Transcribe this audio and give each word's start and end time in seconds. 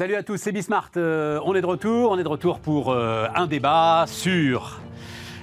Salut 0.00 0.14
à 0.14 0.22
tous, 0.22 0.38
c'est 0.38 0.50
Bismart. 0.52 0.92
Euh, 0.96 1.38
on 1.44 1.54
est 1.54 1.60
de 1.60 1.66
retour. 1.66 2.10
On 2.10 2.18
est 2.18 2.22
de 2.22 2.28
retour 2.28 2.60
pour 2.60 2.90
euh, 2.90 3.26
un 3.34 3.46
débat 3.46 4.06
sur 4.06 4.80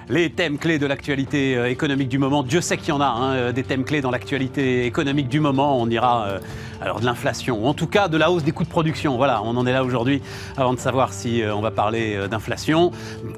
les 0.09 0.31
thèmes 0.31 0.57
clés 0.57 0.79
de 0.79 0.85
l'actualité 0.85 1.57
euh, 1.57 1.69
économique 1.69 2.09
du 2.09 2.17
moment. 2.17 2.43
Dieu 2.43 2.61
sait 2.61 2.77
qu'il 2.77 2.89
y 2.89 2.91
en 2.91 3.01
a 3.01 3.05
hein, 3.05 3.51
des 3.51 3.63
thèmes 3.63 3.83
clés 3.83 4.01
dans 4.01 4.11
l'actualité 4.11 4.85
économique 4.85 5.27
du 5.27 5.39
moment. 5.39 5.79
On 5.79 5.89
ira 5.89 6.39
alors 6.81 6.99
de 6.99 7.05
l'inflation, 7.05 7.67
en 7.67 7.73
tout 7.73 7.87
cas 7.87 8.07
de 8.07 8.17
la 8.17 8.31
hausse 8.31 8.43
des 8.43 8.51
coûts 8.51 8.63
de 8.63 8.69
production. 8.69 9.17
Voilà, 9.17 9.41
on 9.43 9.57
en 9.57 9.65
est 9.65 9.73
là 9.73 9.83
aujourd'hui 9.83 10.21
avant 10.55 10.73
de 10.73 10.79
savoir 10.79 11.13
si 11.13 11.41
on 11.51 11.61
va 11.61 11.71
parler 11.71 12.27
d'inflation. 12.29 12.91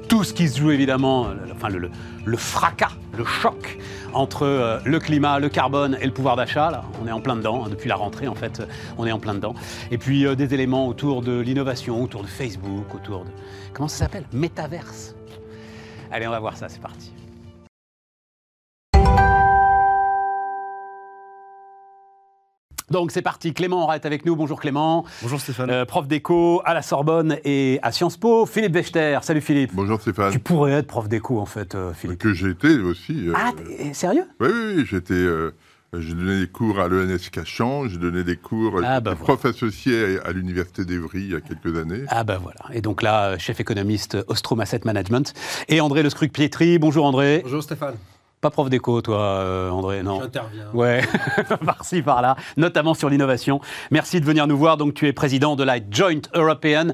Tout 0.08 0.24
ce 0.24 0.34
qui 0.34 0.48
se 0.48 0.60
joue 0.60 0.70
évidemment, 0.70 1.28
enfin 1.52 1.68
le, 1.68 1.90
le 2.24 2.36
fracas, 2.36 2.92
le 3.16 3.24
choc 3.24 3.78
entre 4.12 4.44
euh, 4.44 4.78
le 4.84 4.98
climat, 4.98 5.38
le 5.38 5.48
carbone 5.48 5.96
et 6.00 6.06
le 6.06 6.12
pouvoir 6.12 6.36
d'achat. 6.36 6.82
on 7.02 7.06
est 7.06 7.12
en 7.12 7.20
plein 7.20 7.36
dedans, 7.36 7.64
hein, 7.64 7.68
depuis 7.70 7.88
la 7.88 7.96
rentrée 7.96 8.28
en 8.28 8.34
fait, 8.34 8.62
on 8.98 9.06
est 9.06 9.12
en 9.12 9.18
plein 9.18 9.34
dedans. 9.34 9.54
Et 9.90 9.98
puis 9.98 10.26
euh, 10.26 10.34
des 10.34 10.54
éléments 10.54 10.86
autour 10.86 11.22
de 11.22 11.38
l'innovation, 11.38 12.02
autour 12.02 12.22
de 12.22 12.28
Facebook, 12.28 12.94
autour 12.94 13.24
de... 13.24 13.30
Comment 13.72 13.88
ça 13.88 14.04
s'appelle? 14.04 14.24
Métaverse. 14.32 15.14
Allez, 16.12 16.26
on 16.26 16.30
va 16.30 16.40
voir 16.40 16.56
ça, 16.56 16.68
c'est 16.68 16.80
parti. 16.80 17.12
Donc 22.90 23.12
c'est 23.12 23.22
parti, 23.22 23.54
Clément 23.54 23.84
aura 23.84 23.94
est 23.94 24.04
avec 24.04 24.26
nous. 24.26 24.34
Bonjour 24.34 24.60
Clément. 24.60 25.04
Bonjour 25.22 25.40
Stéphane. 25.40 25.70
Euh, 25.70 25.84
prof 25.84 26.08
d'éco 26.08 26.60
à 26.64 26.74
la 26.74 26.82
Sorbonne 26.82 27.38
et 27.44 27.78
à 27.82 27.92
Sciences 27.92 28.16
Po. 28.16 28.46
Philippe 28.46 28.74
Wechter. 28.74 29.20
Salut 29.22 29.40
Philippe. 29.40 29.70
Bonjour 29.72 30.00
Stéphane. 30.00 30.32
Tu 30.32 30.40
pourrais 30.40 30.72
être 30.72 30.88
prof 30.88 31.08
d'éco 31.08 31.38
en 31.38 31.46
fait, 31.46 31.76
euh, 31.76 31.92
Philippe. 31.92 32.18
Que 32.18 32.34
j'ai 32.34 32.50
été 32.50 32.80
aussi. 32.80 33.28
Euh, 33.28 33.34
ah, 33.36 33.52
sérieux? 33.92 34.26
Oui, 34.40 34.48
oui, 34.52 34.74
oui. 34.78 34.84
J'étais. 34.90 35.24
J'ai 35.98 36.14
donné 36.14 36.40
des 36.40 36.46
cours 36.46 36.78
à 36.78 36.86
l'ENS 36.86 37.30
Cachan, 37.32 37.88
j'ai 37.88 37.96
donné 37.96 38.22
des 38.22 38.36
cours 38.36 38.80
ah, 38.84 39.00
bah, 39.00 39.16
prof 39.16 39.44
associé 39.44 40.20
à, 40.24 40.30
l'Université 40.30 40.84
d'Evry 40.84 41.22
il 41.22 41.32
y 41.32 41.34
a 41.34 41.40
quelques 41.40 41.76
années. 41.76 42.04
Ah 42.08 42.22
ben 42.22 42.38
voilà. 42.38 42.60
Et 42.72 42.80
donc 42.80 43.02
là, 43.02 43.36
chef 43.38 43.58
économiste 43.58 44.16
Ostrom 44.28 44.60
Asset 44.60 44.82
Management. 44.84 45.34
Et 45.68 45.80
André 45.80 46.04
Le 46.04 46.10
Scruc-Pietri. 46.10 46.78
Bonjour 46.78 47.04
André. 47.04 47.40
Bonjour 47.42 47.62
Stéphane. 47.62 47.96
Pas 48.40 48.50
prof 48.50 48.70
d'éco, 48.70 49.02
toi, 49.02 49.20
euh, 49.20 49.68
André, 49.68 50.02
non 50.02 50.20
J'interviens. 50.20 50.70
Ouais, 50.72 51.02
par-ci, 51.66 52.00
par-là, 52.00 52.36
notamment 52.56 52.94
sur 52.94 53.10
l'innovation. 53.10 53.60
Merci 53.90 54.18
de 54.20 54.24
venir 54.24 54.46
nous 54.46 54.56
voir. 54.56 54.78
Donc, 54.78 54.94
tu 54.94 55.06
es 55.06 55.12
président 55.12 55.56
de 55.56 55.64
la 55.64 55.78
Joint 55.90 56.22
European 56.34 56.92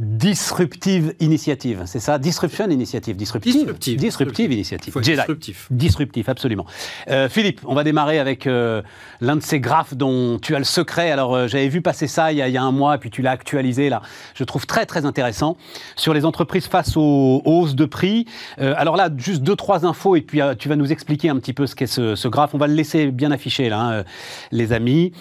Disruptive 0.00 1.14
Initiative, 1.20 1.82
c'est 1.84 2.00
ça? 2.00 2.18
Disruption 2.18 2.70
Initiative, 2.70 3.16
disruptive, 3.16 3.52
disruptive, 3.52 3.96
disruptive 3.98 4.50
Initiative. 4.50 4.98
Disruptif. 4.98 5.66
Disruptif, 5.70 6.28
absolument. 6.30 6.64
Euh, 7.08 7.28
Philippe, 7.28 7.60
on 7.66 7.74
va 7.74 7.84
démarrer 7.84 8.18
avec 8.18 8.46
euh, 8.46 8.80
l'un 9.20 9.36
de 9.36 9.42
ces 9.42 9.60
graphes 9.60 9.94
dont 9.94 10.38
tu 10.38 10.54
as 10.54 10.58
le 10.58 10.64
secret. 10.64 11.10
Alors, 11.10 11.34
euh, 11.34 11.48
j'avais 11.48 11.68
vu 11.68 11.82
passer 11.82 12.06
ça 12.06 12.32
il 12.32 12.38
y, 12.38 12.56
a, 12.56 12.62
un 12.62 12.72
mois, 12.72 12.96
puis 12.96 13.10
tu 13.10 13.20
l'as 13.20 13.32
actualisé 13.32 13.90
là. 13.90 14.00
Je 14.34 14.42
trouve 14.44 14.64
très 14.64 14.86
très 14.86 15.04
intéressant 15.04 15.58
sur 15.96 16.14
les 16.14 16.24
entreprises 16.24 16.66
face 16.66 16.96
aux, 16.96 17.42
hausses 17.44 17.74
de 17.74 17.84
prix. 17.84 18.24
alors 18.56 18.96
là, 18.96 19.10
juste 19.14 19.42
deux 19.42 19.56
trois 19.56 19.84
infos 19.84 20.16
et 20.16 20.22
puis 20.22 20.40
tu 20.58 20.70
vas 20.70 20.76
nous 20.76 20.92
expliquer 20.92 21.28
un 21.28 21.36
petit 21.36 21.52
peu 21.52 21.66
ce 21.66 21.74
qu'est 21.74 21.86
ce, 21.86 22.28
graphe. 22.28 22.54
On 22.54 22.58
va 22.58 22.68
le 22.68 22.74
laisser 22.74 23.08
bien 23.08 23.32
affiché 23.32 23.68
là, 23.68 23.80
hein, 23.80 24.04
les 24.50 24.72
amis. 24.72 25.12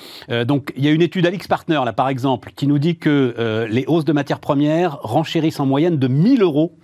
donc, 0.45 0.71
il 0.77 0.85
y 0.85 0.87
a 0.87 0.91
une 0.91 1.01
étude 1.01 1.25
Alix 1.25 1.47
Partner 1.47 1.81
là, 1.83 1.91
par 1.91 2.07
exemple, 2.07 2.51
qui 2.55 2.65
nous 2.65 2.79
dit 2.79 2.95
que 2.95 3.67
les 3.69 3.83
hausses 3.87 4.05
de 4.05 4.13
matières 4.13 4.39
premières 4.39 4.68
renchérissent 5.01 5.59
en 5.59 5.65
moyenne 5.65 5.97
de 5.97 6.07
1000 6.07 6.41
euros 6.41 6.75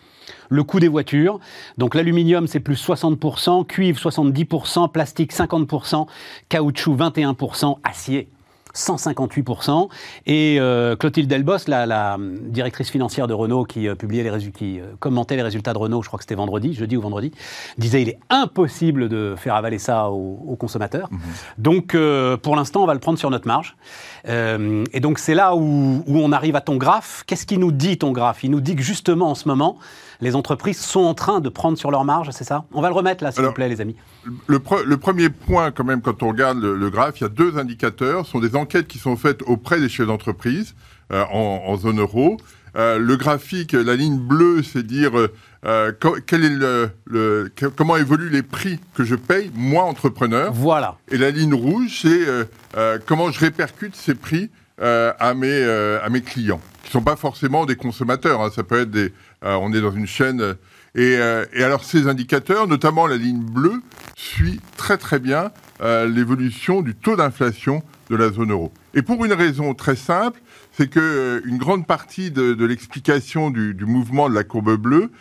le 0.49 0.63
coût 0.63 0.79
des 0.79 0.87
voitures. 0.87 1.39
Donc 1.77 1.95
l'aluminium, 1.95 2.47
c'est 2.47 2.59
plus 2.59 2.83
60%, 2.85 3.65
cuivre 3.65 3.99
70%, 3.99 4.91
plastique 4.91 5.33
50%, 5.33 6.07
caoutchouc 6.49 6.95
21%, 6.95 7.77
acier 7.83 8.29
158%. 8.75 9.89
Et 10.25 10.57
euh, 10.59 10.95
Clotilde 10.95 11.29
Delbos, 11.29 11.67
la, 11.67 12.17
directrice 12.19 12.89
financière 12.89 13.27
de 13.27 13.33
Renault, 13.33 13.63
qui, 13.63 13.87
euh, 13.87 13.95
publiait 13.95 14.23
les 14.23 14.51
qui 14.51 14.79
euh, 14.79 14.93
commentait 14.99 15.35
les 15.35 15.41
résultats 15.41 15.73
de 15.73 15.77
Renault, 15.77 16.01
je 16.01 16.07
crois 16.07 16.17
que 16.17 16.23
c'était 16.23 16.35
vendredi, 16.35 16.73
jeudi 16.73 16.97
ou 16.97 17.01
vendredi, 17.01 17.31
disait 17.77 18.01
il 18.01 18.09
est 18.09 18.19
impossible 18.29 19.09
de 19.09 19.35
faire 19.37 19.55
avaler 19.55 19.79
ça 19.79 20.09
aux, 20.09 20.55
consommateurs. 20.59 21.09
Mhm. 21.11 21.19
Donc 21.57 21.97
pour 22.41 22.55
l'instant, 22.55 22.83
on 22.83 22.85
va 22.85 22.93
le 22.93 22.99
prendre 22.99 23.19
sur 23.19 23.29
notre 23.29 23.47
marge. 23.47 23.75
et 24.25 24.99
donc 24.99 25.19
c'est 25.19 25.35
là 25.35 25.55
où, 25.55 26.03
où 26.07 26.17
on 26.17 26.31
arrive 26.31 26.55
à 26.55 26.61
ton 26.61 26.77
graphe. 26.77 27.23
Qu'est-ce 27.27 27.45
qu'il 27.45 27.59
nous 27.59 27.71
dit 27.71 27.97
ton 27.97 28.11
graphe? 28.11 28.43
Il 28.43 28.51
nous 28.51 28.61
dit 28.61 28.75
que 28.75 28.81
justement 28.81 29.29
en 29.29 29.35
ce 29.35 29.47
moment, 29.47 29.77
les 30.21 30.35
entreprises 30.35 30.79
sont 30.79 31.01
en 31.01 31.13
train 31.13 31.39
de 31.39 31.49
prendre 31.49 31.77
sur 31.77 31.91
leur 31.91 32.05
marge, 32.05 32.29
c'est 32.31 32.43
ça? 32.43 32.65
On 32.73 32.81
va 32.81 32.89
le 32.89 32.95
remettre 32.95 33.23
là, 33.23 33.31
s'il 33.31 33.43
vous 33.43 33.51
plaît, 33.51 33.69
les 33.69 33.81
amis. 33.81 33.95
Le, 34.47 34.59
premier 34.97 35.29
point, 35.29 35.71
quand 35.71 35.83
même, 35.83 36.01
quand 36.01 36.23
on 36.23 36.29
regarde 36.29 36.59
le, 36.59 36.89
graphe, 36.89 37.19
il 37.19 37.23
y 37.23 37.25
a 37.25 37.29
deux 37.29 37.57
indicateurs. 37.57 38.25
Ce 38.25 38.31
sont 38.31 38.39
des 38.39 38.55
enquêtes 38.55 38.87
qui 38.87 38.97
sont 38.97 39.17
faites 39.17 39.41
auprès 39.43 39.79
des 39.79 39.89
chefs 39.89 40.07
d'entreprise 40.07 40.75
euh, 41.11 41.23
en, 41.31 41.77
zone 41.77 41.99
euro. 41.99 42.37
Euh, 42.75 42.97
le 42.97 43.15
graphique, 43.15 43.73
la 43.73 43.95
ligne 43.95 44.17
bleue, 44.17 44.63
c'est 44.63 44.83
dire 44.83 45.11
euh, 45.65 45.91
quel 46.25 46.43
est 46.43 46.49
le, 46.49 47.51
comment 47.75 47.95
évoluent 47.97 48.29
les 48.29 48.43
prix 48.43 48.79
que 48.95 49.03
je 49.03 49.15
paye, 49.15 49.51
moi, 49.55 49.83
entrepreneur. 49.83 50.51
Voilà. 50.53 50.97
Et 51.11 51.17
la 51.17 51.31
ligne 51.31 51.53
rouge, 51.53 52.01
c'est 52.01 52.99
comment 53.05 53.31
je 53.31 53.39
répercute 53.39 53.95
ces 53.95 54.15
prix 54.15 54.49
à, 54.79 55.33
mes, 55.35 55.63
à 55.63 56.09
mes 56.09 56.21
clients, 56.21 56.61
qui 56.83 56.89
ne 56.89 56.91
sont 56.93 57.03
pas 57.03 57.15
forcément 57.15 57.65
des 57.65 57.75
consommateurs. 57.75 58.41
Hein. 58.41 58.49
Ça 58.53 58.63
peut 58.63 58.81
être 58.81 58.91
des, 58.91 59.13
on 59.41 59.73
est 59.73 59.81
dans 59.81 59.91
une 59.91 60.07
chaîne. 60.07 60.41
Euh, 60.41 60.53
euh, 60.97 61.45
et, 61.53 61.63
alors 61.63 61.83
ces 61.83 62.07
indicateurs, 62.07 62.67
notamment 62.67 63.07
la 63.07 63.17
ligne 63.17 63.43
bleue, 63.43 63.81
suit 64.15 64.61
très 64.77 64.97
très 64.97 65.19
bien 65.19 65.51
l'évolution 65.81 66.81
du 66.81 66.95
taux 66.95 67.17
d'inflation 67.17 67.83
de 68.09 68.15
la 68.15 68.29
zone 68.31 68.51
euro. 68.51 68.71
Et 68.93 69.01
pour 69.01 69.25
une 69.25 69.33
raison 69.33 69.73
très 69.73 69.97
simple, 69.97 70.39
c'est 70.71 70.89
que 70.89 71.41
une 71.45 71.57
grande 71.57 71.85
partie 71.85 72.31
de, 72.31 72.65
l'explication 72.65 73.49
du, 73.49 73.75
mouvement 73.85 74.29
de 74.29 74.35
la 74.35 74.45
courbe 74.45 74.77
bleue, 74.77 75.11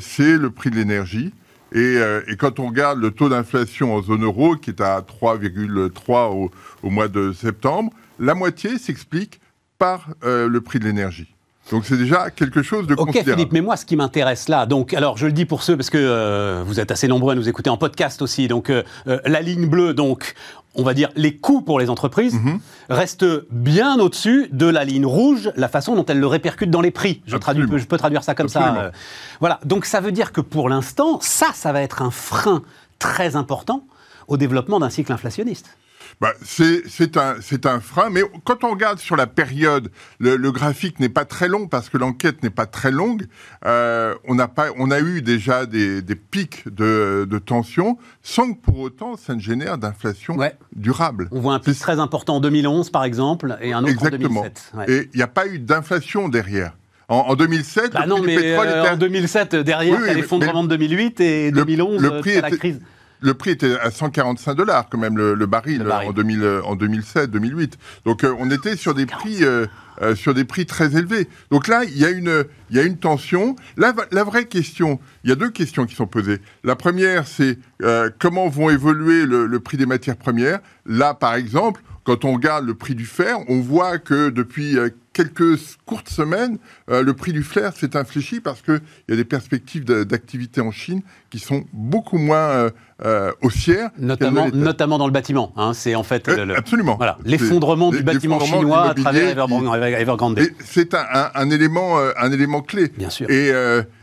c'est 0.00 0.38
le 0.38 0.48
prix 0.48 0.70
de 0.70 0.76
l'énergie. 0.76 1.34
Et, 1.72 1.98
quand 2.38 2.60
on 2.60 2.68
regarde 2.68 2.98
le 2.98 3.10
taux 3.10 3.28
d'inflation 3.28 3.94
en 3.94 4.00
zone 4.02 4.24
euro, 4.24 4.56
qui 4.56 4.70
est 4.70 4.80
à 4.80 5.02
3,3 5.02 6.34
au, 6.34 6.50
au, 6.82 6.90
mois 6.90 7.08
de 7.08 7.34
septembre, 7.34 7.92
la 8.18 8.34
moitié 8.34 8.78
s'explique 8.78 9.38
par 9.78 10.08
le 10.22 10.58
prix 10.60 10.78
de 10.78 10.86
l'énergie. 10.86 11.34
Donc 11.70 11.84
c'est 11.84 11.96
déjà 11.96 12.30
quelque 12.30 12.62
chose 12.62 12.86
de 12.86 12.94
Ok 12.94 13.22
Philippe, 13.22 13.52
mais 13.52 13.60
moi 13.60 13.76
ce 13.76 13.84
qui 13.84 13.94
m'intéresse 13.94 14.48
là, 14.48 14.66
donc 14.66 14.92
alors 14.92 15.16
je 15.16 15.26
le 15.26 15.32
dis 15.32 15.44
pour 15.44 15.62
ceux 15.62 15.76
parce 15.76 15.90
que 15.90 15.98
euh, 15.98 16.64
vous 16.66 16.80
êtes 16.80 16.90
assez 16.90 17.06
nombreux 17.06 17.32
à 17.32 17.34
nous 17.36 17.48
écouter 17.48 17.70
en 17.70 17.76
podcast 17.76 18.22
aussi, 18.22 18.48
donc 18.48 18.70
euh, 18.70 18.82
euh, 19.06 19.20
la 19.24 19.40
ligne 19.40 19.66
bleue, 19.66 19.94
donc 19.94 20.34
on 20.74 20.82
va 20.82 20.94
dire 20.94 21.10
les 21.14 21.36
coûts 21.36 21.62
pour 21.62 21.78
les 21.78 21.88
entreprises 21.88 22.34
mhm. 22.34 22.58
restent 22.88 23.26
bien 23.50 23.98
au-dessus 24.00 24.48
de 24.52 24.66
la 24.66 24.84
ligne 24.84 25.06
rouge, 25.06 25.52
la 25.54 25.68
façon 25.68 25.94
dont 25.94 26.04
elle 26.06 26.18
le 26.18 26.26
répercute 26.26 26.70
dans 26.70 26.80
les 26.80 26.90
prix. 26.90 27.22
Je, 27.26 27.36
traduis, 27.36 27.64
je 27.76 27.84
peux 27.84 27.98
traduire 27.98 28.24
ça 28.24 28.34
comme 28.34 28.48
ça. 28.48 28.90
voilà, 29.38 29.60
donc 29.64 29.84
ça 29.84 30.00
veut 30.00 30.12
dire 30.12 30.32
que 30.32 30.40
pour 30.40 30.68
l'instant, 30.68 31.18
ça, 31.20 31.48
ça 31.54 31.72
va 31.72 31.82
être 31.82 32.02
un 32.02 32.10
frein 32.10 32.62
très 32.98 33.36
important 33.36 33.84
au 34.26 34.36
développement 34.36 34.80
d'un 34.80 34.90
cycle 34.90 35.12
inflationniste. 35.12 35.76
Bah, 36.20 36.32
c'est 36.42 37.16
un, 37.16 37.36
un 37.64 37.80
frein, 37.80 38.10
mais 38.10 38.22
quand 38.44 38.64
on 38.64 38.70
regarde 38.70 38.98
sur 38.98 39.16
la 39.16 39.26
période, 39.26 39.90
le, 40.18 40.36
graphique 40.50 41.00
n'est 41.00 41.08
pas 41.08 41.24
très 41.24 41.48
long 41.48 41.66
parce 41.66 41.88
que 41.88 41.98
l'enquête 41.98 42.42
n'est 42.42 42.50
pas 42.50 42.66
très 42.66 42.90
longue. 42.90 43.26
Euh, 43.64 44.14
on, 44.26 44.38
a 44.38 44.48
pas, 44.48 44.68
on 44.78 44.90
a 44.90 45.00
eu 45.00 45.22
déjà 45.22 45.66
des, 45.66 46.02
des 46.02 46.16
pics 46.16 46.64
de, 46.68 47.26
de, 47.28 47.38
tension 47.38 47.98
sans 48.22 48.52
que 48.52 48.60
pour 48.60 48.78
autant 48.80 49.16
ça 49.16 49.34
ne 49.34 49.40
génère 49.40 49.78
d'inflation 49.78 50.36
durable. 50.74 51.28
On 51.30 51.40
voit 51.40 51.54
un 51.54 51.58
pic 51.58 51.78
très 51.78 51.98
important 51.98 52.36
en 52.36 52.40
2011 52.40 52.90
par 52.90 53.04
exemple 53.04 53.56
et 53.60 53.72
un 53.72 53.84
autre 53.84 54.04
en 54.04 54.08
2007. 54.08 54.72
Et 54.88 55.08
il 55.12 55.16
n'y 55.16 55.22
a 55.22 55.28
pas 55.28 55.46
eu 55.46 55.58
d'inflation 55.58 56.28
derrière. 56.28 56.72
En, 57.08 57.34
2007, 57.34 57.92
bah 57.92 58.06
non, 58.06 58.22
mais 58.22 58.36
euh, 58.38 58.92
en 58.92 58.96
2007, 58.96 59.56
derrière, 59.56 59.98
oui, 60.00 60.14
l'effondrement 60.14 60.62
de 60.62 60.68
2008 60.68 61.20
et 61.20 61.50
2011, 61.50 62.00
le 62.00 62.20
prix 62.20 62.40
la 62.40 62.50
crise 62.52 62.80
le 63.20 63.34
prix 63.34 63.50
était 63.50 63.78
à 63.78 63.90
145 63.90 64.54
dollars 64.54 64.88
quand 64.88 64.98
même 64.98 65.16
le, 65.16 65.46
baril, 65.46 65.86
en, 65.90 66.12
2000, 66.12 66.60
en 66.64 66.76
2007, 66.76 67.30
2008. 67.30 67.78
Donc 68.04 68.24
euh, 68.24 68.34
on 68.38 68.50
était 68.50 68.76
sur 68.76 68.94
des 68.94 69.06
prix 69.06 69.44
euh, 69.44 69.66
euh, 70.02 70.14
sur 70.14 70.34
des 70.34 70.44
prix 70.44 70.66
très 70.66 70.96
élevés. 70.96 71.28
Donc 71.50 71.68
là, 71.68 71.84
il 71.84 71.96
y 71.98 72.04
a 72.04 72.10
une 72.10 72.44
il 72.70 72.76
y 72.76 72.80
a 72.80 72.82
une 72.82 72.96
tension. 72.96 73.56
La, 73.76 73.94
la 74.12 74.24
vraie 74.24 74.46
question, 74.46 74.98
il 75.24 75.30
y 75.30 75.32
a 75.32 75.36
deux 75.36 75.50
questions 75.50 75.86
qui 75.86 75.94
sont 75.94 76.06
posées. 76.06 76.40
La 76.64 76.76
première, 76.76 77.26
c'est 77.26 77.58
comment 78.18 78.48
vont 78.48 78.70
évoluer 78.70 79.26
le, 79.26 79.46
le 79.46 79.60
prix 79.60 79.76
des 79.76 79.86
matières 79.86 80.16
premières? 80.16 80.60
Là, 80.86 81.14
par 81.14 81.34
exemple, 81.34 81.82
quand 82.04 82.24
on 82.24 82.32
regarde 82.34 82.66
le 82.66 82.74
prix 82.74 82.94
du 82.94 83.06
fer, 83.06 83.38
on 83.48 83.60
voit 83.60 83.98
que 83.98 84.30
depuis 84.30 84.76
quelques 85.12 85.58
courtes 85.86 86.08
semaines, 86.08 86.58
euh, 86.90 87.02
le 87.02 87.14
prix 87.14 87.32
du 87.32 87.42
fer 87.42 87.74
s'est 87.74 87.96
infléchi 87.96 88.40
parce 88.40 88.62
qu'il 88.62 88.80
y 89.08 89.12
a 89.12 89.16
des 89.16 89.24
perspectives 89.24 89.84
d'activité 89.84 90.60
en 90.60 90.70
Chine 90.70 91.02
qui 91.30 91.38
sont 91.38 91.64
beaucoup 91.72 92.18
moins 92.18 92.36
euh, 92.36 92.70
euh, 93.04 93.32
haussières. 93.42 93.90
Notamment, 93.98 94.48
notamment 94.52 94.98
dans 94.98 95.06
le 95.06 95.12
bâtiment. 95.12 95.52
Hein. 95.56 95.72
c'est 95.74 95.94
en 95.94 96.02
fait 96.02 96.28
absolument 96.28 96.96
voilà, 96.96 97.18
l'effondrement 97.24 97.90
du 97.90 98.02
bâtiment 98.02 98.40
chinois 98.40 98.90
à 98.90 98.94
travers 98.94 99.38
Evergrande. 100.00 100.40
C'est 100.64 100.94
un, 100.94 101.50
élément, 101.50 101.98
un 101.98 102.32
élément 102.32 102.62
clé. 102.62 102.92
Bien 102.96 103.10
sûr. 103.10 103.28
Et 103.30 103.52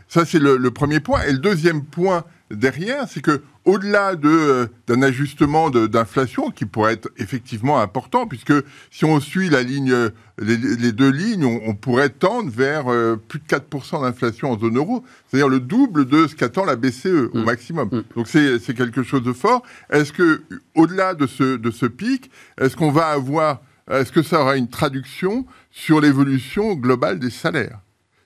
ça, 0.08 0.24
c'est 0.24 0.38
le, 0.38 0.70
premier 0.70 1.00
point. 1.00 1.22
Et 1.28 1.32
le 1.32 1.38
deuxième 1.38 1.84
point, 1.84 2.24
derrière, 2.50 3.06
c'est 3.08 3.20
que 3.20 3.42
au-delà 3.64 4.16
de, 4.16 4.28
euh, 4.28 4.66
d'un 4.86 5.02
ajustement 5.02 5.68
de, 5.68 5.86
d'inflation 5.86 6.50
qui 6.50 6.64
pourrait 6.64 6.94
être 6.94 7.10
effectivement 7.18 7.80
important, 7.80 8.26
puisque 8.26 8.54
si 8.90 9.04
on 9.04 9.20
suit 9.20 9.50
la 9.50 9.62
ligne, 9.62 9.94
les, 10.38 10.56
les 10.56 10.92
deux 10.92 11.10
lignes, 11.10 11.44
on, 11.44 11.60
on, 11.66 11.74
pourrait 11.74 12.08
tendre 12.08 12.50
vers 12.50 12.90
euh, 12.90 13.16
plus 13.16 13.40
de 13.40 13.44
4% 13.44 14.02
d'inflation 14.02 14.52
en 14.52 14.58
zone 14.58 14.76
euro, 14.76 15.04
c'est-à-dire 15.26 15.48
le 15.48 15.60
double 15.60 16.06
de 16.06 16.26
ce 16.26 16.34
qu'attend 16.34 16.64
la 16.64 16.76
BCE 16.76 17.30
au 17.32 17.38
mmh. 17.38 17.44
maximum. 17.44 17.88
Mmh. 17.92 18.02
Donc 18.16 18.28
c'est, 18.28 18.58
c'est 18.58 18.74
quelque 18.74 19.02
chose 19.02 19.22
de 19.22 19.32
fort. 19.32 19.62
Est-ce 19.90 20.12
que 20.12 20.42
au-delà 20.74 21.14
de 21.14 21.26
ce, 21.26 21.56
de 21.56 21.70
ce 21.70 21.86
pic, 21.86 22.30
est-ce 22.58 22.76
qu'on 22.76 22.90
va 22.90 23.08
avoir, 23.08 23.60
est-ce 23.90 24.12
que 24.12 24.22
ça 24.22 24.40
aura 24.40 24.56
une 24.56 24.68
traduction 24.68 25.44
sur 25.70 26.00
l'évolution 26.00 26.74
globale 26.74 27.18
des 27.18 27.30
salaires? 27.30 27.80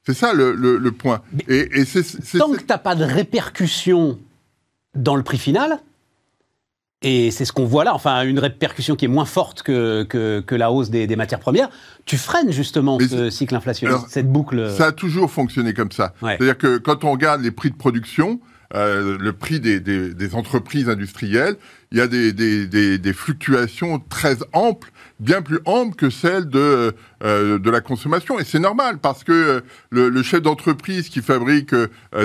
C'est 0.05 0.15
ça 0.15 0.33
le, 0.33 0.53
le, 0.53 0.79
le 0.79 0.93
point. 0.93 1.23
Et, 1.49 1.69
tant 2.39 2.51
que 2.51 2.59
tu 2.59 2.67
n'as 2.69 2.79
pas 2.79 2.95
de 2.95 3.05
répercussion 3.05 4.19
dans 4.95 5.15
le 5.15 5.23
prix 5.23 5.39
final, 5.39 5.81
et 7.03 7.31
c'est 7.31 7.45
ce 7.45 7.53
qu'on 7.53 7.65
voit 7.65 7.85
là, 7.85 7.95
enfin 7.95 8.23
une 8.23 8.39
répercussion 8.39 8.95
qui 8.95 9.05
est 9.05 9.09
moins 9.09 9.25
forte 9.25 9.63
que, 9.63 10.05
que, 10.05 10.41
que 10.41 10.55
la 10.55 10.71
hausse 10.71 10.91
des, 10.91 11.07
des, 11.07 11.17
matières 11.17 11.41
premières, 11.41 11.69
tu 12.05 12.17
freines 12.17 12.53
justement 12.53 12.99
Mais 12.99 13.09
ce 13.09 13.31
cycle 13.31 13.55
inflationniste, 13.55 14.07
cette 14.09 14.31
boucle. 14.31 14.71
Ça 14.71 14.87
a 14.87 14.93
toujours 14.93 15.31
fonctionné 15.31 15.75
comme 15.75 15.93
ça. 15.93 16.15
Ouais. 16.23 16.37
C'est-à-dire 16.37 16.59
que 16.59 16.79
quand 16.79 17.05
on 17.05 17.13
regarde 17.13 17.43
les 17.43 17.51
prix 17.51 17.71
de 17.71 17.77
production, 17.77 18.41
euh, 18.75 19.19
le 19.19 19.33
prix 19.35 19.61
des, 19.61 20.35
entreprises 20.35 20.89
industrielles, 20.89 21.57
il 21.91 21.99
y 21.99 22.01
a 22.01 22.07
des, 22.07 23.13
fluctuations 23.13 23.99
très 23.99 24.37
amples, 24.55 24.91
bien 25.21 25.43
plus 25.43 25.59
amples 25.67 25.95
que 25.95 26.09
celles 26.09 26.49
de, 26.49 26.95
euh, 27.23 27.59
de 27.59 27.71
la 27.71 27.83
consommation. 27.83 28.41
Et 28.41 28.45
c'est 28.45 28.59
normal, 28.59 28.99
parce 28.99 29.25
que 29.25 29.33
euh, 29.33 29.61
le, 29.91 30.23
chef 30.23 30.41
d'entreprise 30.41 31.11
qui 31.11 31.21
fabrique 31.21 31.75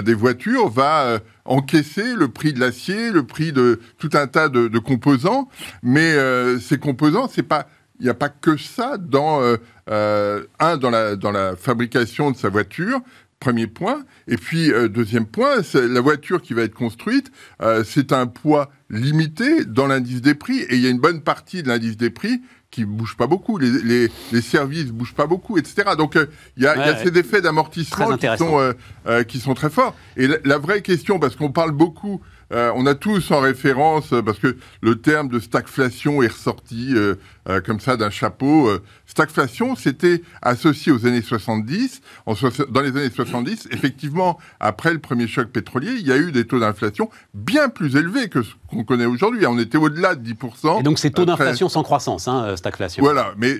des 0.03 0.13
voitures 0.13 0.69
va 0.69 1.19
encaisser 1.43 2.15
le 2.15 2.29
prix 2.29 2.53
de 2.53 2.59
l'acier, 2.59 3.11
le 3.11 3.23
prix 3.23 3.51
de 3.51 3.81
tout 3.97 4.11
un 4.13 4.27
tas 4.27 4.47
de, 4.47 4.79
composants, 4.79 5.49
mais 5.83 6.15
ces 6.59 6.77
composants, 6.77 7.27
c'est 7.27 7.43
pas 7.43 7.67
il 7.99 8.03
n'y 8.03 8.11
a 8.11 8.13
pas 8.13 8.29
que 8.29 8.57
ça 8.57 8.97
dans 8.97 9.41
un 9.87 10.77
dans 10.77 10.89
la 10.89 11.15
dans 11.15 11.31
la 11.31 11.55
fabrication 11.55 12.31
de 12.31 12.37
sa 12.37 12.49
voiture, 12.49 13.01
Premier 13.39 13.67
point. 13.67 14.03
Et 14.27 14.37
puis, 14.37 14.71
euh, 14.71 14.87
deuxième 14.87 15.25
point, 15.25 15.57
la 15.73 16.01
voiture 16.01 16.41
qui 16.41 16.53
va 16.53 16.63
être 16.63 16.73
construite, 16.73 17.31
euh, 17.61 17.83
c'est 17.85 18.11
un 18.11 18.25
poids 18.25 18.71
limité 18.89 19.63
dans 19.65 19.87
l'indice 19.87 20.21
des 20.21 20.33
prix. 20.33 20.59
Et 20.69 20.75
il 20.75 20.81
y 20.81 20.87
a 20.87 20.89
une 20.89 20.99
bonne 20.99 21.21
partie 21.21 21.61
de 21.61 21.67
l'indice 21.67 21.97
des 21.97 22.09
prix 22.09 22.41
qui 22.71 22.85
bouge 22.85 23.15
pas 23.15 23.27
beaucoup, 23.27 23.57
les, 23.57 23.71
les, 23.71 24.11
les 24.31 24.41
services 24.41 24.91
bougent 24.91 25.13
pas 25.13 25.25
beaucoup, 25.25 25.57
etc. 25.57 25.91
Donc 25.97 26.15
euh, 26.15 26.25
il 26.57 26.63
y, 26.63 26.67
a, 26.67 26.77
ouais, 26.77 26.85
y 26.85 26.89
a 26.89 26.97
ces 26.97 27.17
effets 27.17 27.41
d'amortissement 27.41 28.17
qui 28.17 28.27
sont 28.37 28.59
euh, 28.59 28.73
euh, 29.07 29.23
qui 29.23 29.39
sont 29.39 29.53
très 29.53 29.69
forts. 29.69 29.95
Et 30.17 30.27
la, 30.27 30.37
la 30.43 30.57
vraie 30.57 30.81
question, 30.81 31.19
parce 31.19 31.35
qu'on 31.35 31.51
parle 31.51 31.71
beaucoup 31.71 32.21
on 32.49 32.85
a 32.85 32.95
tous 32.95 33.31
en 33.31 33.41
référence, 33.41 34.13
parce 34.25 34.39
que 34.39 34.55
le 34.81 35.01
terme 35.01 35.27
de 35.27 35.37
stagflation 35.37 36.23
est 36.23 36.29
ressorti 36.29 36.95
comme 37.65 37.81
ça 37.81 37.97
d'un 37.97 38.09
chapeau. 38.09 38.71
Stagflation, 39.17 39.75
c'était 39.75 40.21
associé 40.43 40.91
aux 40.91 41.07
années 41.07 41.23
70. 41.23 42.01
En 42.27 42.33
dans 42.69 42.81
les 42.81 42.89
années 42.89 43.09
70, 43.09 43.69
effectivement, 43.71 44.37
après 44.59 44.93
le 44.93 44.99
premier 44.99 45.27
choc 45.27 45.47
pétrolier, 45.47 45.93
il 45.99 46.05
y 46.05 46.11
a 46.11 46.17
eu 46.17 46.31
des 46.31 46.45
taux 46.45 46.59
d'inflation 46.59 47.09
bien 47.33 47.69
plus 47.69 47.95
élevés 47.95 48.29
que 48.29 48.43
ce 48.43 48.51
qu'on 48.69 48.83
connaît 48.83 49.07
aujourd'hui. 49.07 49.47
On 49.47 49.57
était 49.57 49.79
au-delà 49.79 50.13
de 50.13 50.33
10%. 50.33 50.81
Et 50.81 50.83
donc 50.83 50.99
c'est 50.99 51.09
taux 51.09 51.25
d'inflation 51.25 51.67
sans 51.67 51.81
croissance, 51.81 52.27
hein, 52.27 52.55
stagflation. 52.55 53.03
Voilà, 53.03 53.33
mais 53.37 53.57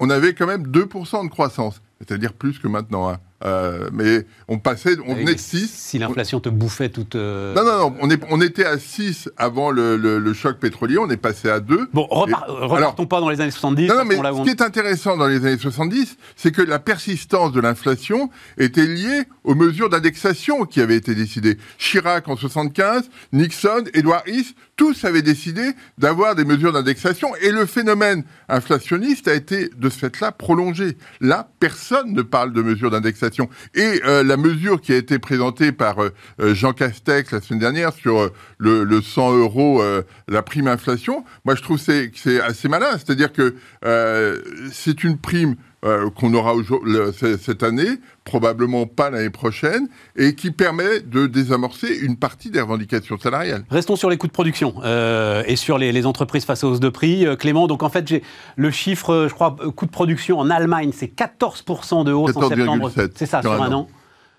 on 0.00 0.10
avait 0.10 0.34
quand 0.34 0.46
même 0.46 0.66
2% 0.66 1.24
de 1.24 1.30
croissance, 1.30 1.80
c'est-à-dire 2.00 2.32
plus 2.32 2.58
que 2.58 2.66
maintenant. 2.66 3.08
Hein. 3.08 3.18
Euh, 3.44 3.90
mais 3.92 4.24
on 4.48 4.58
passait, 4.58 4.96
on 5.06 5.14
venait 5.14 5.34
de 5.34 5.40
6. 5.40 5.70
Si 5.70 5.98
l'inflation 5.98 6.40
te 6.40 6.48
bouffait 6.48 6.88
toute. 6.88 7.16
Euh... 7.16 7.54
Non, 7.54 7.64
non, 7.64 7.90
non, 7.90 7.96
on, 8.00 8.10
est, 8.10 8.20
on 8.30 8.40
était 8.40 8.64
à 8.64 8.78
6 8.78 9.28
avant 9.36 9.70
le, 9.70 9.96
le, 9.96 10.18
le, 10.18 10.32
choc 10.32 10.58
pétrolier, 10.58 10.96
on 10.98 11.10
est 11.10 11.18
passé 11.18 11.50
à 11.50 11.60
2. 11.60 11.90
Bon, 11.92 12.06
et, 12.10 12.14
repartons 12.14 12.74
alors, 12.74 12.94
pas 12.94 13.20
dans 13.20 13.28
les 13.28 13.40
années 13.40 13.50
70. 13.50 13.88
Non, 13.88 13.96
non, 13.96 14.04
mais 14.06 14.16
ce 14.16 14.42
qui 14.42 14.50
est 14.50 14.62
intéressant 14.62 15.18
dans 15.18 15.26
les 15.26 15.44
années 15.44 15.58
70, 15.58 16.16
c'est 16.34 16.50
que 16.50 16.62
la 16.62 16.78
persistance 16.78 17.52
de 17.52 17.60
l'inflation 17.60 18.30
était 18.56 18.86
liée 18.86 19.24
aux 19.44 19.54
mesures 19.54 19.90
d'indexation 19.90 20.64
qui 20.64 20.80
avaient 20.80 20.96
été 20.96 21.14
décidées. 21.14 21.58
Chirac 21.78 22.28
en 22.28 22.36
75, 22.36 23.10
Nixon, 23.32 23.84
Edward 23.92 24.26
Heath, 24.26 24.54
tous 24.76 25.04
avaient 25.04 25.22
décidé 25.22 25.72
d'avoir 25.98 26.34
des 26.34 26.44
mesures 26.44 26.72
d'indexation 26.72 27.34
et 27.36 27.50
le 27.50 27.66
phénomène 27.66 28.24
inflationniste 28.48 29.28
a 29.28 29.34
été 29.34 29.70
de 29.76 29.88
ce 29.88 29.98
fait-là 29.98 30.32
prolongé. 30.32 30.96
Là, 31.20 31.48
personne 31.60 32.12
ne 32.12 32.22
parle 32.22 32.52
de 32.52 32.62
mesures 32.62 32.90
d'indexation. 32.90 33.25
Et 33.74 34.00
euh, 34.04 34.22
la 34.22 34.36
mesure 34.36 34.80
qui 34.80 34.92
a 34.92 34.96
été 34.96 35.18
présentée 35.18 35.72
par 35.72 36.02
euh, 36.02 36.10
Jean 36.54 36.72
Castex 36.72 37.32
la 37.32 37.40
semaine 37.40 37.60
dernière 37.60 37.92
sur 37.92 38.18
euh, 38.18 38.32
le, 38.58 38.84
le, 38.84 39.02
100 39.02 39.36
euros, 39.36 39.82
euh, 39.82 40.02
la 40.28 40.42
prime 40.42 40.68
inflation, 40.68 41.24
moi 41.44 41.54
je 41.54 41.62
trouve 41.62 41.78
c'est 41.78 42.10
c'est 42.14 42.40
assez 42.40 42.68
malin. 42.68 42.92
C'est-à-dire 42.92 43.32
que 43.32 43.54
euh, 43.84 44.40
c'est 44.72 45.04
une 45.04 45.18
prime 45.18 45.56
euh, 45.84 46.08
qu'on 46.10 46.32
aura 46.32 46.54
le, 46.84 47.12
cette 47.12 47.62
année, 47.62 48.00
probablement 48.24 48.86
pas 48.86 49.10
l'année 49.10 49.30
prochaine, 49.30 49.88
et 50.16 50.34
qui 50.34 50.50
permet 50.50 51.00
de 51.00 51.26
désamorcer 51.26 51.98
une 52.00 52.16
partie 52.16 52.50
des 52.50 52.60
revendications 52.60 53.18
salariales. 53.18 53.64
Restons 53.70 53.94
sur 53.94 54.08
les 54.08 54.16
coûts 54.16 54.26
de 54.26 54.32
production 54.32 54.74
euh, 54.84 55.42
et 55.46 55.54
sur 55.54 55.76
les, 55.76 55.92
les, 55.92 56.06
entreprises 56.06 56.46
face 56.46 56.64
aux 56.64 56.70
hausses 56.70 56.80
de 56.80 56.88
prix. 56.88 57.26
Euh, 57.26 57.36
Clément, 57.36 57.66
donc 57.66 57.82
en 57.82 57.90
fait, 57.90 58.08
j'ai 58.08 58.22
le 58.56 58.70
chiffre, 58.70 59.26
je 59.28 59.34
crois, 59.34 59.54
coût 59.76 59.86
de 59.86 59.90
production 59.90 60.38
en 60.38 60.48
Allemagne, 60.48 60.92
c'est 60.94 61.14
14% 61.14 62.04
de 62.04 62.12
hausse 62.12 62.32
14, 62.32 62.44
en 62.44 62.56
septembre. 62.56 62.90
C'est 63.14 63.26
ça, 63.26 63.42
sur 63.42 63.52
un, 63.52 63.72
an. 63.72 63.88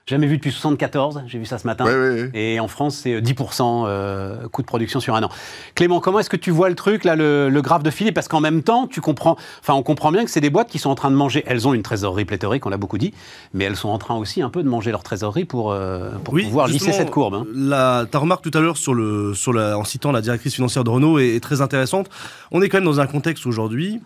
Jamais 0.08 0.28
vu 0.28 0.38
depuis 0.38 0.54
74, 0.54 1.24
j'ai 1.28 1.38
vu 1.38 1.46
ça 1.46 1.58
ce 1.58 1.68
matin. 1.68 1.84
Oui, 1.86 1.92
oui, 1.94 2.22
oui. 2.22 2.30
Et 2.34 2.62
en 2.62 2.70
France, 2.70 2.96
c'est 3.04 3.20
10% 3.20 3.84
euh, 3.88 4.48
coût 4.48 4.62
de 4.62 4.68
production 4.68 5.02
sur 5.02 5.16
un 5.16 5.24
an. 5.24 5.30
Clément, 5.76 6.00
comment 6.00 6.20
est-ce 6.20 6.30
que 6.30 6.38
tu 6.38 6.50
vois 6.50 6.70
le 6.70 6.76
truc, 6.76 7.04
là, 7.04 7.18
le, 7.18 7.50
le 7.50 7.62
graphe 7.62 7.84
de 7.84 7.90
Philippe? 7.90 8.16
Parce 8.16 8.30
qu'en 8.30 8.40
même 8.40 8.64
temps, 8.64 8.88
tu 8.88 9.02
comprends, 9.02 9.36
enfin, 9.60 9.74
on 9.74 9.84
comprend 9.84 10.14
bien 10.14 10.24
que 10.24 10.32
c'est 10.32 10.40
des 10.40 10.50
boîtes 10.50 10.70
qui 10.70 10.80
sont 10.80 10.90
en 10.90 10.96
train 10.96 11.12
de 11.12 11.16
manger. 11.18 11.44
Elles 11.46 11.68
ont 11.68 11.74
une 11.74 11.84
trésorerie 11.84 12.24
pléthorique, 12.24 12.66
on 12.66 12.70
l'a 12.70 12.78
beaucoup 12.78 12.98
dit, 12.98 13.14
mais 13.54 13.66
elles 13.66 13.76
sont 13.76 13.90
en 13.90 13.98
train 13.98 14.16
aussi 14.16 14.42
un 14.42 14.50
peu 14.50 14.64
de 14.64 14.70
manger 14.70 14.92
leur 14.92 15.04
trésorerie 15.04 15.44
pour, 15.44 15.74
euh, 15.74 16.12
pour 16.24 16.36
oui, 16.36 16.46
pouvoir 16.46 16.68
lisser 16.68 16.94
cette 16.94 17.12
courbe. 17.12 17.34
Hein. 17.34 17.46
La, 17.54 18.06
ta 18.10 18.20
remarque 18.20 18.44
tout 18.50 18.58
à 18.58 18.62
l'heure 18.62 18.78
sur 18.78 18.94
le, 18.94 19.34
sur 19.34 19.52
la, 19.52 19.78
en 19.78 19.84
citant 19.84 20.14
la 20.14 20.22
directrice 20.22 20.54
financière 20.54 20.86
de 20.86 20.90
Renault 20.90 21.20
est, 21.20 21.36
est 21.36 21.44
très 21.44 21.60
intéressante. 21.60 22.10
On 22.52 22.62
est 22.62 22.70
quand 22.70 22.78
même 22.78 22.86
dans 22.86 23.02
un 23.02 23.08
contexte 23.08 23.46
aujourd'hui 23.46 24.00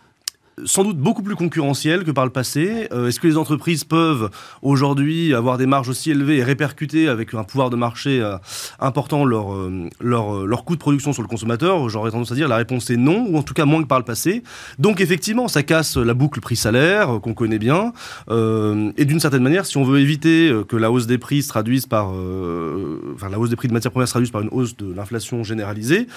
sans 0.66 0.84
doute 0.84 0.98
beaucoup 0.98 1.24
plus 1.24 1.36
concurrentiel 1.36 2.04
que 2.04 2.12
par 2.12 2.26
le 2.26 2.32
passé. 2.32 2.88
Euh, 2.92 3.08
Est-ce 3.08 3.20
que 3.20 3.28
les 3.28 3.38
entreprises 3.38 3.84
peuvent 3.84 4.30
aujourd'hui 4.62 5.34
avoir 5.34 5.58
des 5.58 5.66
marges 5.66 5.90
aussi 5.90 6.12
élevées 6.12 6.38
et 6.38 6.44
répercuter 6.44 7.08
avec 7.08 7.34
un 7.34 7.44
pouvoir 7.44 7.70
de 7.70 7.76
marché 7.76 8.22
euh, 8.22 8.38
important 8.80 9.26
leur, 9.26 9.54
euh, 9.54 9.90
leur, 10.00 10.46
leur 10.46 10.66
coût 10.66 10.76
de 10.76 10.80
production 10.80 11.14
sur 11.14 11.22
le 11.22 11.28
consommateur? 11.28 11.90
J'aurais 11.90 12.12
tendance 12.12 12.32
à 12.32 12.36
dire 12.36 12.48
la 12.48 12.58
réponse 12.58 12.90
est 12.90 12.98
non, 12.98 13.26
ou 13.30 13.38
en 13.38 13.44
tout 13.44 13.54
cas 13.54 13.66
moins 13.66 13.82
que 13.82 13.88
par 13.88 14.00
le 14.00 14.06
passé. 14.06 14.44
Donc 14.80 15.02
effectivement, 15.02 15.48
ça 15.48 15.64
casse 15.64 15.98
la 15.98 16.14
boucle 16.14 16.42
prix-salaire 16.42 17.16
euh, 17.16 17.20
qu'on 17.20 17.34
connaît 17.34 17.60
bien. 17.60 17.94
Euh, 18.30 18.92
et 18.98 19.06
d'une 19.06 19.20
certaine 19.20 19.44
manière, 19.44 19.66
si 19.66 19.78
on 19.78 19.84
veut 19.84 20.00
éviter 20.00 20.52
que 20.68 20.76
la 20.76 20.92
hausse 20.92 21.08
des 21.08 21.18
prix 21.18 21.42
se 21.42 21.50
traduise 21.50 21.86
par... 21.86 22.12
la 22.12 23.40
hausse 23.40 23.50
des 23.50 23.56
prix 23.56 23.68
de 23.68 23.74
matières 23.74 23.92
premières 23.92 24.08
se 24.08 24.14
traduise 24.14 24.32
par 24.32 24.42
une 24.42 24.50
hausse 24.50 24.76
de 24.76 24.94
l'inflation 24.94 25.44
généralisée, 25.44 26.08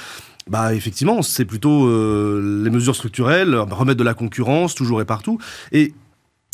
bah 0.48 0.74
effectivement, 0.74 1.22
c'est 1.22 1.44
plutôt 1.44 1.86
euh, 1.86 2.62
les 2.62 2.70
mesures 2.70 2.94
structurelles, 2.94 3.54
remettre 3.54 3.98
de 3.98 4.04
la 4.04 4.14
concurrence 4.14 4.74
toujours 4.74 5.00
et 5.00 5.04
partout. 5.04 5.38
Et 5.72 5.94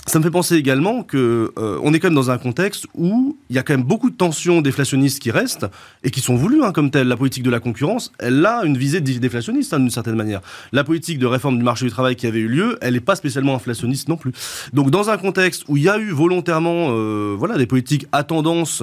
ça 0.06 0.18
me 0.18 0.24
fait 0.24 0.30
penser 0.30 0.56
également 0.56 1.02
que 1.02 1.52
euh, 1.58 1.78
on 1.82 1.92
est 1.92 2.00
quand 2.00 2.08
même 2.08 2.14
dans 2.14 2.30
un 2.30 2.38
contexte 2.38 2.86
où 2.94 3.36
il 3.50 3.56
y 3.56 3.58
a 3.58 3.62
quand 3.62 3.74
même 3.74 3.84
beaucoup 3.84 4.10
de 4.10 4.16
tensions 4.16 4.62
déflationnistes 4.62 5.20
qui 5.20 5.30
restent 5.30 5.66
et 6.02 6.10
qui 6.10 6.20
sont 6.20 6.36
voulues 6.36 6.64
hein, 6.64 6.72
comme 6.72 6.90
telles. 6.90 7.06
La 7.06 7.16
politique 7.16 7.42
de 7.42 7.50
la 7.50 7.60
concurrence, 7.60 8.10
elle 8.18 8.44
a 8.46 8.64
une 8.64 8.76
visée 8.76 9.00
déflationniste 9.00 9.74
hein, 9.74 9.78
d'une 9.78 9.90
certaine 9.90 10.16
manière. 10.16 10.40
La 10.72 10.84
politique 10.84 11.18
de 11.18 11.26
réforme 11.26 11.58
du 11.58 11.64
marché 11.64 11.84
du 11.84 11.90
travail 11.90 12.16
qui 12.16 12.26
avait 12.26 12.40
eu 12.40 12.48
lieu, 12.48 12.78
elle 12.80 12.94
n'est 12.94 13.00
pas 13.00 13.14
spécialement 13.14 13.54
inflationniste 13.54 14.08
non 14.08 14.16
plus. 14.16 14.32
Donc 14.72 14.90
dans 14.90 15.10
un 15.10 15.18
contexte 15.18 15.64
où 15.68 15.76
il 15.76 15.82
y 15.82 15.88
a 15.88 15.98
eu 15.98 16.10
volontairement, 16.10 16.88
euh, 16.90 17.34
voilà, 17.38 17.58
des 17.58 17.66
politiques 17.66 18.06
à 18.10 18.24
tendance 18.24 18.82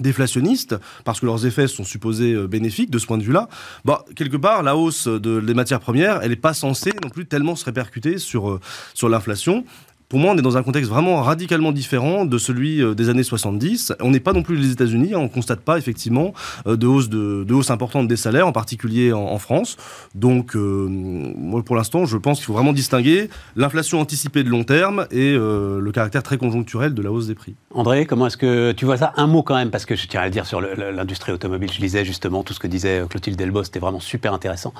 déflationnistes, 0.00 0.76
parce 1.04 1.20
que 1.20 1.26
leurs 1.26 1.46
effets 1.46 1.68
sont 1.68 1.84
supposés 1.84 2.32
euh, 2.32 2.46
bénéfiques 2.46 2.90
de 2.90 2.98
ce 2.98 3.06
point 3.06 3.18
de 3.18 3.22
vue-là, 3.22 3.48
bah, 3.84 4.04
quelque 4.14 4.36
part, 4.36 4.62
la 4.62 4.76
hausse 4.76 5.08
de, 5.08 5.40
des 5.40 5.54
matières 5.54 5.80
premières, 5.80 6.20
elle 6.22 6.30
n'est 6.30 6.36
pas 6.36 6.54
censée 6.54 6.92
non 7.02 7.10
plus 7.10 7.26
tellement 7.26 7.56
se 7.56 7.64
répercuter 7.64 8.18
sur, 8.18 8.50
euh, 8.50 8.60
sur 8.94 9.08
l'inflation 9.08 9.64
pour 10.08 10.20
moi, 10.20 10.32
on 10.32 10.38
est 10.38 10.42
dans 10.42 10.56
un 10.56 10.62
contexte 10.62 10.88
vraiment 10.88 11.20
radicalement 11.20 11.72
différent 11.72 12.24
de 12.24 12.38
celui 12.38 12.80
euh, 12.80 12.94
des 12.94 13.08
années 13.08 13.24
70. 13.24 13.94
On 14.00 14.10
n'est 14.10 14.20
pas 14.20 14.32
non 14.32 14.42
plus 14.42 14.56
les 14.56 14.70
États-Unis, 14.70 15.14
hein, 15.14 15.18
on 15.18 15.28
constate 15.28 15.60
pas 15.60 15.78
effectivement 15.78 16.32
euh, 16.68 16.76
de 16.76 16.86
hausse, 16.86 17.08
de, 17.08 17.72
importante 17.72 18.06
des 18.06 18.16
salaires, 18.16 18.46
en 18.46 18.52
particulier 18.52 19.12
en, 19.12 19.38
France. 19.38 19.76
Donc, 20.14 20.54
euh, 20.54 20.86
moi, 20.88 21.62
pour 21.64 21.74
l'instant, 21.74 22.04
je 22.04 22.16
pense 22.16 22.38
qu'il 22.38 22.46
faut 22.46 22.52
vraiment 22.52 22.72
distinguer 22.72 23.28
l'inflation 23.56 24.00
anticipée 24.00 24.44
de 24.44 24.48
long 24.48 24.62
terme 24.62 25.06
et 25.10 25.34
le 25.34 25.90
caractère 25.92 26.22
très 26.22 26.38
conjoncturel 26.38 26.94
de 26.94 27.02
la 27.02 27.10
hausse 27.10 27.26
des 27.26 27.34
prix. 27.34 27.54
André, 27.74 28.06
comment 28.06 28.28
est-ce 28.28 28.36
que 28.36 28.72
tu 28.72 28.84
vois 28.84 28.96
ça? 28.96 29.12
Un 29.16 29.26
mot 29.26 29.42
quand 29.42 29.56
même, 29.56 29.70
parce 29.70 29.84
que 29.84 29.96
je 29.96 30.06
tiens 30.06 30.20
à 30.20 30.24
le 30.26 30.30
dire 30.30 30.46
sur 30.46 30.60
l'industrie 30.60 31.32
automobile. 31.32 31.70
Je 31.72 31.80
lisais 31.80 32.04
justement 32.04 32.44
tout 32.44 32.54
ce 32.54 32.60
que 32.60 32.66
disait 32.66 33.02
Clotilde 33.08 33.36
Delbos, 33.36 33.64
c'était 33.64 33.80
vraiment 33.80 34.00
super 34.00 34.32
intéressant. 34.32 34.72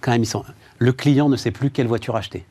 Quand 0.00 0.12
même, 0.12 0.22
ils 0.22 0.26
sont... 0.26 0.44
le 0.78 0.92
client 0.92 1.28
ne 1.28 1.36
sait 1.36 1.50
plus 1.50 1.70
quelle 1.70 1.88
voiture 1.88 2.16
acheter 2.16 2.44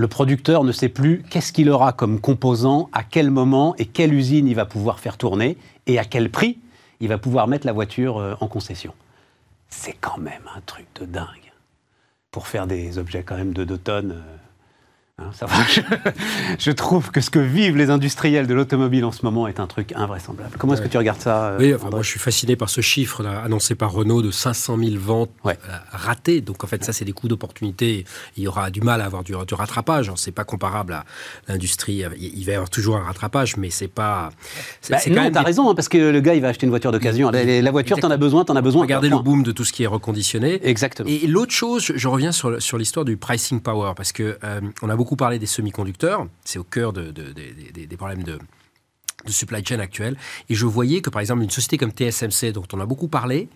le 0.00 0.08
producteur 0.08 0.64
ne 0.64 0.72
sait 0.72 0.88
plus 0.88 1.22
qu'est-ce 1.28 1.52
qu'il 1.52 1.68
aura 1.68 1.92
comme 1.92 2.20
composant, 2.20 2.88
à 2.94 3.04
quel 3.04 3.30
moment 3.30 3.74
et 3.76 3.84
quelle 3.84 4.14
usine 4.14 4.48
il 4.48 4.54
va 4.54 4.64
pouvoir 4.64 4.98
faire 4.98 5.18
tourner 5.18 5.58
et 5.86 5.98
à 5.98 6.06
quel 6.06 6.30
prix. 6.30 6.58
il 7.00 7.08
va 7.08 7.18
pouvoir 7.18 7.48
mettre 7.48 7.66
la 7.66 7.72
voiture 7.72 8.16
euh, 8.16 8.34
en 8.40 8.48
concession. 8.48 8.94
C'est 9.68 9.92
quand 10.00 10.16
même 10.16 10.42
un 10.56 10.62
truc 10.62 10.86
de 10.98 11.04
dingue. 11.04 11.52
Pour 12.30 12.46
faire 12.46 12.66
des 12.66 12.96
objets 12.96 13.22
quand 13.24 13.36
même 13.36 13.52
de 13.52 13.62
2 13.64 13.76
tonnes. 13.76 14.22
Hein, 15.20 15.30
ça 15.32 15.46
va. 15.46 15.54
Je, 15.70 15.80
je 16.58 16.70
trouve 16.70 17.10
que 17.10 17.20
ce 17.20 17.30
que 17.30 17.38
vivent 17.38 17.76
les 17.76 17.90
industriels 17.90 18.46
de 18.46 18.54
l'automobile 18.54 19.04
en 19.04 19.12
ce 19.12 19.24
moment 19.24 19.46
est 19.46 19.60
un 19.60 19.66
truc 19.66 19.92
invraisemblable. 19.94 20.56
Comment 20.58 20.74
est-ce 20.74 20.82
que 20.82 20.88
tu 20.88 20.98
regardes 20.98 21.20
ça 21.20 21.48
euh, 21.50 21.58
Oui, 21.60 21.74
enfin, 21.74 21.90
moi 21.90 22.02
je 22.02 22.08
suis 22.08 22.18
fasciné 22.18 22.56
par 22.56 22.68
ce 22.70 22.80
chiffre 22.80 23.22
là, 23.22 23.40
annoncé 23.44 23.74
par 23.74 23.92
Renault 23.92 24.22
de 24.22 24.30
500 24.30 24.78
000 24.78 24.90
ventes 24.98 25.30
Ouais. 25.44 25.58
euh, 25.68 25.72
ratées. 25.92 26.40
Donc 26.40 26.64
en 26.64 26.66
fait, 26.66 26.84
ça 26.84 26.92
c'est 26.92 27.04
des 27.04 27.12
coûts 27.12 27.28
d'opportunité. 27.28 28.04
Il 28.36 28.42
y 28.44 28.48
aura 28.48 28.70
du 28.70 28.80
mal 28.80 29.00
à 29.00 29.04
avoir 29.04 29.22
du, 29.24 29.32
du 29.46 29.54
rattrapage. 29.54 30.06
Alors, 30.06 30.18
C'est 30.18 30.32
pas 30.32 30.44
comparable 30.44 30.92
à 30.94 31.04
l'industrie. 31.48 32.02
Il 32.18 32.44
va 32.44 32.52
y 32.52 32.54
avoir 32.54 32.70
toujours 32.70 32.96
un 32.96 33.02
rattrapage, 33.04 33.56
mais 33.56 33.70
c'est 33.70 33.88
pas. 33.88 34.30
Bah, 34.90 34.98
quand 35.04 35.10
non, 35.10 35.22
même 35.22 35.32
t'as 35.32 35.42
raison, 35.42 35.70
hein, 35.70 35.74
parce 35.74 35.88
que 35.88 35.98
le 35.98 36.20
gars, 36.20 36.34
il 36.34 36.40
va 36.42 36.48
acheter 36.48 36.66
une 36.66 36.70
voiture 36.70 36.92
d'occasion. 36.92 37.30
La, 37.30 37.44
la 37.62 37.70
voiture, 37.70 37.98
t'en 37.98 38.10
as 38.10 38.16
besoin, 38.16 38.44
t'en 38.44 38.56
as 38.56 38.62
besoin. 38.62 38.82
Regardez 38.82 39.08
le 39.08 39.18
boom 39.18 39.42
de 39.42 39.52
tout 39.52 39.64
ce 39.64 39.72
qui 39.72 39.82
est 39.82 39.86
reconditionné. 39.88 40.60
Exactement. 40.66 41.08
Et 41.08 41.26
l'autre 41.26 41.52
chose, 41.52 41.82
je- 41.84 41.96
je 41.96 42.08
reviens 42.08 42.32
sur, 42.32 42.60
sur 42.62 42.78
l'histoire 42.78 43.04
du 43.04 43.16
pricing 43.16 43.60
power, 43.60 43.92
parce 43.96 44.12
que 44.12 44.38
euh, 44.44 44.60
on 44.82 44.88
a 44.88 44.96
beaucoup 44.96 45.09
parlé 45.16 45.38
des 45.38 45.46
semi-conducteurs, 45.46 46.26
c'est 46.44 46.58
au 46.58 46.64
cœur 46.64 46.92
de- 46.92 47.10
de- 47.10 47.32
des- 47.32 47.96
problèmes 47.96 48.22
de, 48.22 48.38
supply 49.26 49.62
chain 49.64 49.78
actuel. 49.80 50.16
Et 50.48 50.54
je 50.54 50.64
voyais 50.66 51.02
que, 51.02 51.10
par 51.10 51.20
exemple, 51.20 51.42
une 51.42 51.50
société 51.50 51.76
comme 51.76 51.90
TSMC, 51.92 52.52
dont 52.52 52.64
on 52.72 52.80
a 52.80 52.86
beaucoup 52.86 53.08
parlé, 53.08 53.48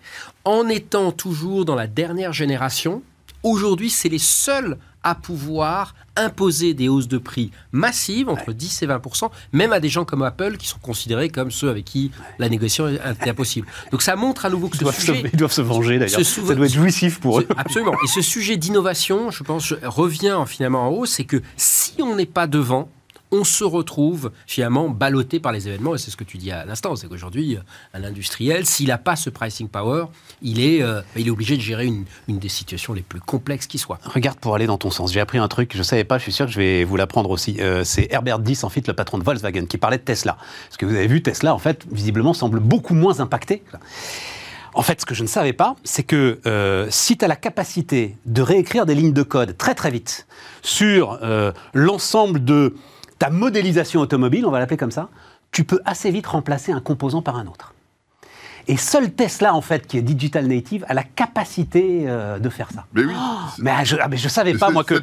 en 0.43 0.67
étant 0.69 1.11
toujours 1.11 1.65
dans 1.65 1.73
la 1.75 1.87
dernière 1.87 2.33
génération, 2.33 3.01
aujourd'hui, 3.41 3.89
c'est 3.89 4.09
les 4.09 4.19
seuls 4.19 4.77
à 5.05 5.15
pouvoir 5.15 5.95
imposer 6.17 6.73
des 6.73 6.89
hausses 6.89 7.07
de 7.07 7.17
prix 7.17 7.51
massives, 7.71 8.27
entre 8.27 8.51
10 8.51 8.81
et 8.83 8.87
20% 8.87 9.29
même 9.53 9.71
à 9.71 9.79
des 9.79 9.89
gens 9.89 10.03
comme 10.03 10.23
Apple, 10.23 10.57
qui 10.57 10.67
sont 10.67 10.79
considérés 10.79 11.29
comme 11.29 11.51
ceux 11.51 11.69
avec 11.69 11.85
qui 11.85 12.11
la 12.39 12.49
négociation 12.49 12.87
est 12.87 13.29
impossible. 13.29 13.67
Donc 13.91 14.01
ça 14.01 14.15
montre 14.15 14.45
à 14.45 14.49
nouveau 14.49 14.67
que 14.67 14.75
Ils 14.75 14.79
ce 14.79 14.83
doivent, 14.83 14.99
sujet... 14.99 15.21
se, 15.21 15.27
ils 15.27 15.37
doivent 15.37 15.51
se 15.51 15.61
venger 15.61 15.99
d'ailleurs. 15.99 16.25
Ça 16.25 16.55
doit 16.55 16.65
être 16.65 16.73
jouissif 16.73 17.19
pour 17.19 17.39
eux. 17.39 17.47
Absolument. 17.55 17.93
Et 18.03 18.07
ce 18.07 18.21
sujet 18.21 18.57
d'innovation, 18.57 19.29
je 19.29 19.43
pense, 19.43 19.73
revient 19.83 20.43
finalement 20.47 20.87
en 20.87 20.89
haut, 20.89 21.05
c'est 21.05 21.25
que 21.25 21.41
si 21.55 21.93
on 22.01 22.15
n'est 22.15 22.25
pas 22.25 22.47
devant, 22.47 22.89
on 23.35 23.43
se 23.43 23.63
retrouve 23.63 24.31
finalement 24.47 24.89
ballotté 24.89 25.39
par 25.39 25.51
les 25.51 25.67
événements. 25.67 25.95
Et 25.95 25.97
c'est 25.97 26.11
ce 26.11 26.17
que 26.17 26.23
tu 26.23 26.37
dis 26.37 26.51
à 26.51 26.65
l'instant, 26.65 26.95
c'est 26.95 27.07
qu'aujourd'hui, 27.07 27.57
un 27.93 28.03
industriel, 28.03 28.65
s'il 28.65 28.87
n'a 28.87 28.97
pas 28.97 29.15
ce 29.15 29.29
pricing 29.29 29.67
power, 29.67 30.05
il 30.41 30.59
est, 30.61 30.81
euh, 30.81 31.01
il 31.15 31.27
est 31.27 31.31
obligé 31.31 31.57
de 31.57 31.61
gérer 31.61 31.85
une, 31.85 32.05
une 32.27 32.39
des 32.39 32.49
situations 32.49 32.93
les 32.93 33.01
plus 33.01 33.19
complexes 33.19 33.67
qui 33.67 33.77
soient. 33.77 33.99
Regarde 34.05 34.39
pour 34.39 34.55
aller 34.55 34.67
dans 34.67 34.77
ton 34.77 34.89
sens. 34.89 35.11
J'ai 35.11 35.19
appris 35.19 35.37
un 35.37 35.47
truc, 35.47 35.71
je 35.73 35.79
ne 35.79 35.83
savais 35.83 36.03
pas, 36.03 36.17
je 36.17 36.23
suis 36.23 36.31
sûr 36.31 36.45
que 36.45 36.51
je 36.51 36.59
vais 36.59 36.83
vous 36.83 36.95
l'apprendre 36.95 37.29
aussi. 37.29 37.57
Euh, 37.59 37.83
c'est 37.83 38.07
Herbert 38.11 38.39
Diess, 38.39 38.63
en 38.63 38.69
fait, 38.69 38.87
le 38.87 38.93
patron 38.93 39.17
de 39.17 39.23
Volkswagen, 39.23 39.65
qui 39.65 39.77
parlait 39.77 39.97
de 39.97 40.03
Tesla. 40.03 40.37
Parce 40.67 40.77
que 40.77 40.85
vous 40.85 40.95
avez 40.95 41.07
vu, 41.07 41.21
Tesla, 41.21 41.53
en 41.53 41.59
fait, 41.59 41.85
visiblement, 41.91 42.33
semble 42.33 42.59
beaucoup 42.59 42.93
moins 42.93 43.19
impacté. 43.19 43.63
En 44.73 44.81
fait, 44.81 44.99
ce 44.99 45.05
que 45.05 45.15
je 45.15 45.23
ne 45.23 45.27
savais 45.27 45.53
pas, 45.53 45.75
c'est 45.85 46.03
que 46.03 46.39
euh, 46.45 46.87
si 46.89 47.17
tu 47.17 47.23
as 47.23 47.29
la 47.29 47.37
capacité 47.37 48.17
de 48.25 48.41
réécrire 48.41 48.85
des 48.85 48.93
lignes 48.93 49.13
de 49.13 49.23
code 49.23 49.57
très 49.57 49.73
très 49.73 49.89
vite 49.89 50.27
sur 50.61 51.19
l'ensemble 51.73 52.43
de 52.43 52.75
ta 53.19 53.29
modélisation 53.29 54.01
automobile, 54.01 54.45
on 54.45 54.51
va 54.51 54.59
l'appeler 54.59 54.77
comme 54.77 54.91
ça, 54.91 55.09
tu 55.51 55.63
peux 55.63 55.79
assez 55.85 56.11
vite 56.11 56.27
remplacer 56.27 56.71
un 56.71 56.81
composant 56.81 57.21
par 57.21 57.37
un 57.37 57.47
autre. 57.47 57.73
Et 58.67 58.77
seul 58.77 59.13
Tesla, 59.13 59.53
en 59.53 59.61
fait, 59.61 59.85
qui 59.85 59.97
est 59.97 60.01
digital 60.01 60.47
native, 60.47 60.85
a 60.89 60.93
la 60.93 61.03
capacité 61.03 62.05
euh, 62.07 62.39
de 62.39 62.49
faire 62.49 62.69
ça. 62.73 62.85
Mais 62.93 63.05
oui. 63.05 63.13
Mais 63.59 63.71
ah, 63.71 63.83
je, 63.83 63.95
ah, 64.01 64.07
mais 64.07 64.17
je 64.17 64.27
savais 64.27 64.55
pas, 64.55 64.71
moi, 64.71 64.83
que 64.83 64.95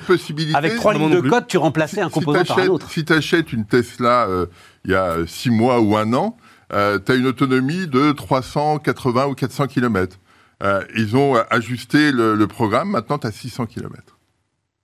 avec 0.56 0.76
trois 0.76 0.94
lignes 0.94 1.10
de 1.10 1.20
code, 1.20 1.46
tu 1.46 1.58
remplaçais 1.58 2.00
un 2.00 2.10
composant 2.10 2.44
par 2.44 2.58
un 2.58 2.66
autre. 2.66 2.90
Si 2.90 3.04
tu 3.04 3.12
achètes 3.12 3.52
une 3.52 3.64
Tesla 3.64 4.26
euh, 4.26 4.46
il 4.84 4.90
y 4.90 4.94
a 4.94 5.18
six 5.26 5.50
mois 5.50 5.80
ou 5.80 5.96
un 5.96 6.12
an, 6.12 6.36
tu 6.70 6.76
as 6.76 7.14
une 7.14 7.26
autonomie 7.26 7.86
de 7.86 8.12
380 8.12 9.26
ou 9.26 9.34
400 9.34 9.66
km. 9.68 10.18
ils 10.96 11.16
ont 11.16 11.36
euh, 11.36 11.42
ajusté 11.50 12.10
le, 12.10 12.34
le 12.34 12.46
programme, 12.48 12.90
maintenant 12.90 13.18
tu 13.18 13.28
as 13.28 13.32
600 13.32 13.66
km. 13.66 14.11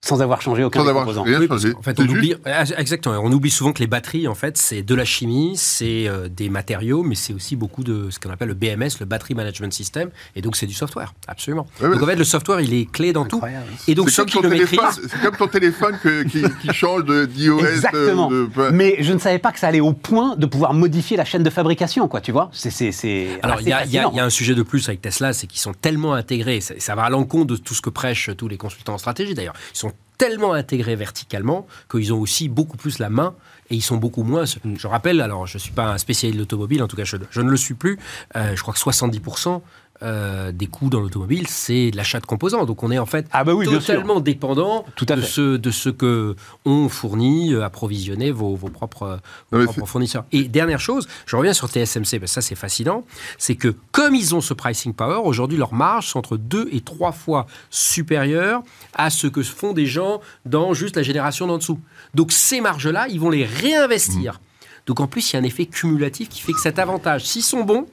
Sans 0.01 0.21
avoir 0.21 0.41
changé 0.41 0.63
aucun 0.63 0.79
Sans 0.79 0.85
des 0.85 0.89
avoir 0.91 1.03
composants. 1.03 1.23
rien 1.23 1.39
Oui, 1.41 1.47
changé. 1.49 1.73
qu'en 1.73 1.81
fait, 1.81 1.99
on 1.99 2.03
juste- 2.03 2.15
oublie, 2.15 2.33
ah, 2.45 2.63
exactement, 2.77 3.19
on 3.21 3.31
oublie 3.33 3.49
souvent 3.51 3.73
que 3.73 3.79
les 3.79 3.87
batteries, 3.87 4.29
en 4.29 4.33
fait, 4.33 4.57
c'est 4.57 4.81
de 4.81 4.95
la 4.95 5.03
chimie, 5.03 5.53
c'est 5.57 6.07
euh, 6.07 6.29
des 6.29 6.47
matériaux, 6.49 7.03
mais 7.03 7.15
c'est 7.15 7.33
aussi 7.33 7.57
beaucoup 7.57 7.83
de 7.83 8.09
ce 8.09 8.17
qu'on 8.17 8.29
appelle 8.29 8.47
le 8.47 8.53
BMS, 8.53 8.91
le 9.01 9.05
Battery 9.05 9.35
Management 9.35 9.73
System, 9.73 10.09
et 10.37 10.41
donc 10.41 10.55
c'est 10.55 10.67
du 10.67 10.73
software, 10.73 11.13
absolument. 11.27 11.67
Ouais, 11.81 11.89
donc 11.89 12.01
en 12.01 12.05
fait, 12.05 12.15
le 12.15 12.23
software, 12.23 12.61
il 12.61 12.73
est 12.73 12.89
clé 12.89 13.11
dans 13.11 13.25
tout. 13.25 13.41
Et 13.89 13.93
donc 13.95 14.09
C'est 14.09 14.15
ceux 14.15 14.21
comme, 14.23 14.29
qui 14.29 14.35
ton 14.37 14.41
le 14.43 14.49
téléphone, 14.51 14.85
maîtrisent, 14.85 15.07
c'est 15.11 15.21
comme 15.21 15.35
ton 15.35 15.47
téléphone 15.47 15.99
que- 16.01 16.23
qui, 16.23 16.43
qui 16.61 16.69
change 16.73 17.03
de 17.03 17.25
d'iOS. 17.25 17.59
Exactement. 17.65 18.29
de- 18.31 18.45
de- 18.55 18.69
Mais 18.71 18.95
je 19.03 19.11
ne 19.11 19.19
savais 19.19 19.39
pas 19.39 19.51
que 19.51 19.59
ça 19.59 19.67
allait 19.67 19.81
au 19.81 19.91
point 19.91 20.37
de 20.37 20.45
pouvoir 20.45 20.73
modifier 20.73 21.17
la 21.17 21.25
chaîne 21.25 21.43
de 21.43 21.49
fabrication, 21.49 22.07
quoi, 22.07 22.21
tu 22.21 22.31
vois. 22.31 22.49
C'est, 22.53 22.71
c'est, 22.71 22.93
c'est 22.93 23.37
Alors, 23.43 23.59
il 23.59 23.67
y, 23.67 23.73
a- 23.73 23.85
y 23.85 23.89
y 23.91 24.19
un 24.19 24.29
sujet 24.29 24.55
de 24.55 24.63
plus 24.63 24.87
avec 24.87 25.01
Tesla, 25.01 25.33
c'est 25.33 25.45
qu'ils 25.45 25.59
sont 25.59 25.73
tellement 25.73 26.13
intégrés, 26.13 26.61
ça, 26.61 26.73
ça 26.79 26.95
va 26.95 27.03
à 27.03 27.09
l'encontre 27.09 27.47
de 27.47 27.57
tout 27.57 27.73
ce 27.73 27.81
que 27.81 27.89
prêchent 27.89 28.29
tous 28.37 28.47
les 28.47 28.57
consultants 28.57 28.93
en 28.93 28.97
stratégie 28.97 29.33
d'ailleurs. 29.33 29.55
Ils 29.75 29.77
sont 29.77 29.88
tellement 30.17 30.53
intégrés 30.53 30.95
verticalement 30.95 31.65
qu'ils 31.89 32.13
ont 32.13 32.19
aussi 32.19 32.49
beaucoup 32.49 32.77
plus 32.77 32.99
la 32.99 33.09
main 33.09 33.35
et 33.69 33.75
ils 33.75 33.81
sont 33.81 33.97
beaucoup 33.97 34.23
moins. 34.23 34.43
Je 34.45 34.87
rappelle, 34.87 35.21
alors 35.21 35.47
je 35.47 35.55
ne 35.55 35.59
suis 35.59 35.71
pas 35.71 35.93
un 35.93 35.97
spécialiste 35.97 36.35
de 36.35 36.41
l'automobile, 36.41 36.83
en 36.83 36.87
tout 36.87 36.97
cas 36.97 37.05
je, 37.05 37.41
ne 37.41 37.49
le 37.49 37.57
suis 37.57 37.73
plus, 37.73 37.97
euh, 38.35 38.55
je 38.55 38.61
crois 38.61 38.73
que 38.73 38.79
70% 38.79 39.61
euh, 40.01 40.51
des 40.51 40.67
coûts 40.67 40.89
dans 40.89 40.99
l'automobile, 41.01 41.47
c'est 41.47 41.91
de 41.91 41.97
l'achat 41.97 42.19
de 42.19 42.25
composants. 42.25 42.65
Donc 42.65 42.83
on 42.83 42.91
est 42.91 42.97
en 42.99 43.05
fait 43.05 43.25
Ah 43.31 43.43
bah 43.43 43.53
oui, 43.53 43.65
totalement 43.65 44.19
dépendant 44.19 44.85
Tout 44.95 45.05
à 45.09 45.15
de, 45.15 45.21
fait. 45.21 45.27
ce, 45.27 45.57
de 45.57 45.71
ce 45.71 45.89
que 45.89 46.35
ont 46.65 46.87
fourni, 46.89 47.53
euh, 47.53 47.63
approvisionné 47.65 48.31
vos, 48.31 48.55
vos 48.55 48.69
propres, 48.69 49.19
vos 49.51 49.57
Non, 49.57 49.59
mais 49.59 49.63
propres 49.65 49.79
c'est- 49.81 49.85
fournisseurs. 49.91 50.25
Et 50.31 50.43
dernière 50.43 50.79
chose, 50.79 51.07
je 51.25 51.35
reviens 51.35 51.53
sur 51.53 51.67
TSMC, 51.67 52.19
que 52.19 52.27
ça 52.27 52.41
c'est 52.41 52.55
fascinant, 52.55 53.03
c'est 53.37 53.55
que 53.55 53.75
comme 53.91 54.15
ils 54.15 54.33
ont 54.35 54.41
ce 54.41 54.53
pricing 54.53 54.93
power, 54.93 55.19
aujourd'hui 55.23 55.57
leurs 55.57 55.73
marges 55.73 56.07
sont 56.07 56.19
entre 56.19 56.37
deux 56.37 56.69
et 56.71 56.81
trois 56.81 57.11
fois 57.11 57.45
supérieures 57.69 58.61
à 58.93 59.09
ce 59.09 59.27
que 59.27 59.43
font 59.43 59.73
des 59.73 59.85
gens 59.85 60.21
dans 60.45 60.73
juste 60.73 60.95
la 60.95 61.03
génération 61.03 61.47
d'en 61.47 61.57
dessous. 61.57 61.79
Donc 62.13 62.31
ces 62.31 62.61
marges-là, 62.61 63.07
ils 63.09 63.19
vont 63.19 63.29
les 63.29 63.45
réinvestir. 63.45 64.39
Donc 64.85 64.99
en 64.99 65.07
plus, 65.07 65.31
il 65.31 65.35
y 65.35 65.37
a 65.37 65.39
un 65.41 65.43
effet 65.45 65.65
cumulatif 65.65 66.29
qui 66.29 66.41
fait 66.41 66.53
que 66.53 66.59
cet 66.59 66.79
avantage, 66.79 67.25
s'ils 67.25 67.43
sont 67.43 67.63
bons, 67.63 67.85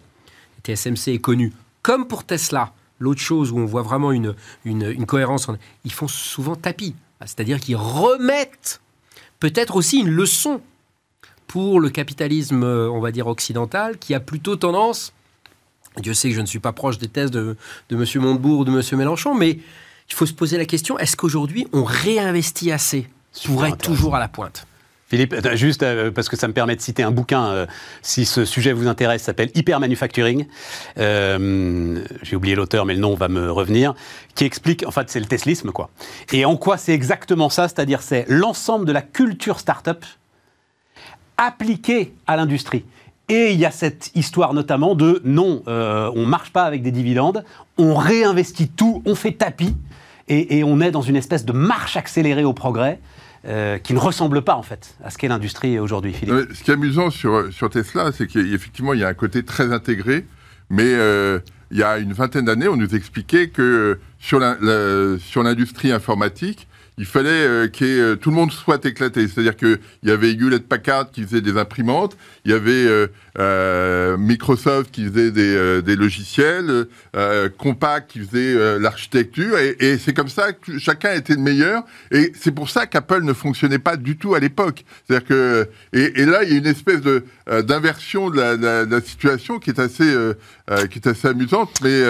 TSMC 0.64 1.08
est 1.14 1.18
connu 1.18 1.52
comme 1.86 2.08
pour 2.08 2.24
Tesla. 2.24 2.72
L'autre 2.98 3.20
chose 3.20 3.52
où 3.52 3.58
on 3.58 3.64
voit 3.66 3.82
vraiment 3.82 4.10
une, 4.10 4.34
une, 4.64 4.82
une 4.90 5.06
cohérence, 5.06 5.48
en- 5.48 5.56
ils 5.84 5.92
font 5.92 6.08
souvent 6.08 6.56
tapis. 6.56 6.96
C'est-à-dire 7.20 7.60
qu'ils 7.60 7.76
remettent 7.76 8.80
peut-être 9.38 9.76
aussi 9.76 9.98
une 10.00 10.10
leçon 10.10 10.60
pour 11.46 11.78
le 11.78 11.90
capitalisme, 11.90 12.64
euh, 12.64 12.90
on 12.90 13.00
va 13.00 13.12
dire, 13.12 13.28
occidental, 13.28 13.98
qui 13.98 14.14
a 14.14 14.20
plutôt 14.20 14.56
tendance, 14.56 15.12
Dieu 15.98 16.12
sait 16.12 16.28
que 16.30 16.34
je 16.34 16.40
ne 16.40 16.46
suis 16.46 16.58
pas 16.58 16.72
proche 16.72 16.98
des 16.98 17.06
thèses 17.08 17.30
de, 17.30 17.56
de 17.88 17.96
M. 17.96 18.04
Montebourg 18.22 18.60
ou 18.60 18.64
de 18.64 18.72
M. 18.72 18.82
Mélenchon, 18.98 19.34
mais 19.36 19.50
il 20.08 20.14
faut 20.14 20.26
se 20.26 20.32
poser 20.32 20.58
la 20.58 20.64
question, 20.66 20.98
est-ce 20.98 21.16
qu'aujourd'hui 21.16 21.68
on 21.72 21.84
réinvestit 21.84 22.72
assez 22.72 23.08
pour 23.44 23.64
être 23.64 23.78
toujours 23.78 24.16
à 24.16 24.18
la 24.18 24.28
pointe? 24.28 24.66
Philippe, 25.08 25.34
attends, 25.34 25.54
juste 25.54 25.84
euh, 25.84 26.10
parce 26.10 26.28
que 26.28 26.36
ça 26.36 26.48
me 26.48 26.52
permet 26.52 26.74
de 26.74 26.80
citer 26.80 27.04
un 27.04 27.12
bouquin, 27.12 27.46
euh, 27.46 27.66
si 28.02 28.24
ce 28.24 28.44
sujet 28.44 28.72
vous 28.72 28.88
intéresse, 28.88 29.22
s'appelle 29.22 29.50
Hyper 29.54 29.78
Manufacturing. 29.78 30.46
Euh, 30.98 32.02
J'ai 32.22 32.34
oublié 32.34 32.56
l'auteur, 32.56 32.84
mais 32.86 32.94
le 32.94 32.98
nom 33.00 33.14
va 33.14 33.28
me 33.28 33.52
revenir, 33.52 33.94
qui 34.34 34.44
explique, 34.44 34.84
en 34.84 34.90
fait, 34.90 35.08
c'est 35.08 35.20
le 35.20 35.26
teslisme, 35.26 35.70
quoi. 35.70 35.90
Et 36.32 36.44
en 36.44 36.56
quoi 36.56 36.76
c'est 36.76 36.92
exactement 36.92 37.50
ça, 37.50 37.68
c'est-à-dire 37.68 38.02
c'est 38.02 38.24
l'ensemble 38.28 38.84
de 38.84 38.90
la 38.90 39.02
culture 39.02 39.60
start-up 39.60 40.04
appliquée 41.36 42.12
à 42.26 42.36
l'industrie. 42.36 42.84
Et 43.28 43.52
il 43.52 43.60
y 43.60 43.64
a 43.64 43.70
cette 43.70 44.10
histoire 44.16 44.54
notamment 44.54 44.96
de 44.96 45.20
non, 45.24 45.62
euh, 45.68 46.10
on 46.16 46.26
marche 46.26 46.50
pas 46.50 46.64
avec 46.64 46.82
des 46.82 46.90
dividendes, 46.90 47.44
on 47.78 47.94
réinvestit 47.94 48.68
tout, 48.68 49.02
on 49.06 49.14
fait 49.14 49.32
tapis, 49.32 49.76
et 50.28 50.64
on 50.64 50.80
est 50.80 50.90
dans 50.90 51.02
une 51.02 51.14
espèce 51.14 51.44
de 51.44 51.52
marche 51.52 51.96
accélérée 51.96 52.42
au 52.42 52.52
progrès 52.52 52.98
euh, 53.48 53.78
qui 53.78 53.94
ne 53.94 53.98
ressemble 53.98 54.42
pas 54.42 54.56
en 54.56 54.62
fait 54.62 54.96
à 55.04 55.10
ce 55.10 55.18
qu'est 55.18 55.28
l'industrie 55.28 55.78
aujourd'hui, 55.78 56.12
Philippe. 56.12 56.34
Mais 56.34 56.54
ce 56.54 56.64
qui 56.64 56.70
est 56.70 56.74
amusant 56.74 57.10
sur, 57.10 57.52
sur 57.52 57.70
Tesla, 57.70 58.10
c'est 58.12 58.26
qu'effectivement, 58.26 58.92
il 58.92 59.00
y 59.00 59.04
a 59.04 59.08
un 59.08 59.14
côté 59.14 59.44
très 59.44 59.72
intégré, 59.72 60.26
mais 60.68 60.82
euh, 60.94 61.38
il 61.70 61.78
y 61.78 61.82
a 61.82 61.98
une 61.98 62.12
vingtaine 62.12 62.46
d'années, 62.46 62.68
on 62.68 62.76
nous 62.76 62.94
expliquait 62.94 63.48
que 63.48 63.98
euh, 64.32 65.18
sur 65.18 65.42
l'industrie 65.42 65.92
informatique, 65.92 66.66
il 66.98 67.04
fallait 67.04 67.28
euh, 67.28 67.68
que 67.68 67.84
euh, 67.84 68.16
tout 68.16 68.30
le 68.30 68.36
monde 68.36 68.52
soit 68.52 68.84
éclaté. 68.84 69.28
C'est-à-dire 69.28 69.56
qu'il 69.56 69.78
y 70.02 70.10
avait 70.10 70.32
Hewlett 70.32 70.66
Packard 70.66 71.10
qui 71.10 71.22
faisait 71.22 71.40
des 71.40 71.56
imprimantes, 71.58 72.16
il 72.44 72.52
y 72.52 72.54
avait 72.54 72.70
euh, 72.72 73.08
euh, 73.38 74.16
Microsoft 74.16 74.90
qui 74.90 75.06
faisait 75.06 75.30
des, 75.30 75.82
des 75.82 75.96
logiciels, 75.96 76.86
euh, 77.14 77.48
Compaq 77.58 78.06
qui 78.06 78.20
faisait 78.20 78.78
l'architecture, 78.78 79.58
et, 79.58 79.76
et 79.80 79.98
c'est 79.98 80.14
comme 80.14 80.28
ça 80.28 80.52
que 80.52 80.78
chacun 80.78 81.12
était 81.12 81.34
le 81.34 81.40
meilleur. 81.40 81.84
Et 82.10 82.32
c'est 82.38 82.52
pour 82.52 82.70
ça 82.70 82.86
qu'Apple 82.86 83.22
ne 83.22 83.32
fonctionnait 83.32 83.78
pas 83.78 83.96
du 83.96 84.16
tout 84.16 84.34
à 84.34 84.40
l'époque. 84.40 84.84
C'est-à-dire 85.06 85.28
que 85.28 85.68
et, 85.92 86.22
et 86.22 86.24
là, 86.24 86.44
il 86.44 86.52
y 86.52 86.54
a 86.54 86.58
une 86.58 86.66
espèce 86.66 87.00
de 87.00 87.24
d'inversion 87.62 88.30
de 88.30 88.40
la, 88.40 89.00
situation 89.00 89.58
qui 89.58 89.70
est 89.70 89.78
assez 89.78 90.04
euh, 90.04 90.34
qui 90.90 90.98
est 90.98 91.06
assez 91.06 91.28
amusante, 91.28 91.70
mais 91.82 92.02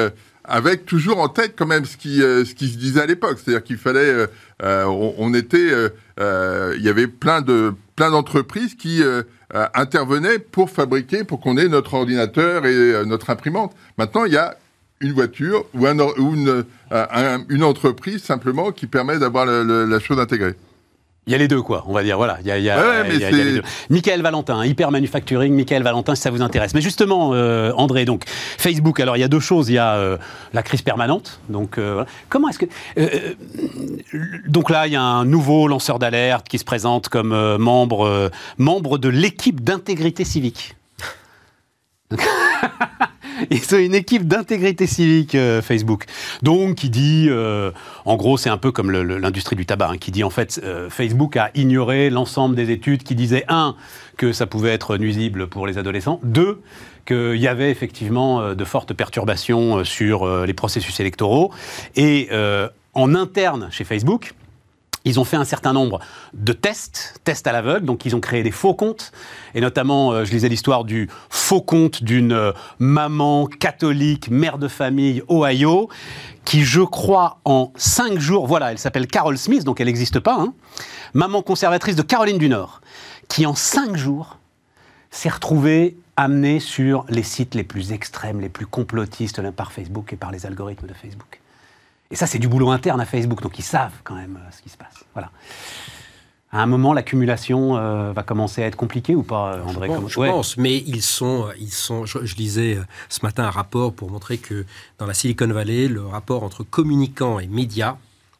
avec 0.49 0.87
toujours 0.87 1.19
en 1.19 1.29
tête 1.29 1.55
quand 1.57 1.67
même 1.67 1.85
ce 1.85 1.97
qui, 1.97 2.23
euh, 2.23 2.45
ce 2.45 2.55
qui 2.55 2.69
se 2.69 2.79
disait 2.79 3.00
à 3.03 3.07
l'époque. 3.07 3.38
C'est-à-dire 3.43 3.65
qu'il 3.65 3.76
fallait, 3.79 3.99
euh, 4.00 4.26
euh, 4.62 4.85
on, 5.19 5.35
était, 5.35 5.69
il 6.19 6.83
y 6.83 6.88
avait 6.88 7.07
plein 7.07 7.41
de 7.43 7.73
plein 7.97 8.11
d'entreprises 8.11 8.75
qui 8.75 9.03
intervenaient 9.73 10.38
pour 10.38 10.69
fabriquer, 10.71 11.25
pour 11.25 11.41
qu'on 11.41 11.57
ait 11.57 11.69
notre 11.69 11.95
ordinateur 11.95 12.67
et 12.67 13.07
notre 13.07 13.31
imprimante. 13.31 13.73
Maintenant, 13.97 14.25
il 14.26 14.35
y 14.35 14.37
a 14.37 14.55
une 15.00 15.12
voiture 15.12 15.65
ou, 15.75 15.87
ou 15.87 16.35
une, 16.35 16.65
un- 16.91 17.45
une 17.49 17.65
entreprise 17.65 18.23
simplement 18.23 18.71
qui 18.71 18.87
permet 18.87 19.19
d'avoir 19.19 19.47
la 19.47 19.99
chose 19.99 20.19
intégrée. 20.19 20.55
Il 21.28 21.33
y 21.33 21.35
a 21.35 21.38
les 21.38 21.49
deux, 21.49 21.61
quoi, 21.61 21.83
on 21.88 21.92
va 21.92 22.04
dire. 22.04 22.16
Voilà, 22.18 22.38
il 22.42 22.47
y 22.47 22.52
a, 22.52 22.59
il 22.59 22.62
y 22.62 22.71
a- 22.71 22.76
Ouais, 22.78 22.83
ouais, 22.87 23.02
mais 23.09 23.14
il 23.16 23.21
y 23.21 23.25
a- 23.25 23.30
il 23.30 23.37
y 23.37 23.40
a 23.40 23.45
les 23.45 23.52
deux. 23.54 23.62
Michael 23.90 24.23
Valentin, 24.23 24.64
Hyper 24.64 24.92
Manufacturing, 24.92 25.52
Michael 25.54 25.83
Valentin, 25.83 26.14
si 26.14 26.23
ça 26.23 26.30
vous 26.30 26.40
intéresse. 26.40 26.73
Mais 26.73 26.80
justement, 26.80 27.33
euh, 27.35 27.73
André, 27.76 28.04
donc, 28.04 28.23
Facebook, 28.28 29.00
alors 29.00 29.16
il 29.16 29.21
y 29.21 29.25
a 29.25 29.28
deux 29.28 29.40
choses. 29.40 29.68
Il 29.68 29.75
y 29.75 29.78
a 29.78 29.95
euh, 29.97 30.18
la 30.52 30.62
crise 30.62 30.83
permanente. 30.83 31.40
Donc, 31.49 31.78
euh, 31.78 31.95
voilà. 31.95 32.09
comment 32.28 32.49
est-ce 32.49 32.61
que. 32.61 32.66
donc 34.49 34.71
là, 34.71 34.87
il 34.87 34.92
y 34.92 34.97
a 34.97 35.02
un 35.02 35.25
nouveau 35.25 35.66
lanceur 35.66 35.99
d'alerte 35.99 36.47
qui 36.49 36.59
se 36.59 36.64
présente 36.64 37.09
comme 37.09 37.56
membre, 37.56 38.30
membre 38.59 38.97
de 38.99 39.09
l'équipe 39.09 39.61
d'intégrité 39.64 40.25
civique. 40.25 40.76
Ils 43.50 43.75
ont 43.75 43.79
une 43.79 43.95
équipe 43.95 44.26
d'intégrité 44.26 44.87
civique 44.87 45.35
euh, 45.35 45.62
Facebook. 45.62 46.05
Donc, 46.43 46.76
qui 46.76 46.91
dit, 46.91 47.26
euh, 47.29 47.71
en 48.05 48.17
gros, 48.17 48.37
c'est 48.37 48.50
un 48.50 48.59
peu 48.59 48.73
comme 48.73 48.91
l'industrie 48.91 49.57
du 49.57 49.67
tabac, 49.67 49.91
hein, 49.91 49.99
qui 49.99 50.11
dit 50.11 50.25
en 50.25 50.31
fait, 50.31 50.61
euh, 50.65 50.91
Facebook 50.91 51.37
a 51.37 51.50
ignoré 51.55 52.11
l'ensemble 52.11 52.55
des 52.55 52.71
études 52.71 53.03
qui 53.03 53.15
disaient, 53.15 53.45
un, 53.49 53.76
que 54.17 54.33
ça 54.33 54.47
pouvait 54.47 54.73
être 54.73 54.97
nuisible 54.97 55.47
pour 55.47 55.67
les 55.67 55.79
adolescents, 55.79 56.21
deux, 56.23 56.61
qu'il 57.07 57.37
y 57.37 57.47
avait 57.47 57.71
effectivement 57.71 58.55
de 58.55 58.65
fortes 58.65 58.93
perturbations 58.93 59.85
sur 59.85 60.26
les 60.45 60.55
processus 60.55 60.99
électoraux, 60.99 61.53
et 61.95 62.29
en 62.95 63.15
interne 63.15 63.69
chez 63.71 63.85
Facebook, 63.85 64.33
ils 65.07 65.21
ont 65.21 65.25
fait 65.25 65.37
un 65.37 65.45
certain 65.45 65.73
nombre 65.73 66.01
de 66.35 66.53
tests, 66.53 67.21
tests 67.25 67.47
à 67.47 67.53
l'aveugle, 67.53 67.87
donc 67.87 68.05
ils 68.05 68.15
ont 68.15 68.21
créé 68.21 68.43
des 68.43 68.51
faux 68.51 68.75
comptes, 68.75 69.13
et 69.55 69.61
notamment, 69.61 70.13
euh, 70.13 70.25
je 70.25 70.33
lisais 70.33 70.49
l'histoire 70.49 70.85
du 70.85 71.09
faux 71.31 71.63
compte 71.63 72.03
d'une 72.03 72.33
euh, 72.33 72.53
maman 72.81 73.47
catholique, 73.47 74.29
mère 74.31 74.59
de 74.59 74.69
famille, 74.69 75.23
Ohio, 75.31 75.89
qui, 76.45 76.65
je 76.65 76.81
crois, 76.83 77.39
en 77.45 77.73
cinq 77.77 78.19
jours, 78.19 78.47
voilà, 78.49 78.73
elle 78.73 78.79
s'appelle 78.79 79.07
Carol 79.07 79.39
Smith, 79.39 79.65
donc 79.65 79.81
elle 79.81 79.87
n'existe 79.87 80.19
pas, 80.19 80.39
hein, 80.41 80.53
maman 81.15 81.41
conservatrice 81.41 81.95
de 81.95 82.03
Caroline 82.03 82.39
du 82.39 82.49
Nord, 82.49 82.81
qui 83.29 83.47
en 83.47 83.55
cinq 83.55 83.97
jours 83.97 84.39
s'est 85.11 85.29
retrouvée 85.29 85.97
amenée 86.17 86.59
sur 86.59 87.05
les 87.09 87.23
sites 87.23 87.55
les 87.55 87.65
plus 87.65 87.93
extrêmes, 87.93 88.41
les 88.41 88.49
plus 88.49 88.67
complotistes 88.67 89.41
par 89.53 89.71
Facebook 89.71 90.13
et 90.13 90.17
par 90.17 90.33
les 90.33 90.47
algorithmes 90.47 90.89
de 90.89 90.95
Facebook. 90.95 91.41
Et 92.11 92.17
ça, 92.17 92.27
c'est 92.27 92.39
du 92.39 92.49
boulot 92.49 92.71
interne 92.71 93.01
à 93.01 93.05
Facebook, 93.05 93.43
donc 93.43 93.59
ils 93.59 93.65
savent 93.65 93.93
quand 94.05 94.15
même 94.15 94.39
euh, 94.41 94.51
ce 94.57 94.63
qui 94.63 94.69
se 94.69 94.77
passe. 94.77 95.05
Voilà. 95.15 95.31
À 96.53 96.63
un 96.63 96.67
moment, 96.67 96.93
l'accumulation 96.95 97.77
euh, 97.77 98.13
va 98.13 98.23
commencer 98.23 98.63
à 98.63 98.67
être 98.67 98.77
compliquée 98.77 99.15
ou 99.17 99.23
pas, 99.25 99.55
euh, 99.55 99.63
André 99.65 99.89
Bon, 99.89 99.95
Comment- 99.97 100.09
je 100.09 100.21
Ouais. 100.21 100.31
pense, 100.31 100.57
mais 100.57 100.77
ils 100.87 101.03
sont, 101.03 101.49
ils 101.59 101.73
sont. 101.73 102.07
Je, 102.07 102.25
je 102.25 102.37
lisais 102.37 102.79
ce 103.09 103.19
matin 103.25 103.45
un 103.45 103.51
rapport 103.51 103.93
pour 103.93 104.11
montrer 104.11 104.39
que 104.39 104.65
dans 104.99 105.07
la 105.07 105.15
Silicon 105.15 105.49
Valley, 105.49 105.89
le 105.89 106.07
rapport 106.07 106.45
entre 106.45 106.63
communicants 106.63 107.41
et 107.41 107.49
médias 107.49 107.97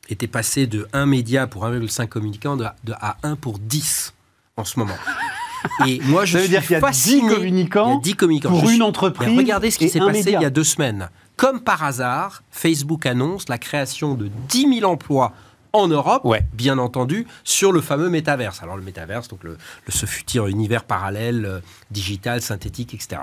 était 0.09 0.29
passé 0.29 0.69
de 0.69 0.87
1 0.93 1.05
média 1.07 1.49
pour 1.49 1.65
1,5 1.67 2.07
communicants 2.07 2.57
de, 2.57 2.65
de- 2.85 2.95
à 3.01 3.17
1 3.25 3.35
pour 3.35 3.59
10 3.59 4.15
en 4.57 4.65
ce 4.65 4.79
moment. 4.79 4.95
Et 5.89 6.01
moi, 6.05 6.25
je 6.25 6.35
Ça 6.35 6.39
veut 6.39 6.45
suis 6.45 6.51
dire 6.51 6.63
qu'il 6.63 6.71
y 6.73 6.75
a 6.77 6.79
10 6.81 6.87
fasciné. 6.87 7.35
communicants 7.35 7.89
Il 7.89 7.95
y 7.95 7.97
a 7.97 8.01
10 8.03 8.15
communicants. 8.15 8.49
pour 8.51 8.61
Je 8.61 8.65
une 8.67 8.71
suis- 8.75 8.83
entreprise 8.83 9.37
regardez 9.37 9.73
ce 9.73 9.79
qui 9.79 9.89
s'est 9.89 9.99
passé 9.99 10.13
média. 10.23 10.39
il 10.39 10.43
y 10.43 10.47
a 10.47 10.51
deux 10.51 10.63
semaines. 10.63 11.11
Comme 11.37 11.61
par 11.61 11.83
hasard, 11.85 12.43
Facebook 12.51 13.05
annonce 13.07 13.49
la 13.49 13.59
création 13.59 14.15
de 14.15 14.31
10 14.49 14.79
000 14.81 14.91
emplois 14.91 15.33
en 15.73 15.89
Europe, 15.89 16.25
Ouais. 16.25 16.43
bien 16.55 16.79
entendu, 16.79 17.27
sur 17.45 17.73
le 17.73 17.83
fameux 17.83 18.09
métaverse. 18.09 18.63
Alors 18.63 18.77
le 18.77 18.83
métaverse, 18.83 19.29
donc 19.29 19.45
le, 19.45 19.51
le- 19.51 19.93
ce 19.93 20.07
futur 20.07 20.47
univers 20.47 20.85
parallèle, 20.85 21.45
euh, 21.45 21.61
digital, 21.91 22.41
synthétique, 22.41 22.95
etc. 22.95 23.21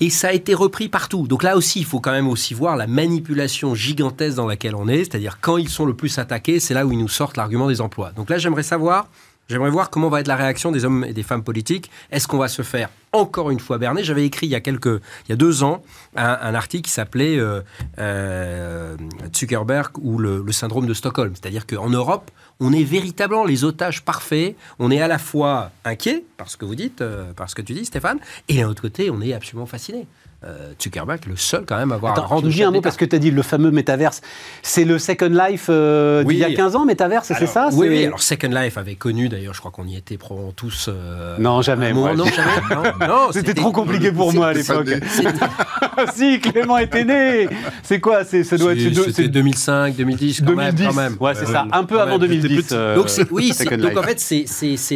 Et 0.00 0.08
ça 0.10 0.28
a 0.28 0.32
été 0.32 0.54
repris 0.54 0.88
partout. 0.88 1.26
Donc 1.28 1.42
là 1.42 1.56
aussi, 1.56 1.78
il 1.80 1.84
faut 1.84 2.00
quand 2.00 2.10
même 2.12 2.26
aussi 2.28 2.54
voir 2.54 2.76
la 2.76 2.86
manipulation 2.86 3.74
gigantesque 3.74 4.36
dans 4.36 4.46
laquelle 4.46 4.74
on 4.74 4.88
est. 4.88 5.04
C'est-à-dire 5.04 5.38
quand 5.40 5.58
ils 5.58 5.68
sont 5.68 5.84
le 5.84 5.94
plus 5.94 6.18
attaqués, 6.18 6.58
c'est 6.60 6.74
là 6.74 6.86
où 6.86 6.92
ils 6.92 6.98
nous 6.98 7.08
sortent 7.08 7.36
l'argument 7.36 7.68
des 7.68 7.80
emplois. 7.82 8.10
Donc 8.12 8.30
là, 8.30 8.38
j'aimerais 8.38 8.62
savoir, 8.64 9.06
j'aimerais 9.48 9.70
voir 9.70 9.90
comment 9.90 10.08
va 10.08 10.20
être 10.20 10.28
la 10.28 10.36
réaction 10.36 10.72
des 10.72 10.84
hommes 10.84 11.04
et 11.04 11.12
des 11.12 11.22
femmes 11.22 11.44
politiques. 11.44 11.90
Est-ce 12.10 12.28
qu'on 12.28 12.38
va 12.38 12.48
se 12.48 12.62
faire 12.62 12.90
encore 13.12 13.50
une 13.50 13.60
fois 13.60 13.78
berner? 13.78 14.04
J'avais 14.04 14.24
écrit 14.24 14.46
il 14.46 14.50
y 14.50 14.54
a 14.54 14.60
quelques, 14.60 14.86
il 15.26 15.30
y 15.30 15.32
a 15.32 15.36
deux 15.36 15.62
ans, 15.62 15.82
un, 16.16 16.54
article 16.54 16.84
qui 16.84 16.90
s'appelait 16.90 17.38
euh, 17.38 17.60
euh, 17.98 18.96
Zuckerberg 19.34 19.98
ou 19.98 20.18
le, 20.18 20.42
le 20.42 20.52
syndrome 20.52 20.86
de 20.86 20.94
Stockholm. 20.94 21.34
C'est-à-dire 21.34 21.66
qu'en 21.66 21.88
Europe, 21.88 22.30
on 22.60 22.72
est 22.72 22.84
véritablement 22.84 23.44
les 23.44 23.64
otages 23.64 24.02
parfaits. 24.04 24.56
On 24.78 24.90
est 24.90 25.00
à 25.00 25.08
la 25.08 25.18
fois 25.18 25.70
inquiet 25.84 26.24
par 26.36 26.48
ce 26.50 26.56
que 26.56 26.64
vous 26.64 26.74
dites, 26.74 27.00
euh, 27.00 27.32
par 27.32 27.50
ce 27.50 27.54
que 27.54 27.62
tu 27.62 27.72
dis, 27.72 27.84
Stéphane, 27.84 28.18
et 28.48 28.60
d'un 28.60 28.68
autre 28.68 28.82
côté, 28.82 29.10
on 29.10 29.20
est 29.20 29.32
absolument 29.32 29.66
fasciné. 29.66 30.06
Euh, 30.46 30.72
Zuckerberg, 30.82 31.20
le 31.26 31.36
seul 31.36 31.64
quand 31.66 31.76
même 31.78 31.90
à 31.92 31.94
avoir 31.94 32.12
Attends, 32.12 32.26
rang 32.26 32.42
tu 32.42 32.48
dis 32.48 32.62
un 32.62 32.70
mot 32.70 32.82
parce 32.82 32.96
que 32.98 33.04
tu 33.06 33.16
as 33.16 33.18
dit 33.18 33.30
le 33.30 33.40
fameux 33.42 33.70
métaverse. 33.70 34.20
C'est 34.62 34.84
le 34.84 34.98
Second 34.98 35.30
Life 35.30 35.66
euh, 35.70 36.22
Oui. 36.26 36.34
d'il 36.34 36.42
y 36.42 36.44
a 36.44 36.52
15 36.54 36.76
ans, 36.76 36.84
métaverse, 36.84 37.32
c'est 37.38 37.46
ça 37.46 37.70
Oui, 37.72 37.88
oui, 37.88 38.04
alors 38.04 38.20
Second 38.22 38.48
Life 38.50 38.76
avait 38.76 38.94
connu, 38.96 39.28
d'ailleurs, 39.30 39.54
je 39.54 39.60
crois 39.60 39.70
qu'on 39.70 39.86
y 39.86 39.96
était 39.96 40.18
probablement 40.18 40.52
tous. 40.52 40.86
euh, 40.88 41.36
Non, 41.38 41.62
jamais, 41.62 41.92
moi. 41.94 42.14
non, 42.14 42.26
jamais. 42.26 42.74
Non, 43.00 43.06
non, 43.08 43.32
C'était 43.32 43.54
trop 43.54 43.72
compliqué 43.72 44.12
pour 44.12 44.34
moi 44.34 44.48
à 44.48 44.52
l'époque. 44.52 44.88
si, 46.14 46.40
Clément 46.40 46.78
était 46.78 47.04
né. 47.04 47.48
C'est 47.82 48.00
quoi 48.00 48.24
c'est, 48.24 48.44
Ça 48.44 48.56
doit 48.58 48.72
être. 48.72 48.80
C'était 48.80 49.12
c'est 49.12 49.28
2005, 49.28 49.96
2010, 49.96 50.40
quand 50.40 50.54
même. 50.54 50.74
2010. 50.74 50.86
quand 50.88 50.94
même. 50.94 51.16
Ouais, 51.20 51.34
c'est 51.34 51.48
Euh, 51.48 51.52
ça. 51.52 51.66
Un 51.72 51.84
peu 51.84 51.96
quand 51.96 52.02
avant 52.02 52.18
même. 52.18 52.28
2010. 52.28 52.68
euh, 52.72 52.96
Donc 52.96 53.06
oui, 53.30 53.52
donc 53.78 53.96
en 53.96 54.02
fait 54.02 54.20
c'est 54.20 54.46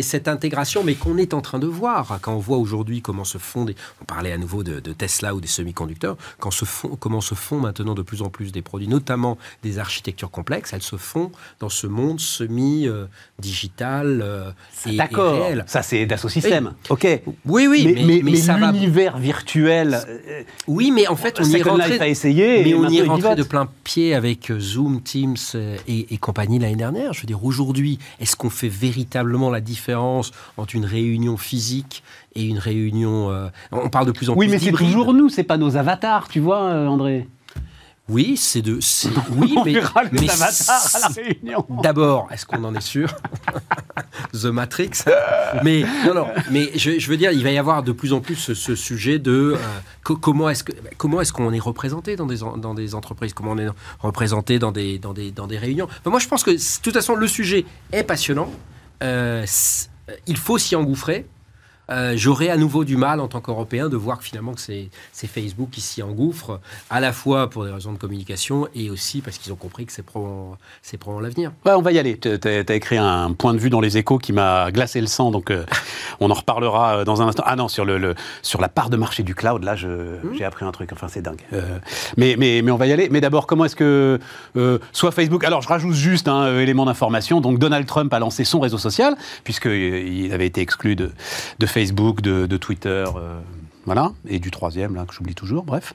cette 0.03 0.29
intégration, 0.29 0.83
mais 0.85 0.95
qu'on 0.95 1.17
est 1.19 1.35
en 1.35 1.41
train 1.41 1.59
de 1.59 1.67
voir 1.67 2.19
quand 2.23 2.33
on 2.35 2.39
voit 2.39 2.59
aujourd'hui 2.59 3.01
comment 3.01 3.25
se 3.25 3.39
font 3.39 3.65
des. 3.65 3.75
On 4.03 4.05
parlait 4.05 4.33
à 4.33 4.39
nouveau 4.39 4.63
de, 4.63 4.81
de 4.81 4.93
Tesla 4.93 5.35
ou 5.39 5.41
des 5.41 5.49
semi-conducteurs, 5.49 6.17
quand 6.39 6.51
se 6.51 6.65
font, 6.65 6.97
comment 7.01 7.21
se 7.21 7.35
font 7.35 7.59
maintenant 7.59 7.95
de 7.95 8.03
plus 8.03 8.23
en 8.23 8.29
plus 8.29 8.53
des 8.53 8.63
produits, 8.63 8.89
notamment 8.89 9.39
des 9.63 9.79
architectures 9.79 10.31
complexes, 10.31 10.73
elles 10.73 10.83
se 10.83 10.97
font 10.97 11.31
dans 11.61 11.69
ce 11.71 11.87
monde 11.87 12.21
semi-digital 12.21 14.21
euh, 14.23 14.51
et 14.87 14.97
D'accord. 14.97 15.35
réel. 15.35 15.65
Ça, 15.67 15.83
c'est 15.83 16.05
Dassault 16.07 16.29
Systèmes. 16.29 16.75
Ok. 16.89 17.07
Oui, 17.47 17.67
oui, 17.69 17.93
mais, 17.95 18.05
mais, 18.05 18.21
mais 18.23 18.37
ça 18.37 18.57
va. 18.57 18.73
l'univers 18.73 19.19
virtuel. 19.19 19.99
euh, 20.09 20.43
Oui, 20.67 20.91
mais 20.91 21.07
en 21.09 21.17
fait, 21.17 21.39
on 21.41 21.45
y 21.45 21.57
est 21.57 21.63
rentré. 21.63 21.99
A 21.99 22.09
essayé. 22.09 22.63
Mais 22.65 22.75
on 22.75 22.89
y 22.89 22.99
est 22.99 23.03
rentré 23.03 23.35
de 23.35 23.43
plein 23.43 23.69
pied 23.85 24.15
avec 24.15 24.51
euh, 24.51 24.61
Zoom, 24.61 25.03
Teams 25.03 25.37
euh, 25.55 25.77
et, 25.87 26.15
et 26.15 26.19
compagnie 26.19 26.59
l'année 26.59 26.77
dernière. 26.77 27.13
Je 27.13 27.21
veux 27.23 27.27
dire, 27.27 27.45
aujourd'hui, 27.45 27.99
est-ce 28.21 28.37
qu'on 28.37 28.51
fait 28.51 28.69
véritablement 28.69 29.51
la 29.51 29.61
différence 29.61 30.33
entre 30.57 30.75
une 30.75 30.85
réunion 30.85 31.37
physique 31.37 32.03
et 32.39 32.45
une 32.45 32.59
réunion. 32.59 33.31
euh, 33.31 33.49
on 33.73 33.89
parle 33.89 34.07
de 34.07 34.13
plus 34.13 34.31
en 34.31 34.35
Oui, 34.35 34.47
plus 34.47 34.53
mais 34.53 34.59
c'est 34.59 34.73
toujours 34.73 35.13
nous, 35.15 35.29
c'est 35.29 35.45
pas 35.45 35.57
nos 35.57 35.77
avatars, 35.77 36.29
tu 36.29 36.41
vois, 36.41 36.63
euh, 36.65 36.87
André. 36.87 37.29
Oui, 38.11 38.39
c'est 38.39 38.63
de. 38.63 38.79
Oui, 39.37 39.55
On 39.59 39.65
mais. 39.67 39.75
verra 39.75 40.03
les 40.05 40.11
mais 40.21 40.31
avatars 40.31 40.87
à 40.95 40.99
la 41.01 41.07
réunion. 41.09 41.67
D'abord, 41.83 42.29
est-ce 42.33 42.47
qu'on 42.47 42.65
en 42.65 42.75
est 42.75 42.81
sûr? 42.81 43.15
The 44.33 44.47
Matrix. 44.47 44.91
Mais 45.63 45.85
non, 46.07 46.15
non. 46.15 46.27
Mais 46.51 46.71
je, 46.75 46.99
je 46.99 47.11
veux 47.11 47.19
dire, 47.19 47.33
il 47.33 47.43
va 47.45 47.51
y 47.51 47.59
avoir 47.59 47.83
de 47.83 47.93
plus 47.93 48.13
en 48.15 48.21
plus 48.21 48.37
ce, 48.37 48.55
ce 48.55 48.75
sujet 48.75 49.19
de 49.19 49.55
euh, 49.55 49.57
co- 50.05 50.17
comment 50.17 50.49
est-ce 50.49 50.65
que 50.65 50.73
comment 50.97 51.21
est-ce 51.21 51.33
qu'on 51.35 51.53
est 51.53 51.59
représenté 51.59 52.17
dans 52.17 52.25
des 52.27 52.39
dans 52.39 52.73
des 52.75 52.95
entreprises, 52.95 53.35
comment 53.35 53.53
on 53.53 53.59
est 53.59 53.69
représenté 54.01 54.59
dans 54.59 54.73
des 54.73 54.99
dans 54.99 55.13
des 55.13 55.31
dans 55.31 55.47
des 55.47 55.59
réunions? 55.59 55.87
Enfin, 56.01 56.09
moi, 56.11 56.19
je 56.19 56.29
pense 56.29 56.43
que 56.45 56.51
de 56.53 56.83
toute 56.83 56.95
façon, 56.95 57.15
le 57.15 57.27
sujet 57.29 57.67
est 57.93 58.05
passionnant. 58.05 58.51
Euh, 59.03 59.45
il 60.27 60.37
faut 60.39 60.57
s'y 60.57 60.75
engouffrer. 60.77 61.27
Euh, 61.91 62.13
J'aurais 62.17 62.49
à 62.51 62.57
nouveau 62.57 62.85
du 62.85 62.97
mal 62.97 63.21
en 63.21 63.29
tant 63.29 63.41
qu'Européen 63.41 63.89
de 63.89 63.97
voir 63.97 64.19
que 64.19 64.25
finalement 64.25 64.53
que 64.55 64.61
c'est 64.61 64.89
Facebook 65.27 65.71
qui 65.71 65.81
s'y 65.81 66.03
engouffre, 66.03 66.61
à 66.91 67.01
la 67.01 67.13
fois 67.13 67.49
pour 67.51 67.65
des 67.65 67.71
raisons 67.71 67.93
de 67.93 67.99
communication 67.99 68.69
et 68.75 68.91
aussi 68.91 69.21
parce 69.21 69.39
qu'ils 69.39 69.53
ont 69.53 69.57
compris 69.57 69.87
que 69.87 69.93
c'est 69.93 70.03
probablement, 70.03 70.57
probablement 71.01 71.21
l'avenir. 71.21 71.53
Ouais, 71.65 71.73
on 71.73 71.83
va 71.83 71.93
y 71.93 71.99
aller. 71.99 72.19
Tu 72.19 72.29
as, 72.29 72.75
écrit 72.75 72.97
un 72.99 73.33
point 73.33 73.55
de 73.55 73.59
vue 73.59 73.71
dans 73.71 73.81
les 73.81 73.97
échos 73.97 74.19
qui 74.19 74.33
m'a 74.33 74.71
glacé 74.71 75.01
le 75.01 75.07
sang, 75.07 75.31
donc 75.31 75.51
euh, 75.51 75.65
on 76.21 76.31
en 76.31 76.35
reparlera 76.35 76.99
euh, 76.99 77.05
dans 77.05 77.23
un 77.23 77.29
instant. 77.29 77.43
Ah 77.47 77.57
non, 77.57 77.69
sur, 77.69 77.85
le, 77.85 77.99
le- 77.99 78.15
sur 78.43 78.61
la 78.61 78.69
part 78.69 78.91
de 78.91 78.97
marché 78.97 79.23
du 79.23 79.35
cloud, 79.35 79.65
là, 79.65 79.75
je- 79.77 80.17
j'ai 80.37 80.45
appris 80.45 80.65
un 80.65 80.73
truc. 80.73 80.91
Enfin, 80.93 81.09
c'est 81.09 81.23
dingue. 81.23 81.41
Euh, 81.53 81.79
mais, 82.17 82.37
mais, 82.39 82.61
mais 82.63 82.71
on 82.71 82.77
va 82.77 82.87
y 82.87 82.93
aller. 82.93 83.09
Mais 83.11 83.21
d'abord, 83.21 83.47
comment 83.47 83.65
est-ce 83.65 83.77
que 83.77 84.19
soit 84.93 85.11
Facebook 85.13 85.45
Alors, 85.45 85.63
je 85.63 85.69
rajoute 85.69 85.95
juste 85.95 86.29
un 86.29 86.59
élément 86.59 86.85
d'information. 86.85 87.41
Donc, 87.41 87.59
Donald 87.59 87.87
Trump 87.87 88.13
a 88.13 88.19
lancé 88.19 88.45
son 88.45 88.61
réseau 88.61 88.79
social, 88.79 89.17
puisqu'il 89.45 90.31
avait 90.33 90.47
été 90.47 90.61
exclu 90.61 90.97
de, 90.97 91.11
de 91.59 91.67
Facebook, 91.67 91.78
de, 91.87 92.47
de 92.47 92.57
Twitter, 92.57 93.05
euh, 93.17 93.39
voilà, 93.85 94.13
et 94.29 94.39
du 94.39 94.51
troisième, 94.51 94.95
que 95.07 95.15
j'oublie 95.15 95.35
toujours, 95.35 95.65
bref. 95.65 95.95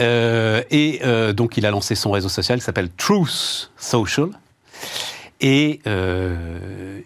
Euh, 0.00 0.62
et 0.70 1.00
euh, 1.04 1.32
donc, 1.32 1.56
il 1.56 1.64
a 1.66 1.70
lancé 1.70 1.94
son 1.94 2.10
réseau 2.10 2.28
social 2.28 2.58
qui 2.58 2.64
s'appelle 2.64 2.90
Truth 2.96 3.70
Social. 3.76 4.28
Et 5.40 5.80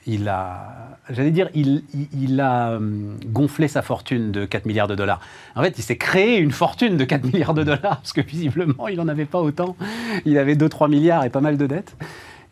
il 0.07 0.29
a, 0.29 0.97
j'allais 1.11 1.31
dire, 1.33 1.49
il, 1.55 1.83
il- 2.13 2.41
a 2.41 2.79
gonflé 3.27 3.67
sa 3.67 3.83
fortune 3.83 4.31
de 4.31 4.45
4 4.45 4.65
milliards 4.67 4.87
de 4.87 4.95
dollars. 4.95 5.21
En 5.57 5.63
fait, 5.63 5.75
il 5.77 5.83
s'est 5.83 5.97
créé 5.97 6.39
une 6.39 6.53
fortune 6.53 6.97
de 6.97 7.05
4 7.05 7.25
milliards 7.25 7.55
de 7.55 7.65
dollars, 7.65 7.97
parce 7.99 8.13
que 8.13 8.21
visiblement, 8.21 8.87
il 8.87 8.97
n'en 8.99 9.09
avait 9.09 9.25
pas 9.25 9.41
autant. 9.41 9.77
Il 10.25 10.39
avait 10.39 10.55
2-3 10.55 10.89
milliards 10.89 11.25
et 11.25 11.31
pas 11.31 11.41
mal 11.41 11.57
de 11.57 11.67
dettes. 11.67 11.97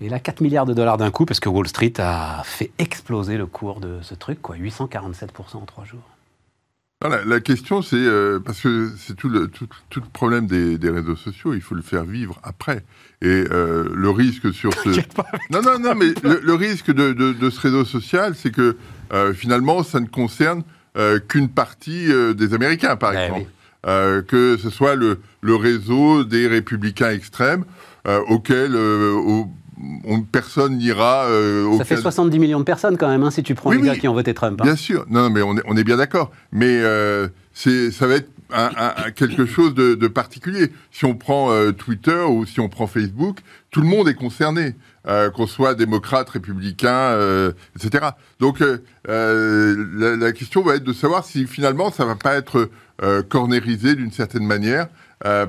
Et 0.00 0.08
là, 0.08 0.18
4 0.18 0.40
milliards 0.42 0.66
de 0.66 0.74
dollars 0.74 0.98
d'un 0.98 1.10
coup, 1.10 1.24
parce 1.24 1.40
que 1.40 1.48
Wall 1.48 1.66
Street 1.68 1.94
a 1.98 2.42
fait 2.44 2.70
exploser 2.78 3.36
le 3.38 3.46
cours 3.46 3.80
de 3.80 3.98
ce 4.02 4.14
truc, 4.14 4.42
quoi, 4.42 4.56
847% 4.56 5.28
en 5.54 5.60
trois 5.64 5.84
jours. 5.84 6.02
Non, 7.04 7.10
la, 7.26 7.40
question, 7.40 7.82
c'est 7.82 7.96
euh, 7.96 8.38
parce 8.40 8.60
que 8.60 8.90
c'est 8.98 9.14
tout 9.14 9.28
le, 9.28 9.48
tout, 9.48 9.66
tout 9.90 10.00
le 10.00 10.06
problème 10.10 10.46
des, 10.46 10.78
des 10.78 10.88
réseaux 10.90 11.16
sociaux, 11.16 11.52
il 11.52 11.60
faut 11.60 11.74
le 11.74 11.82
faire 11.82 12.04
vivre 12.04 12.38
après. 12.42 12.84
Et 13.20 13.26
euh, 13.50 13.90
le 13.94 14.10
risque 14.10 14.52
sur 14.52 14.72
ce. 14.72 14.88
Non, 15.50 15.60
non, 15.62 15.78
non, 15.78 15.94
mais 15.94 16.14
le, 16.22 16.40
le 16.42 16.54
risque 16.54 16.90
de, 16.90 17.12
de, 17.12 17.32
de 17.34 17.50
ce 17.50 17.60
réseau 17.60 17.84
social, 17.84 18.34
c'est 18.34 18.50
que 18.50 18.76
euh, 19.12 19.34
finalement, 19.34 19.82
ça 19.82 20.00
ne 20.00 20.06
concerne 20.06 20.62
qu'une 21.28 21.50
partie 21.50 22.08
des 22.34 22.54
Américains, 22.54 22.96
par 22.96 23.12
Ouais, 23.12 23.24
exemple. 23.26 23.40
oui. 23.42 23.46
Euh, 23.86 24.22
que 24.22 24.56
ce 24.56 24.70
soit 24.70 24.94
le, 24.94 25.20
le 25.42 25.54
réseau 25.54 26.24
des 26.24 26.46
républicains 26.48 27.10
extrêmes, 27.10 27.66
euh, 28.08 28.18
auquel 28.28 28.74
euh, 28.74 29.12
au- 29.12 29.48
on- 30.04 30.22
personne 30.22 30.76
n'ira. 30.78 31.24
euh, 31.26 31.76
Ça 31.78 31.84
fait 31.84 31.94
aucun- 31.94 32.02
70 32.02 32.38
millions 32.38 32.58
de 32.60 32.64
personnes 32.64 32.96
quand 32.96 33.08
même, 33.08 33.22
hein, 33.22 33.30
si 33.30 33.42
tu 33.42 33.54
prends 33.54 33.70
Oui, 33.70 33.76
les 33.76 33.82
gars 33.88 33.96
qui 33.96 34.08
ont 34.08 34.14
voté 34.14 34.32
Trump. 34.34 34.60
hein. 34.60 34.64
Bien 34.64 34.76
sûr, 34.76 35.04
non, 35.08 35.22
non, 35.22 35.30
mais 35.30 35.42
on 35.42 35.56
est, 35.56 35.62
on 35.66 35.76
est 35.76 35.84
bien 35.84 35.96
d'accord. 35.96 36.30
Mais 36.52 36.80
euh, 36.82 37.28
c'est, 37.52 37.90
ça 37.90 38.06
va 38.06 38.14
être 38.16 38.28
un- 38.52 38.70
un- 38.76 38.94
un- 39.06 39.10
quelque 39.10 39.44
chose 39.44 39.74
de, 39.74 39.94
de 39.94 40.08
particulier. 40.08 40.70
Si 40.92 41.04
on 41.04 41.14
prend 41.14 41.50
euh, 41.50 41.72
Twitter 41.72 42.20
ou 42.28 42.46
si 42.46 42.60
on 42.60 42.68
prend 42.68 42.86
Facebook, 42.86 43.38
tout 43.70 43.80
le 43.80 43.86
monde 43.88 44.08
est 44.08 44.14
concerné, 44.14 44.74
qu'on 45.34 45.46
soit 45.46 45.74
démocrate, 45.76 46.28
républicain, 46.30 47.16
etc. 47.76 48.06
Donc 48.40 48.58
la, 48.60 50.16
la 50.16 50.32
question 50.32 50.62
va 50.62 50.74
être 50.76 50.84
de 50.84 50.92
savoir 50.92 51.24
si 51.24 51.46
finalement 51.46 51.90
ça 51.92 52.04
va 52.04 52.16
pas 52.16 52.34
être 52.34 52.70
cornérisé 53.28 53.94
d'une 53.94 54.10
certaine 54.12 54.44
manière, 54.46 54.88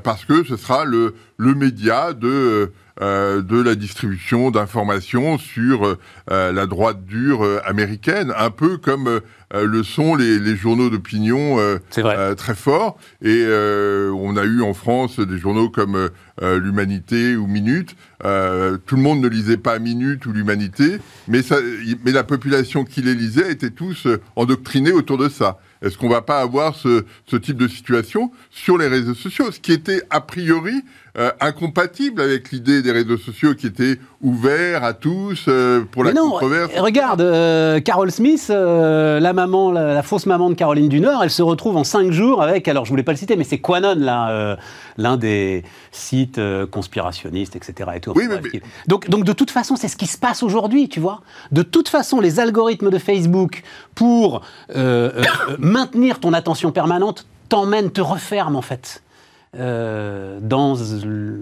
parce 0.03 0.25
que 0.25 0.43
ce 0.43 0.57
sera 0.57 0.85
le, 0.85 1.15
le 1.37 1.55
média 1.55 2.13
de 2.13 2.71
euh, 3.01 3.41
de 3.41 3.61
la 3.61 3.75
distribution 3.75 4.51
d'informations 4.51 5.37
sur 5.37 5.97
euh, 6.31 6.51
la 6.51 6.65
droite 6.65 7.05
dure 7.05 7.43
euh, 7.43 7.59
américaine, 7.65 8.33
un 8.37 8.49
peu 8.49 8.77
comme 8.77 9.07
euh, 9.07 9.19
euh, 9.53 9.65
le 9.65 9.83
sont 9.83 10.15
les, 10.15 10.39
les 10.39 10.55
journaux 10.55 10.89
d'opinion 10.89 11.59
euh, 11.59 11.77
euh, 11.97 12.35
très 12.35 12.55
forts. 12.55 12.97
Et 13.21 13.43
euh, 13.45 14.11
on 14.11 14.35
a 14.35 14.43
eu 14.43 14.61
en 14.61 14.73
France 14.73 15.19
des 15.19 15.37
journaux 15.37 15.69
comme 15.69 15.95
euh, 15.95 16.09
euh, 16.41 16.59
l'Humanité 16.59 17.35
ou 17.35 17.47
Minute. 17.47 17.95
Euh, 18.25 18.77
tout 18.85 18.95
le 18.95 19.01
monde 19.01 19.21
ne 19.21 19.27
lisait 19.27 19.57
pas 19.57 19.79
Minute 19.79 20.25
ou 20.25 20.33
l'Humanité, 20.33 20.97
mais, 21.27 21.41
ça, 21.43 21.57
mais 22.03 22.11
la 22.11 22.23
population 22.23 22.83
qui 22.83 23.01
les 23.01 23.15
lisait 23.15 23.51
était 23.51 23.69
tous 23.69 24.07
euh, 24.07 24.19
endoctrinés 24.35 24.91
autour 24.91 25.17
de 25.17 25.29
ça. 25.29 25.59
Est-ce 25.83 25.97
qu'on 25.97 26.09
va 26.09 26.23
pas 26.23 26.39
avoir 26.41 26.73
ce, 26.73 27.05
ce 27.27 27.35
type 27.35 27.57
de 27.57 27.67
situation 27.67 28.31
sur 28.49 28.77
les 28.79 28.87
réseaux 28.87 29.13
sociaux? 29.13 29.51
Ce 29.51 29.59
qui 29.59 29.71
était 29.71 30.01
a 30.09 30.21
priori 30.21 30.83
euh, 31.17 31.31
incompatible 31.39 32.21
avec 32.21 32.51
l'idée 32.51 32.81
des 32.81 32.91
réseaux 32.91 33.17
sociaux 33.17 33.55
qui 33.55 33.65
étaient 33.67 33.97
ouverts 34.21 34.83
à 34.83 34.93
tous 34.93 35.45
euh, 35.47 35.81
pour 35.91 36.03
Mais 36.03 36.09
la 36.13 36.15
non, 36.21 36.29
controverse. 36.31 36.71
euh, 36.77 36.81
regarde, 36.81 37.21
euh, 37.21 37.79
Carol 37.79 38.11
Smith, 38.11 38.47
euh, 38.49 39.19
la 39.19 39.33
maman, 39.33 39.71
la, 39.71 39.93
la 39.93 40.03
fausse 40.03 40.25
maman 40.27 40.49
de 40.49 40.55
Caroline 40.55 40.89
du 40.89 40.99
Nord, 40.99 41.23
elle 41.23 41.29
se 41.31 41.41
retrouve 41.41 41.75
en 41.77 41.83
cinq 41.83 42.11
jours 42.11 42.43
avec, 42.43 42.67
alors 42.67 42.85
je 42.85 42.91
voulais 42.91 43.03
pas 43.03 43.13
le 43.13 43.17
citer, 43.17 43.35
mais 43.35 43.43
c'est 43.43 43.57
Quanon, 43.59 43.95
là, 43.97 44.29
euh, 44.29 44.55
l'un 44.97 45.17
des 45.17 45.63
sites 45.91 46.39
conspirationnistes, 46.71 47.55
etc. 47.55 47.89
Et 47.95 47.99
tout. 47.99 48.13
Oui, 48.15 48.25
mais- 48.29 48.61
Donc, 48.87 49.09
donc 49.09 49.23
de 49.23 49.33
toute 49.33 49.49
façon, 49.51 49.75
c'est 49.75 49.87
ce 49.87 49.97
qui 49.97 50.07
se 50.07 50.17
passe 50.17 50.43
aujourd'hui, 50.43 50.87
tu 50.89 50.99
vois. 50.99 51.21
De 51.51 51.63
toute 51.63 51.89
façon, 51.89 52.19
les 52.19 52.39
algorithmes 52.39 52.89
de 52.91 52.97
Facebook 52.99 53.63
pour 53.95 54.41
maintenir 55.59 56.19
ton 56.19 56.33
attention 56.33 56.71
permanente 56.71 57.25
t'emmènent, 57.49 57.91
te 57.91 58.01
referment 58.01 58.59
en 58.59 58.61
fait. 58.61 59.01
Euh, 59.57 60.39
dans 60.41 60.75
le- 60.75 61.41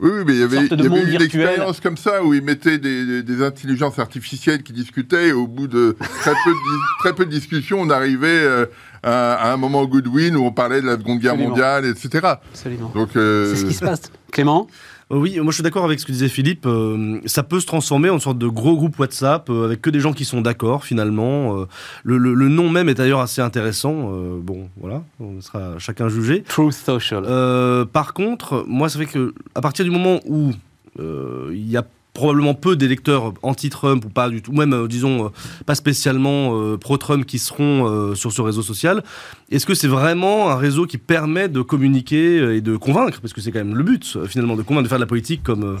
Oui, 0.00 0.10
mais 0.26 0.34
il 0.34 0.40
y 0.40 0.42
avait, 0.42 0.66
il 0.66 0.82
y 0.82 0.86
avait 0.86 1.02
une 1.14 1.22
expérience 1.22 1.80
comme 1.80 1.96
ça 1.96 2.22
où 2.22 2.34
ils 2.34 2.42
mettaient 2.42 2.78
des, 2.78 3.06
des- 3.06 3.22
des 3.22 3.42
intelligences 3.42 3.98
artificielles 3.98 4.62
qui 4.62 4.72
discutaient 4.72 5.28
et 5.28 5.32
au 5.32 5.46
bout 5.46 5.66
de 5.68 5.96
très 6.20 6.32
peu 6.32 6.50
de, 6.50 6.54
dis- 6.54 6.84
très 7.00 7.12
peu 7.14 7.24
de 7.24 7.30
discussions, 7.30 7.80
on 7.80 7.88
arrivait 7.90 8.26
euh, 8.28 8.66
à, 9.02 9.32
à 9.34 9.52
un 9.52 9.56
moment 9.56 9.84
Goodwin 9.86 10.36
où 10.36 10.44
on 10.44 10.52
parlait 10.52 10.82
de 10.82 10.86
la 10.86 10.96
Seconde 10.96 11.20
Guerre 11.20 11.32
Absolument. 11.32 11.50
mondiale, 11.50 11.86
etc. 11.86 12.08
Absolument. 12.52 12.92
Donc, 12.94 13.16
euh, 13.16 13.50
C'est 13.54 13.60
ce 13.62 13.64
qui 13.66 13.74
se 13.74 13.84
passe. 13.84 14.02
Clément? 14.32 14.66
Euh, 14.70 14.72
Oui, 15.08 15.38
moi 15.38 15.52
je 15.52 15.54
suis 15.56 15.62
d'accord 15.62 15.84
avec 15.84 16.00
ce 16.00 16.04
que 16.06 16.10
disait 16.10 16.28
Philippe. 16.28 16.66
euh, 16.66 17.20
ça 17.26 17.44
peut 17.44 17.60
se 17.60 17.66
transformer 17.66 18.10
en 18.10 18.14
une 18.14 18.20
sorte 18.20 18.38
de 18.38 18.48
gros 18.48 18.74
groupe 18.76 18.98
WhatsApp 18.98 19.48
euh, 19.50 19.66
avec 19.66 19.80
que 19.80 19.88
des 19.90 20.00
gens 20.00 20.12
qui 20.12 20.24
sont 20.24 20.40
d'accord 20.40 20.84
finalement. 20.84 21.60
Euh, 21.60 21.64
le, 22.02 22.18
le- 22.18 22.34
le 22.34 22.48
nom 22.48 22.68
même 22.70 22.88
est 22.88 22.94
d'ailleurs 22.94 23.20
assez 23.20 23.40
intéressant. 23.40 24.10
Euh, 24.12 24.40
bon, 24.42 24.68
voilà, 24.80 25.04
on 25.20 25.40
sera 25.40 25.78
chacun 25.78 26.08
jugé. 26.08 26.42
Truth 26.42 26.72
Social. 26.74 27.22
Euh, 27.24 27.84
par 27.84 28.14
contre, 28.14 28.64
moi, 28.66 28.88
ça 28.88 28.98
fait 28.98 29.06
que 29.06 29.32
à 29.54 29.60
partir 29.60 29.84
du 29.84 29.92
moment 29.92 30.18
où 30.26 30.50
euh, 30.98 31.50
il 31.52 31.70
y 31.70 31.76
a 31.76 31.84
probablement 32.16 32.54
peu 32.54 32.76
d'électeurs 32.76 33.34
anti-Trump 33.42 34.04
ou 34.04 34.08
pas 34.08 34.28
du 34.28 34.42
tout, 34.42 34.50
ou 34.50 34.56
même 34.56 34.72
euh, 34.72 34.88
disons 34.88 35.26
euh, 35.26 35.28
pas 35.66 35.74
spécialement 35.74 36.58
euh, 36.58 36.78
pro-Trump 36.78 37.26
qui 37.26 37.38
seront 37.38 38.14
sur 38.14 38.32
ce 38.32 38.40
réseau 38.40 38.62
social, 38.62 39.04
est-ce 39.50 39.66
que 39.66 39.74
c'est 39.74 39.86
vraiment 39.86 40.50
un 40.50 40.56
réseau 40.56 40.86
qui 40.86 40.98
permet 40.98 41.48
de 41.48 41.60
communiquer 41.60 42.56
et 42.56 42.60
de 42.60 42.76
convaincre? 42.76 43.20
Parce 43.20 43.32
que 43.32 43.40
c'est 43.40 43.52
quand 43.52 43.58
même 43.58 43.76
le 43.76 43.84
but 43.84 44.18
finalement 44.26 44.56
de 44.56 44.62
convaincre, 44.62 44.84
de 44.84 44.88
faire 44.88 44.98
de 44.98 45.04
la 45.04 45.08
politique 45.08 45.42
comme. 45.42 45.78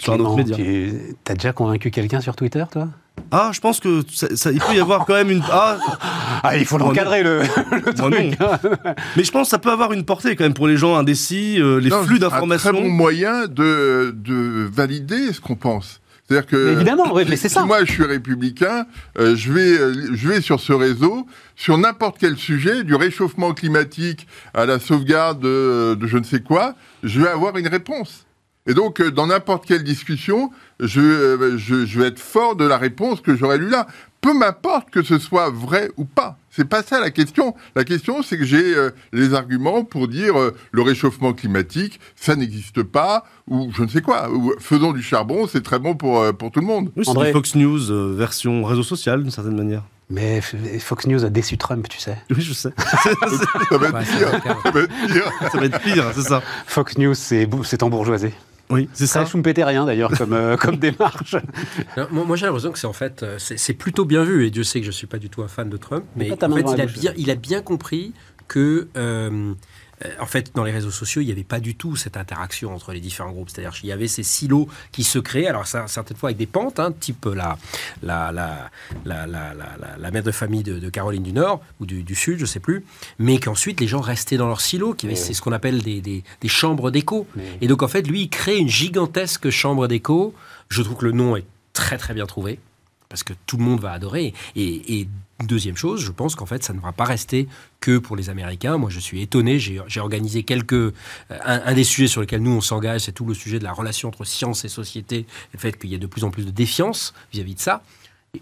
sur 0.00 0.12
un 0.12 0.20
autre 0.20 0.36
média. 0.36 0.56
tu 0.56 1.14
as 1.28 1.34
déjà 1.34 1.52
convaincu 1.52 1.90
quelqu'un 1.90 2.20
sur 2.20 2.36
Twitter, 2.36 2.64
toi? 2.70 2.88
Ah, 3.30 3.50
je 3.54 3.60
pense 3.60 3.80
que 3.80 4.02
ça, 4.12 4.34
ça- 4.36 4.52
il 4.52 4.60
peut 4.60 4.74
y 4.74 4.80
avoir 4.80 5.06
quand 5.06 5.14
même 5.14 5.30
une. 5.30 5.42
Ah, 5.50 5.78
Ah, 6.42 6.56
il 6.56 6.64
faut 6.66 6.76
l'encadrer, 6.78 7.22
le, 7.22 7.42
moi, 7.98 8.10
non. 8.10 8.10
Mais 9.16 9.24
je 9.24 9.30
pense 9.30 9.46
que 9.46 9.50
ça 9.50 9.58
peut 9.58 9.70
avoir 9.70 9.92
une 9.92 10.04
portée 10.04 10.34
quand 10.36 10.44
même 10.44 10.54
pour 10.54 10.66
les 10.68 10.76
gens 10.76 10.96
indécis, 10.96 11.56
euh, 11.60 11.78
les 11.80 11.88
non, 11.90 12.02
flux 12.04 12.16
Un 12.16 12.18
très 12.18 12.28
d'informations. 12.30 12.72
bon 12.72 12.88
moyen 12.90 13.46
de, 13.46 14.14
de 14.16 14.68
valider 14.72 15.32
ce 15.32 15.40
qu'on 15.40 15.56
pense. 15.56 16.00
C'est-à-dire 16.28 16.46
que 16.46 16.56
Mais 16.56 16.72
évidemment, 16.72 17.12
oui, 17.14 17.24
mais 17.28 17.36
c'est 17.36 17.48
si 17.48 17.54
ça. 17.54 17.64
moi 17.64 17.84
je 17.84 17.92
suis 17.92 18.04
républicain, 18.04 18.86
euh, 19.18 19.34
je 19.36 19.52
vais 19.52 19.60
euh, 19.78 19.94
je 20.14 20.28
vais 20.28 20.40
sur 20.40 20.60
ce 20.60 20.72
réseau 20.72 21.26
sur 21.56 21.76
n'importe 21.78 22.16
quel 22.18 22.36
sujet, 22.36 22.84
du 22.84 22.94
réchauffement 22.94 23.52
climatique 23.52 24.26
à 24.54 24.64
la 24.66 24.78
sauvegarde 24.78 25.40
de, 25.40 25.94
de 25.94 26.06
je 26.06 26.16
ne 26.18 26.24
sais 26.24 26.40
quoi, 26.40 26.74
je 27.02 27.20
vais 27.20 27.28
avoir 27.28 27.56
une 27.56 27.68
réponse. 27.68 28.24
Et 28.66 28.74
donc 28.74 29.00
euh, 29.00 29.10
dans 29.10 29.26
n'importe 29.26 29.66
quelle 29.66 29.82
discussion, 29.84 30.50
je, 30.80 31.00
euh, 31.00 31.58
je 31.58 31.84
je 31.84 32.00
vais 32.00 32.08
être 32.08 32.20
fort 32.20 32.56
de 32.56 32.64
la 32.64 32.78
réponse 32.78 33.20
que 33.20 33.34
j'aurais 33.36 33.58
lue 33.58 33.70
là. 33.70 33.86
Peu 34.20 34.34
m'importe 34.34 34.90
que 34.90 35.02
ce 35.02 35.18
soit 35.18 35.50
vrai 35.50 35.90
ou 35.96 36.04
pas. 36.04 36.38
C'est 36.54 36.68
pas 36.68 36.82
ça 36.82 37.00
la 37.00 37.10
question. 37.10 37.56
La 37.74 37.82
question, 37.82 38.22
c'est 38.22 38.36
que 38.36 38.44
j'ai 38.44 38.76
euh, 38.76 38.90
les 39.12 39.32
arguments 39.32 39.84
pour 39.84 40.06
dire 40.06 40.38
euh, 40.38 40.54
le 40.70 40.82
réchauffement 40.82 41.32
climatique, 41.32 41.98
ça 42.14 42.36
n'existe 42.36 42.82
pas, 42.82 43.24
ou 43.48 43.72
je 43.74 43.82
ne 43.82 43.88
sais 43.88 44.02
quoi. 44.02 44.30
Ou 44.30 44.52
faisons 44.60 44.92
du 44.92 45.02
charbon, 45.02 45.48
c'est 45.48 45.62
très 45.62 45.78
bon 45.78 45.94
pour, 45.96 46.20
euh, 46.20 46.32
pour 46.32 46.50
tout 46.50 46.60
le 46.60 46.66
monde. 46.66 46.92
Oui, 46.94 47.04
c'est 47.06 47.18
du 47.18 47.32
Fox 47.32 47.54
News 47.54 47.90
euh, 47.90 48.14
version 48.14 48.62
réseau 48.64 48.82
social 48.82 49.22
d'une 49.22 49.30
certaine 49.30 49.56
manière. 49.56 49.82
Mais 50.10 50.42
Fox 50.42 51.06
News 51.06 51.24
a 51.24 51.30
déçu 51.30 51.56
Trump, 51.56 51.88
tu 51.88 51.98
sais. 51.98 52.18
Oui, 52.30 52.42
je 52.42 52.52
sais. 52.52 52.70
Ça 52.78 53.78
va 53.78 53.88
être 53.88 53.98
pire. 54.04 54.40
Ça 55.50 55.58
va 55.58 55.64
être 55.64 55.80
pire. 55.80 56.04
c'est 56.14 56.22
ça. 56.22 56.42
Fox 56.66 56.98
News, 56.98 57.14
c'est 57.14 57.82
embourgeoisé. 57.82 58.34
Oui, 58.70 58.88
c'est 58.92 59.06
ça. 59.06 59.24
Schumpeterien, 59.26 59.84
d'ailleurs, 59.84 60.10
comme, 60.16 60.32
euh, 60.32 60.56
comme 60.56 60.76
démarche. 60.78 61.36
Non, 61.96 62.06
moi, 62.10 62.24
moi, 62.24 62.36
j'ai 62.36 62.46
l'impression 62.46 62.72
que 62.72 62.78
c'est 62.78 62.86
en 62.86 62.92
fait, 62.92 63.22
euh, 63.22 63.36
c'est 63.38 63.74
plutôt 63.74 64.04
bien 64.04 64.24
vu. 64.24 64.46
Et 64.46 64.50
Dieu 64.50 64.64
sait 64.64 64.80
que 64.80 64.86
je 64.86 64.90
suis 64.90 65.06
pas 65.06 65.18
du 65.18 65.28
tout 65.28 65.42
un 65.42 65.48
fan 65.48 65.68
de 65.68 65.76
Trump, 65.76 66.04
mais 66.16 66.32
en 66.32 66.36
fait, 66.36 66.64
il 66.74 66.80
a, 66.80 66.86
bien, 66.86 67.12
il 67.16 67.30
a 67.30 67.34
bien 67.34 67.60
compris 67.62 68.12
que, 68.48 68.88
euh, 68.96 69.54
en 70.20 70.26
fait, 70.26 70.52
dans 70.54 70.64
les 70.64 70.72
réseaux 70.72 70.90
sociaux, 70.90 71.20
il 71.22 71.26
n'y 71.26 71.32
avait 71.32 71.44
pas 71.44 71.60
du 71.60 71.74
tout 71.74 71.96
cette 71.96 72.16
interaction 72.16 72.74
entre 72.74 72.92
les 72.92 73.00
différents 73.00 73.30
groupes. 73.30 73.50
C'est-à-dire 73.50 73.72
qu'il 73.72 73.88
y 73.88 73.92
avait 73.92 74.08
ces 74.08 74.22
silos 74.22 74.68
qui 74.92 75.04
se 75.04 75.18
créaient. 75.18 75.46
Alors, 75.48 75.66
ça, 75.66 75.86
certaines 75.88 76.16
fois 76.16 76.28
avec 76.30 76.38
des 76.38 76.46
pentes, 76.46 76.78
hein, 76.80 76.92
type 76.98 77.26
la, 77.34 77.56
la, 78.02 78.70
mère 80.10 80.22
de 80.22 80.30
famille 80.30 80.62
de, 80.62 80.78
de 80.78 80.90
Caroline 80.90 81.22
du 81.22 81.32
Nord 81.32 81.60
ou 81.80 81.86
du, 81.86 82.02
du 82.02 82.14
Sud, 82.14 82.38
je 82.38 82.46
sais 82.46 82.60
plus, 82.60 82.84
mais 83.18 83.38
qu'ensuite 83.38 83.80
les 83.80 83.86
gens 83.86 84.00
restaient 84.00 84.36
dans 84.36 84.48
leurs 84.48 84.60
silos. 84.60 84.94
Qui 84.94 85.06
avaient- 85.06 85.16
C'est 85.16 85.34
ce 85.34 85.42
qu'on 85.42 85.52
appelle 85.52 85.82
des, 85.82 86.00
des, 86.00 86.24
des 86.40 86.48
chambres 86.48 86.90
d'écho. 86.90 87.26
Et 87.60 87.68
donc, 87.68 87.82
en 87.82 87.88
fait, 87.88 88.06
lui, 88.06 88.22
il 88.22 88.28
crée 88.28 88.58
une 88.58 88.68
gigantesque 88.68 89.50
chambre 89.50 89.88
d'écho. 89.88 90.34
Je 90.68 90.82
trouve 90.82 90.96
que 90.98 91.04
le 91.04 91.12
nom 91.12 91.36
est 91.36 91.44
très, 91.72 91.98
très 91.98 92.14
bien 92.14 92.26
trouvé 92.26 92.58
parce 93.08 93.22
que 93.22 93.34
tout 93.46 93.56
le 93.58 93.64
monde 93.64 93.80
va 93.80 93.92
adorer. 93.92 94.32
Et, 94.56 95.00
et 95.00 95.08
deuxième 95.46 95.76
chose, 95.76 96.00
je 96.04 96.10
pense 96.12 96.34
qu'en 96.34 96.46
fait, 96.46 96.62
ça 96.64 96.72
ne 96.72 96.80
va 96.80 96.92
pas 96.92 97.04
rester 97.04 97.48
que 97.80 97.98
pour 97.98 98.16
les 98.16 98.30
Américains. 98.30 98.76
Moi, 98.78 98.90
je 98.90 99.00
suis 99.00 99.22
étonné. 99.22 99.58
J'ai 99.58 100.00
organisé 100.00 100.42
quelques. 100.42 100.72
euh, 100.74 100.92
Un, 101.30 101.62
un 101.66 101.74
des 101.74 101.84
sujets 101.84 102.08
sur 102.08 102.20
lesquels 102.20 102.42
nous, 102.42 102.52
on 102.52 102.60
s'engage, 102.60 103.02
c'est 103.02 103.12
tout 103.12 103.24
le 103.26 103.34
sujet 103.34 103.58
de 103.58 103.64
la 103.64 103.72
relation 103.72 104.08
entre 104.08 104.24
science 104.24 104.64
et 104.64 104.68
société, 104.68 105.26
le 105.52 105.58
fait 105.58 105.78
qu'il 105.78 105.90
y 105.90 105.94
a 105.94 105.98
de 105.98 106.06
plus 106.06 106.24
en 106.24 106.30
plus 106.30 106.44
de 106.46 106.50
défiance 106.50 107.14
vis-à-vis 107.32 107.54
de 107.54 107.60
ça. 107.60 107.82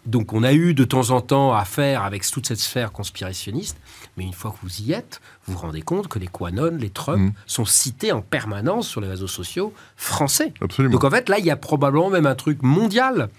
Donc, 0.06 0.32
on 0.32 0.44
a 0.44 0.52
eu 0.52 0.72
de 0.72 0.84
temps 0.84 1.10
en 1.10 1.20
temps 1.20 1.52
à 1.52 1.64
faire 1.64 2.04
avec 2.04 2.24
toute 2.30 2.46
cette 2.46 2.60
sphère 2.60 2.92
conspirationniste. 2.92 3.76
Mais 4.16 4.22
une 4.24 4.32
fois 4.32 4.52
que 4.52 4.56
vous 4.62 4.82
y 4.82 4.92
êtes, 4.92 5.20
vous 5.46 5.54
vous 5.54 5.58
rendez 5.58 5.82
compte 5.82 6.06
que 6.06 6.20
les 6.20 6.28
Quanon, 6.28 6.76
les 6.78 6.90
Trump, 6.90 7.18
Mhm. 7.18 7.32
sont 7.46 7.64
cités 7.64 8.12
en 8.12 8.22
permanence 8.22 8.86
sur 8.86 9.00
les 9.00 9.08
réseaux 9.08 9.26
sociaux 9.26 9.72
français. 9.96 10.52
Absolument. 10.60 10.92
Donc 10.92 11.02
en 11.04 11.10
fait, 11.10 11.28
là, 11.28 11.40
il 11.40 11.44
y 11.44 11.50
a 11.50 11.56
probablement 11.56 12.08
même 12.08 12.26
un 12.26 12.36
truc 12.36 12.62
mondial. 12.62 13.30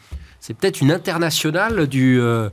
C'est 0.42 0.54
peut-être 0.54 0.82
une 0.82 0.92
internationale 0.92 1.88
du, 1.88 2.20
euh, 2.20 2.50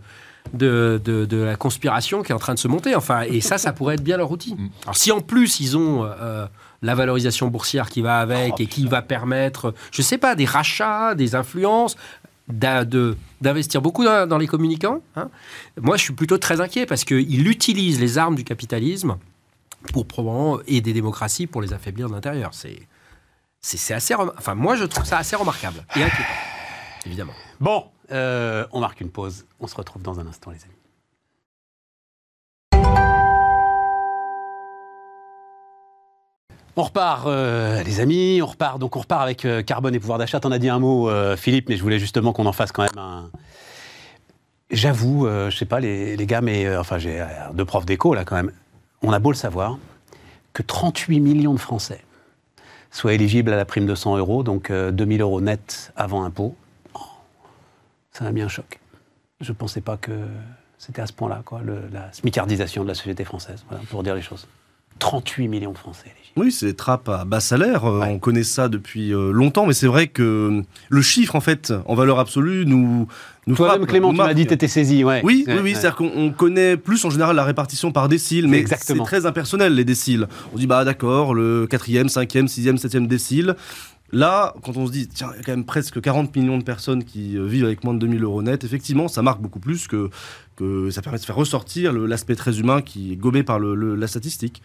de, 0.52 1.00
de- 1.04 1.24
de 1.24 1.37
la 1.38 1.56
conspiration 1.56 2.22
qui 2.22 2.32
est 2.32 2.34
en 2.34 2.38
train 2.38 2.54
de 2.54 2.58
se 2.58 2.68
monter. 2.68 2.94
Enfin, 2.94 3.22
et 3.22 3.40
ça, 3.40 3.58
ça 3.58 3.72
pourrait 3.72 3.94
être 3.94 4.02
bien 4.04 4.16
leur 4.16 4.30
outil. 4.30 4.54
Mm. 4.54 4.68
Alors 4.84 4.96
si 4.96 5.12
en 5.12 5.20
plus 5.20 5.61
ils 5.61 5.76
ont 5.76 6.04
euh, 6.04 6.46
la 6.82 6.94
valorisation 6.94 7.48
boursière 7.48 7.88
qui 7.90 8.02
va 8.02 8.20
avec 8.20 8.54
Oh, 8.54 8.62
et 8.62 8.66
qui 8.66 8.87
va 8.87 9.02
permettre, 9.02 9.74
je 9.92 10.02
sais 10.02 10.18
pas, 10.18 10.34
des 10.34 10.44
rachats, 10.44 11.14
des 11.14 11.34
influences, 11.34 11.96
d'investir 13.40 13.82
beaucoup 13.82 14.04
dans, 14.04 14.26
dans 14.28 14.38
les 14.38 14.46
communicants. 14.46 15.00
hein. 15.16 15.28
Moi, 15.80 15.96
je 15.96 16.02
suis 16.04 16.14
plutôt 16.14 16.38
très 16.38 16.61
inquiet 16.61 16.87
parce 16.87 17.04
qu'il 17.04 17.46
utilise 17.48 18.00
les 18.00 18.18
armes 18.18 18.34
du 18.37 18.44
capitalisme 18.44 19.16
pour 19.92 20.06
probablement 20.06 20.58
et 20.66 20.80
des 20.80 20.92
démocraties 20.92 21.46
pour 21.46 21.62
les 21.62 21.72
affaiblir 21.72 22.08
de 22.08 22.14
l'intérieur. 22.14 22.50
C'est 22.52 22.80
c'est 23.61 23.92
assez, 23.92 24.14
enfin 24.14 24.54
moi 24.54 24.76
je 24.76 24.84
trouve 24.84 25.04
ça 25.04 25.18
assez 25.18 25.34
remarquable 25.34 25.84
et 25.96 26.02
inquiétant, 26.02 26.22
évidemment. 27.04 27.32
Bon, 27.61 27.84
euh, 28.11 28.66
on 28.73 28.81
marque 28.81 29.01
une 29.01 29.11
pause. 29.11 29.47
On 29.61 29.66
se 29.66 29.75
retrouve 29.75 30.03
dans 30.03 30.21
un 30.21 30.27
instant, 30.27 30.51
les 30.51 30.59
amis. 30.64 30.75
On 36.77 36.83
repart, 36.83 37.27
euh, 37.27 37.83
les 37.83 38.01
amis, 38.01 38.40
on 38.42 38.47
repart. 38.47 38.79
Donc 38.79 38.97
on 38.97 39.01
repart 39.01 39.23
avec 39.23 39.44
euh, 39.44 39.62
carbone 39.62 39.94
et 39.94 39.99
pouvoir 40.01 40.18
d'achat. 40.18 40.38
T'en 40.38 40.53
as 40.53 40.59
dit 40.59 40.68
un 40.68 40.79
mot, 40.79 41.11
Philippe, 41.37 41.68
mais 41.68 41.77
je 41.77 41.83
voulais 41.83 41.99
justement 41.99 42.33
qu'on 42.33 42.47
en 42.47 42.53
fasse 42.53 42.73
quand 42.73 42.83
même 42.83 42.99
un. 42.99 43.31
J'avoue, 44.71 45.27
je 45.27 45.57
sais 45.57 45.64
pas 45.64 45.81
les, 45.81 46.16
les 46.16 46.27
gars, 46.27 46.42
mais 46.42 46.77
enfin 46.77 46.99
j'ai 46.99 47.25
deux 47.55 47.64
profs 47.64 47.87
d'éco 47.87 48.12
là 48.14 48.27
quand 48.27 48.37
même. 48.37 48.53
On 49.03 49.12
a 49.12 49.18
beau 49.18 49.31
le 49.31 49.37
savoir 49.37 49.79
que 50.53 50.62
38 50.62 51.21
millions 51.21 51.55
de 51.55 51.59
Français 51.59 52.03
soient 52.90 53.14
éligibles 53.14 53.53
à 53.53 53.57
la 53.57 53.64
prime 53.64 53.87
de 53.87 53.94
100 53.94 54.16
euros, 54.18 54.42
donc 54.42 54.71
euh, 54.71 54.90
2000 54.90 55.21
euros 55.21 55.40
net 55.40 55.92
avant 55.97 56.25
impôt. 56.25 56.55
Ça 58.18 58.24
m'a 58.24 58.33
mis 58.33 58.42
un 58.42 58.48
choc. 58.48 58.81
Je 59.40 59.50
ne 59.52 59.57
pensais 59.57 59.81
pas 59.81 59.96
que 59.96 60.11
c'était 60.78 61.02
à 61.02 61.07
ce 61.07 61.12
point-là, 61.12 61.42
quoi, 61.44 61.61
le- 61.64 61.83
la 61.92 62.12
smicardisation 62.12 62.83
de 62.83 62.88
la 62.88 62.94
société 62.94 63.24
française, 63.24 63.64
voilà, 63.68 63.85
pour 63.90 64.02
dire 64.02 64.14
les 64.16 64.22
choses. 64.22 64.46
38 64.98 65.46
millions 65.46 65.70
de 65.70 65.78
Français. 65.78 66.12
Oui, 66.37 66.50
c'est 66.50 66.66
des 66.66 66.74
trappes 66.74 67.09
à 67.09 67.24
bas 67.24 67.38
salaire. 67.38 67.85
euh, 67.85 68.00
Ouais. 68.00 68.09
On 68.11 68.18
connaît 68.18 68.42
ça 68.42 68.68
depuis 68.68 69.12
euh, 69.14 69.31
longtemps, 69.31 69.64
mais 69.66 69.72
c'est 69.72 69.87
vrai 69.87 70.09
que 70.09 70.62
le 70.88 71.02
chiffre, 71.02 71.37
en 71.37 71.40
fait, 71.40 71.72
en 71.87 71.94
valeur 71.94 72.18
absolue, 72.18 72.66
nous, 72.66 73.07
nous 73.46 73.54
Toi-même, 73.54 73.87
Clément, 73.87 74.09
nous 74.09 74.14
tu 74.18 74.22
m'as 74.24 74.35
dit 74.35 74.42
que 74.44 74.48
tu 74.48 74.54
étais 74.54 74.66
saisi. 74.66 75.04
Ouais. 75.04 75.20
Oui, 75.24 75.44
Ouais, 75.46 75.54
oui, 75.54 75.61
oui, 75.62 75.70
c'est-à-dire 75.74 75.94
qu'on 75.94 76.11
on 76.16 76.31
connaît 76.33 76.76
plus 76.76 77.04
en 77.04 77.11
général 77.11 77.37
la 77.37 77.44
répartition 77.44 77.92
par 77.92 78.09
décile, 78.09 78.48
mais 78.48 78.64
c'est 78.66 78.98
très 79.04 79.24
impersonnel 79.26 79.74
les 79.74 79.85
déciles. 79.85 80.26
On 80.52 80.57
dit 80.59 80.66
bah 80.66 80.85
d'accord, 80.85 81.33
le 81.35 81.68
quatrième, 81.68 82.09
cinquième, 82.09 82.48
sixième, 82.48 82.76
septième 82.78 83.07
décile. 83.07 83.54
Là, 84.11 84.55
quand 84.62 84.77
on 84.77 84.87
se 84.87 84.92
dit 84.92 85.07
tiens, 85.07 85.31
il 85.35 85.38
y 85.38 85.40
a 85.40 85.42
quand 85.42 85.53
même 85.53 85.66
presque 85.66 86.01
40 86.01 86.35
millions 86.35 86.59
de 86.59 86.64
personnes 86.64 87.05
qui 87.05 87.37
euh, 87.37 87.47
vivent 87.47 87.66
avec 87.66 87.85
moins 87.85 87.94
de 87.94 87.99
2000 87.99 88.25
euros 88.25 88.42
net, 88.42 88.64
effectivement, 88.64 89.07
ça 89.09 89.21
marque 89.23 89.40
beaucoup 89.40 89.61
plus 89.61 89.87
que 89.87 90.09
que 90.59 90.90
ça 90.90 91.03
permet 91.03 91.18
de 91.18 91.25
faire 91.25 91.37
ressortir 91.37 91.92
l'aspect 91.92 92.35
très 92.35 92.59
humain 92.59 92.83
qui 92.83 93.12
est 93.12 93.16
gommé 93.16 93.44
par 93.44 93.61
le- 93.61 93.77
le- 93.77 93.94
la 93.94 94.09
statistique. 94.09 94.61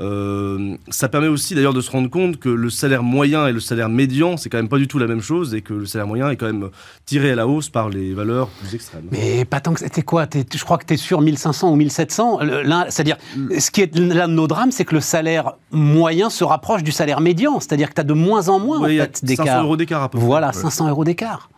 Euh, 0.00 0.76
ça 0.88 1.08
permet 1.08 1.26
aussi 1.26 1.54
d'ailleurs 1.56 1.74
de 1.74 1.80
se 1.80 1.90
rendre 1.90 2.08
compte 2.08 2.38
que 2.38 2.48
le 2.48 2.70
salaire 2.70 3.02
moyen 3.02 3.48
et 3.48 3.52
le 3.52 3.58
salaire 3.60 3.88
médian, 3.88 4.36
c'est 4.36 4.48
quand 4.48 4.58
même 4.58 4.68
pas 4.68 4.78
du 4.78 4.86
tout 4.86 4.98
la 4.98 5.08
même 5.08 5.20
chose 5.20 5.52
et 5.54 5.60
que 5.60 5.74
le 5.74 5.86
salaire 5.86 6.06
moyen 6.06 6.30
est 6.30 6.36
quand 6.36 6.46
même 6.46 6.70
tiré 7.06 7.32
à 7.32 7.34
la 7.34 7.46
hausse 7.48 7.68
par 7.68 7.88
les 7.88 8.14
valeurs 8.14 8.48
plus 8.60 8.74
extrêmes. 8.76 9.06
Mais 9.10 9.44
pas 9.44 9.60
tant 9.60 9.74
que 9.74 9.80
c'était 9.80 10.02
quoi? 10.02 10.26
Je 10.32 10.64
crois 10.64 10.78
que 10.78 10.86
tu 10.86 10.94
es 10.94 10.96
sur 10.96 11.20
1500 11.20 11.72
ou 11.72 11.76
1700. 11.76 12.40
Le- 12.42 12.62
l'un- 12.62 12.86
C'est-à-dire, 12.88 13.16
ce 13.58 13.70
qui 13.72 13.80
est 13.82 13.96
l'un 13.98 14.28
de 14.28 14.34
nos 14.34 14.46
drames, 14.46 14.70
c'est 14.70 14.84
que 14.84 14.94
le 14.94 15.00
salaire 15.00 15.54
moyen 15.72 16.30
se 16.30 16.44
rapproche 16.44 16.84
du 16.84 16.92
salaire 16.92 17.20
médian. 17.20 17.58
C'est-à-dire 17.58 17.88
que 17.88 17.94
tu 17.94 18.00
as 18.00 18.04
de 18.04 18.12
moins 18.14 18.48
en 18.48 18.60
moins 18.60 18.80
Oui, 18.80 19.00
en 19.00 19.04
fait, 19.04 19.16
500 19.16 19.26
d'écart. 19.42 19.64
euros 19.64 19.76
d'écart 19.76 20.02
à 20.04 20.08
peu 20.08 20.18
près. 20.18 20.26
Voilà, 20.26 20.52
500 20.52 20.88
euros 20.88 21.04
d'écart. 21.04 21.50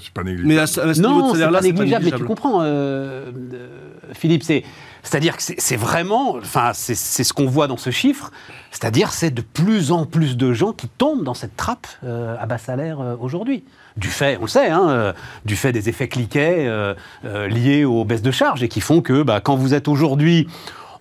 C'est 0.00 0.12
pas 0.12 0.22
négligeable. 0.22 0.48
Mais 0.48 0.58
à 0.58 0.66
ce, 0.66 0.80
à 0.80 0.94
ce 0.94 1.00
niveau 1.00 1.12
Non, 1.20 1.34
c'est 1.34 1.50
pas 1.50 1.60
négligeable, 1.60 2.04
mais 2.04 2.10
tu 2.12 2.24
comprends, 2.24 2.62
euh, 2.62 3.30
euh, 3.54 3.68
Philippe. 4.12 4.42
C'est, 4.42 4.64
c'est-à-dire 5.02 5.36
que 5.36 5.42
c'est, 5.42 5.76
vraiment, 5.76 6.36
enfin, 6.36 6.72
c'est, 6.74 6.96
c'est 6.96 7.24
ce 7.24 7.32
qu'on 7.32 7.46
voit 7.46 7.68
dans 7.68 7.76
ce 7.76 7.90
chiffre. 7.90 8.32
C'est-à-dire, 8.72 9.12
c'est 9.12 9.30
de 9.30 9.40
plus 9.40 9.92
en 9.92 10.04
plus 10.04 10.36
de 10.36 10.52
gens 10.52 10.72
qui 10.72 10.88
tombent 10.88 11.22
dans 11.22 11.34
cette 11.34 11.56
trappe 11.56 11.86
euh, 12.04 12.36
à 12.40 12.46
bas 12.46 12.58
salaire 12.58 13.00
euh, 13.00 13.14
aujourd'hui. 13.20 13.64
Du 13.96 14.08
fait, 14.08 14.36
on 14.38 14.42
le 14.42 14.48
sait, 14.48 14.68
hein, 14.68 14.88
euh, 14.88 15.12
du 15.44 15.56
fait 15.56 15.72
des 15.72 15.88
effets 15.88 16.08
cliquets 16.08 16.66
euh, 16.66 16.94
euh, 17.24 17.48
liés 17.48 17.84
aux 17.84 18.04
baisses 18.04 18.22
de 18.22 18.30
charges 18.30 18.62
et 18.62 18.68
qui 18.68 18.80
font 18.80 19.00
que, 19.00 19.22
bah, 19.22 19.40
quand 19.40 19.56
vous 19.56 19.72
êtes 19.72 19.88
aujourd'hui 19.88 20.48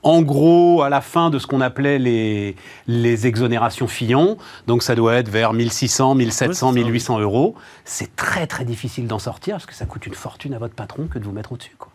en 0.05 0.21
gros, 0.21 0.83
à 0.83 0.89
la 0.89 1.01
fin 1.01 1.29
de 1.31 1.39
ce 1.39 1.47
qu'on 1.47 1.59
appelait 1.61 1.97
les, 1.99 2.55
les 2.87 3.27
exonérations 3.27 3.87
Fillon, 3.87 4.37
donc 4.67 4.83
ça 4.83 4.93
doit 4.95 5.15
être 5.15 5.29
vers 5.29 5.51
1600, 5.51 6.15
1700, 6.15 6.45
Ouais, 6.47 6.53
c'est 6.53 6.59
ça, 6.59 6.71
1800 6.71 7.19
euros. 7.19 7.55
C'est 7.83 8.15
très 8.15 8.45
très 8.47 8.63
difficile 8.65 9.07
d'en 9.07 9.19
sortir 9.19 9.55
parce 9.55 9.65
que 9.65 9.73
ça 9.73 9.85
coûte 9.85 10.05
une 10.05 10.13
fortune 10.13 10.53
à 10.53 10.59
votre 10.59 10.75
patron 10.75 11.07
que 11.07 11.17
de 11.19 11.25
vous 11.25 11.31
mettre 11.31 11.51
au-dessus. 11.53 11.75
Quoi. 11.77 11.91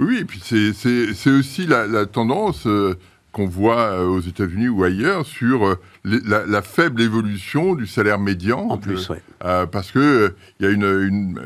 Oui, 0.00 0.18
et 0.20 0.24
puis 0.24 0.40
c'est- 0.44 0.72
c'est 0.74 1.14
c'est 1.14 1.30
aussi 1.30 1.66
la, 1.66 1.86
la 1.86 2.04
tendance 2.04 2.66
euh, 2.66 2.98
qu'on 3.36 3.46
voit 3.46 3.80
euh, 3.92 4.06
aux 4.06 4.20
États-Unis 4.20 4.68
ou 4.68 4.82
ailleurs 4.82 5.26
sur 5.26 5.66
euh, 5.66 5.74
la, 6.04 6.46
la 6.46 6.62
faible 6.62 7.02
évolution 7.02 7.74
du 7.74 7.86
salaire 7.86 8.18
médian. 8.18 8.60
En 8.70 8.78
plus, 8.78 9.10
Euh, 9.10 9.14
euh, 9.44 9.66
parce 9.66 9.90
que 9.92 9.98
euh, 9.98 10.28
il 10.58 10.64
y 10.64 10.68
a 10.70 10.72
une, 10.72 10.84
une, 10.84 11.40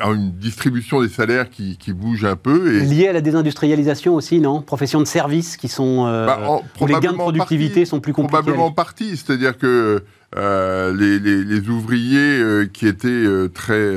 un 0.00 0.14
une 0.14 0.32
distribution 0.32 1.02
des 1.02 1.10
salaires 1.10 1.50
qui, 1.50 1.76
qui 1.76 1.92
bouge 1.92 2.24
un 2.24 2.36
peu. 2.36 2.74
Et, 2.74 2.80
Lié 2.86 3.08
à 3.08 3.12
la 3.12 3.20
désindustrialisation 3.20 4.14
aussi, 4.14 4.40
non? 4.40 4.62
Professions 4.62 5.00
de 5.00 5.04
services 5.06 5.58
qui 5.58 5.68
sont. 5.68 6.06
euh, 6.06 6.24
Bah, 6.24 6.40
en- 6.48 6.62
où 6.80 6.86
les 6.86 6.94
gains 6.94 7.12
de 7.12 7.16
productivité 7.18 7.74
partie- 7.80 7.86
sont 7.90 8.00
plus 8.00 8.14
compliqués. 8.14 8.38
Probablement 8.38 8.66
en 8.68 8.72
partie, 8.72 9.18
c'est-à-dire 9.18 9.58
que 9.58 10.02
les, 10.34 11.18
les- 11.20 11.44
les 11.44 11.68
ouvriers 11.68 12.66
qui 12.72 12.86
étaient 12.88 13.24
très, 13.52 13.92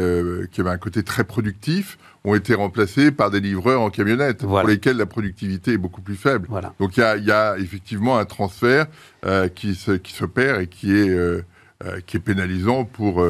qui 0.51 0.59
avaient 0.59 0.69
un 0.71 0.77
côté 0.77 1.03
très 1.03 1.23
productif, 1.23 1.97
ont 2.27 2.35
été 2.35 2.53
remplacés 2.53 3.11
par 3.11 3.31
des 3.31 3.39
livreurs 3.39 3.81
en 3.81 3.89
camionnette, 3.89 4.43
Voilà. 4.43 4.63
pour 4.63 4.69
lesquels 4.69 4.97
la 4.97 5.05
productivité 5.05 5.73
est 5.73 5.77
beaucoup 5.77 6.01
plus 6.01 6.15
faible. 6.17 6.47
Voilà. 6.49 6.73
Donc 6.79 6.97
il 6.97 6.99
y 6.99 7.03
a, 7.03 7.15
il 7.17 7.23
y 7.25 7.31
a 7.31 7.57
effectivement 7.57 8.17
un 8.17 8.25
transfert 8.25 8.87
euh, 9.25 9.47
qui 9.47 9.75
se- 9.75 9.91
qui 9.91 10.13
et 10.61 10.67
qui 10.67 10.91
est 10.95 11.09
euh, 11.09 11.41
euh, 11.85 11.99
qui 12.05 12.17
est 12.17 12.19
pénalisant 12.19 12.83
pour 12.85 13.23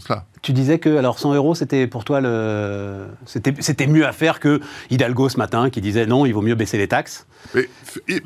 cela. 0.00 0.26
Tu 0.42 0.52
disais 0.52 0.78
que 0.78 0.96
alors 0.96 1.18
100 1.18 1.34
euros, 1.34 1.54
c'était 1.54 1.86
pour 1.86 2.04
toi 2.04 2.20
le, 2.20 3.06
c'était, 3.24 3.54
c'était 3.60 3.86
mieux 3.86 4.06
à 4.06 4.12
faire 4.12 4.38
que 4.40 4.60
Hidalgo 4.90 5.28
ce 5.28 5.38
matin 5.38 5.70
qui 5.70 5.80
disait 5.80 6.06
non, 6.06 6.26
il 6.26 6.32
vaut 6.32 6.42
mieux 6.42 6.54
baisser 6.54 6.76
les 6.78 6.86
taxes. 6.88 7.26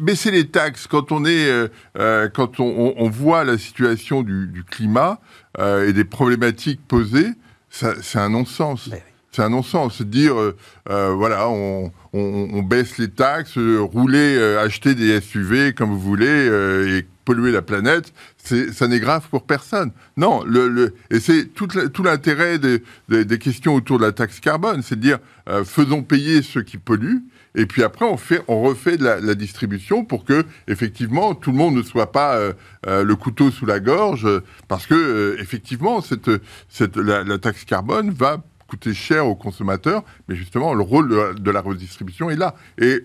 Baisser 0.01 0.31
les 0.31 0.49
taxes 0.49 0.87
quand 0.87 1.12
on 1.12 1.25
est, 1.25 1.69
euh, 1.99 2.29
quand 2.29 2.61
on, 2.61 3.09
voit 3.09 3.45
la 3.45 3.57
situation 3.57 4.23
du, 4.23 4.49
du 4.49 4.65
climat 4.65 5.21
euh, 5.59 5.88
et 5.88 5.93
des 5.93 6.05
problématiques 6.05 6.81
posées, 6.87 7.31
c'est 7.71 8.19
un 8.19 8.31
non-sens. 8.31 8.88
Oui. 8.93 8.99
C'est 9.35 9.42
un 9.42 9.49
non-sens. 9.49 9.95
Se 9.97 10.03
dire, 10.03 10.38
euh, 10.38 10.55
euh, 10.90 11.12
voilà, 11.16 11.49
on, 11.49 11.90
on- 12.12 12.49
on 12.53 12.62
baisse 12.62 12.99
les 12.99 13.09
taxes, 13.09 13.57
euh, 13.57 13.81
rouler, 13.81 14.37
euh, 14.37 14.62
acheter 14.62 14.95
des 14.95 15.21
SUV 15.21 15.73
comme 15.73 15.90
vous 15.90 15.99
voulez 16.01 16.27
euh, 16.29 16.99
et 16.99 17.07
polluer 17.25 17.51
la 17.53 17.62
planète, 17.62 18.12
c'est- 18.37 18.73
ça 18.73 18.88
n'est 18.88 19.01
grave 19.01 19.27
pour 19.31 19.45
personne. 19.47 19.92
Non, 20.18 20.42
le, 20.45 20.68
le- 20.68 20.95
et 21.11 21.18
c'est 21.21 21.47
tout, 21.55 21.66
tout 21.68 22.03
l'intérêt 22.03 22.59
des, 22.59 22.83
des- 23.09 23.25
des 23.25 23.38
questions 23.38 23.75
autour 23.75 23.99
de 23.99 24.05
la 24.05 24.12
taxe 24.12 24.38
carbone, 24.40 24.83
c'est 24.83 24.97
de 24.97 25.01
dire, 25.01 25.18
euh, 25.49 25.64
faisons 25.64 26.03
payer 26.03 26.42
ceux 26.42 26.62
qui 26.62 26.77
polluent, 26.79 27.23
et 27.55 27.64
puis 27.66 27.83
après 27.85 28.05
on 28.05 28.16
fait, 28.16 28.42
on 28.49 28.61
refait 28.62 28.97
de 28.97 29.05
la, 29.05 29.21
la 29.21 29.35
distribution 29.35 30.05
pour 30.05 30.25
que 30.25 30.45
effectivement 30.68 31.35
tout 31.35 31.53
le 31.53 31.59
monde 31.59 31.77
ne 31.77 31.83
soit 31.83 32.11
pas 32.11 32.37
euh, 32.37 32.53
euh, 32.88 33.05
le 33.05 33.14
couteau 33.14 33.51
sous 33.53 33.66
la 33.66 33.79
gorge, 33.79 34.27
euh, 34.27 34.40
parce 34.68 34.87
que 34.87 34.95
euh, 34.95 35.37
effectivement 35.40 36.01
cette, 36.01 36.31
cette, 36.68 36.97
la, 36.97 37.23
la 37.25 37.38
taxe 37.38 37.64
carbone 37.64 38.11
va 38.11 38.42
coûter 38.73 38.95
cher 38.95 39.27
aux 39.27 39.35
consommateurs, 39.35 40.03
mais 40.29 40.35
justement 40.35 40.73
le 40.73 40.83
rôle 40.83 41.11
de 41.11 41.15
la, 41.17 41.33
de 41.35 41.51
la 41.51 41.61
redistribution 41.61 42.31
est 42.31 42.37
là. 42.37 42.55
Et 42.79 43.05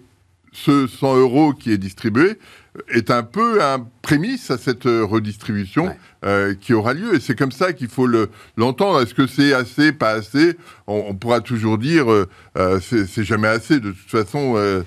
ce 0.53 0.87
100 0.87 1.17
euros 1.17 1.51
qui 1.51 1.73
est 1.73 1.77
distribué 1.77 2.39
est 2.87 3.11
un 3.11 3.21
peu 3.23 3.61
un 3.61 3.85
prémisse 4.01 4.49
à 4.49 4.57
cette 4.57 4.85
euh, 4.85 5.03
redistribution 5.03 5.87
Ouais. 5.87 5.97
euh, 6.23 6.53
qui 6.55 6.73
aura 6.73 6.93
lieu. 6.93 7.15
Et 7.15 7.19
c'est 7.19 7.35
comme 7.37 7.51
ça 7.51 7.73
qu'il 7.73 7.89
faut 7.89 8.07
le- 8.07 8.29
l'entendre. 8.55 9.01
Est-ce 9.01 9.13
que 9.13 9.27
c'est 9.27 9.51
assez, 9.53 9.91
pas 9.91 10.11
assez? 10.11 10.55
On, 10.87 11.03
on 11.09 11.15
pourra 11.15 11.41
toujours 11.41 11.77
dire 11.77 12.09
euh, 12.09 12.29
euh, 12.57 12.79
c'est 12.79 13.05
c'est 13.05 13.25
jamais 13.25 13.49
assez 13.49 13.81
de 13.81 13.91
toute 13.91 14.09
façon. 14.09 14.53
euh, 14.55 14.83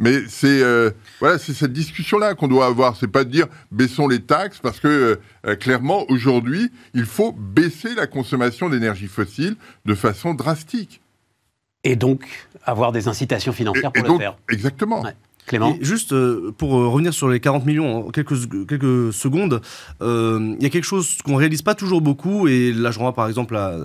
mais 0.00 0.22
c'est 0.28 0.62
euh, 0.62 0.90
voilà, 1.20 1.38
c'est 1.38 1.52
cette 1.52 1.72
discussion-là 1.72 2.34
qu'on 2.34 2.48
doit 2.48 2.66
avoir. 2.66 2.96
C'est 2.96 3.06
pas 3.06 3.22
de 3.22 3.30
dire 3.30 3.46
baissons 3.70 4.08
les 4.08 4.20
taxes 4.22 4.58
parce 4.60 4.80
que 4.80 5.20
euh, 5.46 5.54
clairement 5.56 6.04
aujourd'hui 6.10 6.72
il 6.94 7.04
faut 7.04 7.32
baisser 7.32 7.94
la 7.94 8.06
consommation 8.06 8.68
d'énergie 8.70 9.06
fossile 9.06 9.56
de 9.84 9.94
façon 9.94 10.34
drastique. 10.34 11.02
Et 11.84 11.96
donc 11.96 12.24
avoir 12.64 12.92
des 12.92 13.08
incitations 13.08 13.52
financières 13.52 13.90
Et- 13.94 13.98
pour 14.00 14.04
et 14.06 14.08
donc, 14.08 14.18
le 14.20 14.24
faire. 14.24 14.36
Exactement. 14.50 15.02
Ouais. 15.02 15.14
Juste 15.80 16.12
euh, 16.12 16.52
pour 16.56 16.78
euh, 16.78 16.88
revenir 16.88 17.12
sur 17.12 17.28
les 17.28 17.40
40 17.40 17.66
millions 17.66 18.06
en 18.06 18.10
quelques, 18.10 18.48
quelques 18.66 19.12
secondes, 19.12 19.60
euh, 20.02 20.54
il 20.58 20.62
y 20.62 20.66
a 20.66 20.70
quelque 20.70 20.84
chose 20.84 21.18
qu'on 21.24 21.36
réalise 21.36 21.62
pas 21.62 21.74
toujours 21.74 22.00
beaucoup, 22.00 22.48
et 22.48 22.72
là 22.72 22.90
je 22.90 22.98
renvoie 22.98 23.14
par 23.14 23.28
exemple 23.28 23.56
à 23.56 23.76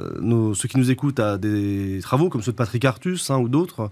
ceux 0.54 0.67
qui 0.67 0.78
nous 0.78 0.91
écoutent 0.91 1.19
à 1.19 1.38
des 1.38 1.99
travaux 2.01 2.30
comme 2.30 2.41
ceux 2.41 2.51
de 2.51 2.58
Patrick 2.58 2.86
Artus 2.86 3.30
hein, 3.32 3.38
ou 3.38 3.49
d'autres, 3.49 3.89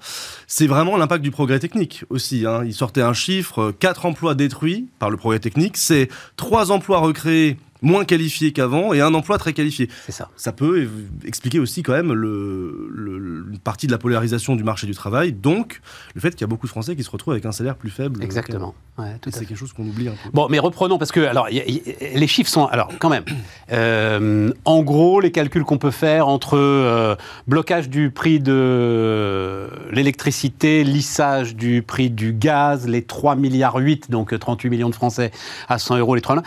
c'est 0.47 0.67
vraiment 0.67 0.97
l'impact 0.97 1.23
du 1.23 1.31
progrès 1.31 1.59
technique 1.59 2.05
aussi. 2.09 2.45
Hein. 2.45 2.63
Il 2.65 2.73
sortait 2.73 3.01
un 3.01 3.13
chiffre, 3.13 3.73
4 3.79 4.05
emplois 4.05 4.36
détruits 4.36 4.89
par 4.99 5.09
le 5.09 5.17
progrès 5.17 5.39
technique, 5.39 5.77
c'est 5.77 6.09
3 6.38 6.71
emplois 6.71 6.99
recréés 6.99 7.57
moins 7.84 8.06
qualifiés 8.06 8.52
qu'avant 8.54 8.93
et 8.93 9.02
un 9.02 9.13
emploi 9.13 9.38
très 9.38 9.54
qualifié. 9.54 9.89
C'est 10.08 10.12
ça. 10.12 10.30
Ça 10.36 10.52
peut 10.52 10.88
expliquer 11.26 11.60
aussi 11.60 11.84
quand 11.84 11.93
même 11.93 12.12
le, 12.13 12.89
le- 12.91 13.46
une 13.52 13.60
partie 13.60 13.86
de 13.86 13.91
la 13.91 13.98
polarisation 14.00 14.56
du 14.56 14.63
marché 14.63 14.88
du 14.88 14.93
travail, 14.96 15.32
donc 15.34 15.82
le 16.15 16.22
fait 16.22 16.32
qu'il 16.32 16.41
y 16.41 16.43
a 16.46 16.48
beaucoup 16.48 16.65
de 16.65 16.72
Français 16.72 16.96
qui 16.96 17.04
se 17.04 17.12
retrouvent 17.12 17.34
avec 17.34 17.46
un 17.46 17.52
salaire 17.52 17.76
plus 17.76 17.91
faible. 17.91 18.24
Exactement. 18.24 18.74
Ouais, 18.98 19.06
tout 19.22 19.30
qu'avant. 19.32 19.38
à 19.38 19.39
C'est 19.39 19.46
quelque 19.46 19.58
chose 19.58 19.74
qu'on 19.74 19.84
oublie 19.88 20.08
un 20.08 20.12
peu. 20.12 20.30
Bon, 20.34 20.48
mais 20.50 20.60
reprenons 20.60 20.98
parce 21.00 21.12
que 21.12 21.19
alors 21.22 21.50
y 21.50 21.58
y 21.58 21.82
les 22.15 22.28
chiffres 22.28 22.50
sont 22.50 22.65
alors 22.67 22.89
quand 23.00 23.10
même. 23.10 23.24
euh, 23.72 24.52
en 24.65 24.84
gros, 24.84 25.19
les 25.19 25.32
calculs 25.32 25.63
qu'on 25.63 25.80
peut 25.80 25.89
faire 25.91 26.28
entre 26.28 26.58
euh, 26.58 27.15
blocage 27.48 27.89
du 27.89 28.12
prix 28.12 28.39
de 28.39 29.67
l'électricité, 29.91 30.84
lissage 30.84 31.56
du 31.56 31.82
prix 31.82 32.10
du 32.12 32.34
gaz, 32.34 32.88
les 32.88 33.02
3 33.04 33.36
milliards 33.36 33.76
8, 33.78 34.12
donc 34.12 34.38
38 34.38 34.69
millions 34.69 34.89
de 34.89 34.96
Français 34.96 35.32
à 35.69 35.80
100 35.80 35.98
euros 35.98 36.13
les 36.15 36.22
3 36.22 36.43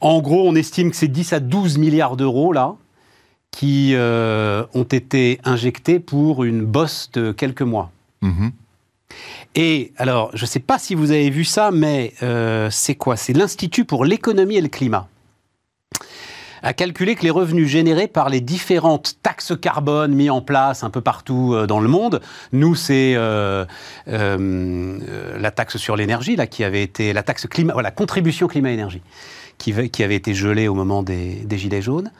En 0.00 0.20
gros, 0.20 0.48
on 0.48 0.54
estime 0.54 0.79
que 0.88 0.96
c'est 0.96 1.08
10 1.08 1.34
à 1.34 1.40
12 1.40 1.76
milliards 1.76 2.16
d'euros 2.16 2.52
là 2.52 2.76
qui 3.50 3.92
euh, 3.94 4.64
ont 4.74 4.84
été 4.84 5.40
injectés 5.44 6.00
pour 6.00 6.44
une 6.44 6.64
bosse 6.64 7.10
de 7.12 7.32
quelques 7.32 7.62
mois. 7.62 7.90
Mhm. 8.22 8.52
Et 9.56 9.92
alors, 9.96 10.30
je 10.34 10.44
ne 10.44 10.46
sais 10.46 10.60
pas 10.60 10.78
si 10.78 10.94
vous 10.94 11.10
avez 11.10 11.30
vu 11.30 11.44
ça, 11.44 11.72
mais 11.72 12.14
euh, 12.22 12.68
c'est 12.70 12.94
quoi? 12.94 13.16
C'est 13.16 13.32
l'Institut 13.32 13.84
pour 13.84 14.04
l'économie 14.04 14.56
et 14.56 14.60
le 14.60 14.68
climat 14.68 15.08
a 16.62 16.72
calculé 16.72 17.14
que 17.14 17.22
les 17.22 17.30
revenus 17.30 17.68
générés 17.68 18.08
par 18.08 18.28
les 18.28 18.40
différentes 18.40 19.16
taxes 19.22 19.52
carbone 19.60 20.14
mises 20.14 20.30
en 20.30 20.40
place 20.40 20.84
un 20.84 20.90
peu 20.90 21.00
partout 21.00 21.54
euh, 21.54 21.66
dans 21.66 21.80
le 21.80 21.88
monde, 21.88 22.20
nous 22.52 22.74
c'est 22.74 23.14
euh, 23.16 23.64
euh, 24.08 24.98
la 25.38 25.50
taxe 25.50 25.76
sur 25.76 25.96
l'énergie 25.96 26.36
qui 26.50 26.64
avait 26.64 26.82
été 26.82 27.12
la 27.12 27.22
taxe 27.22 27.46
climat, 27.46 27.74
contribution 27.90 28.46
climat-énergie 28.46 29.02
qui, 29.58 29.72
va- 29.72 29.88
qui 29.88 30.02
avait 30.02 30.16
été 30.16 30.32
gelée 30.34 30.68
au 30.68 30.74
moment 30.74 31.02
des, 31.02 31.46
gilets 31.50 31.82
jaunes. 31.82 32.10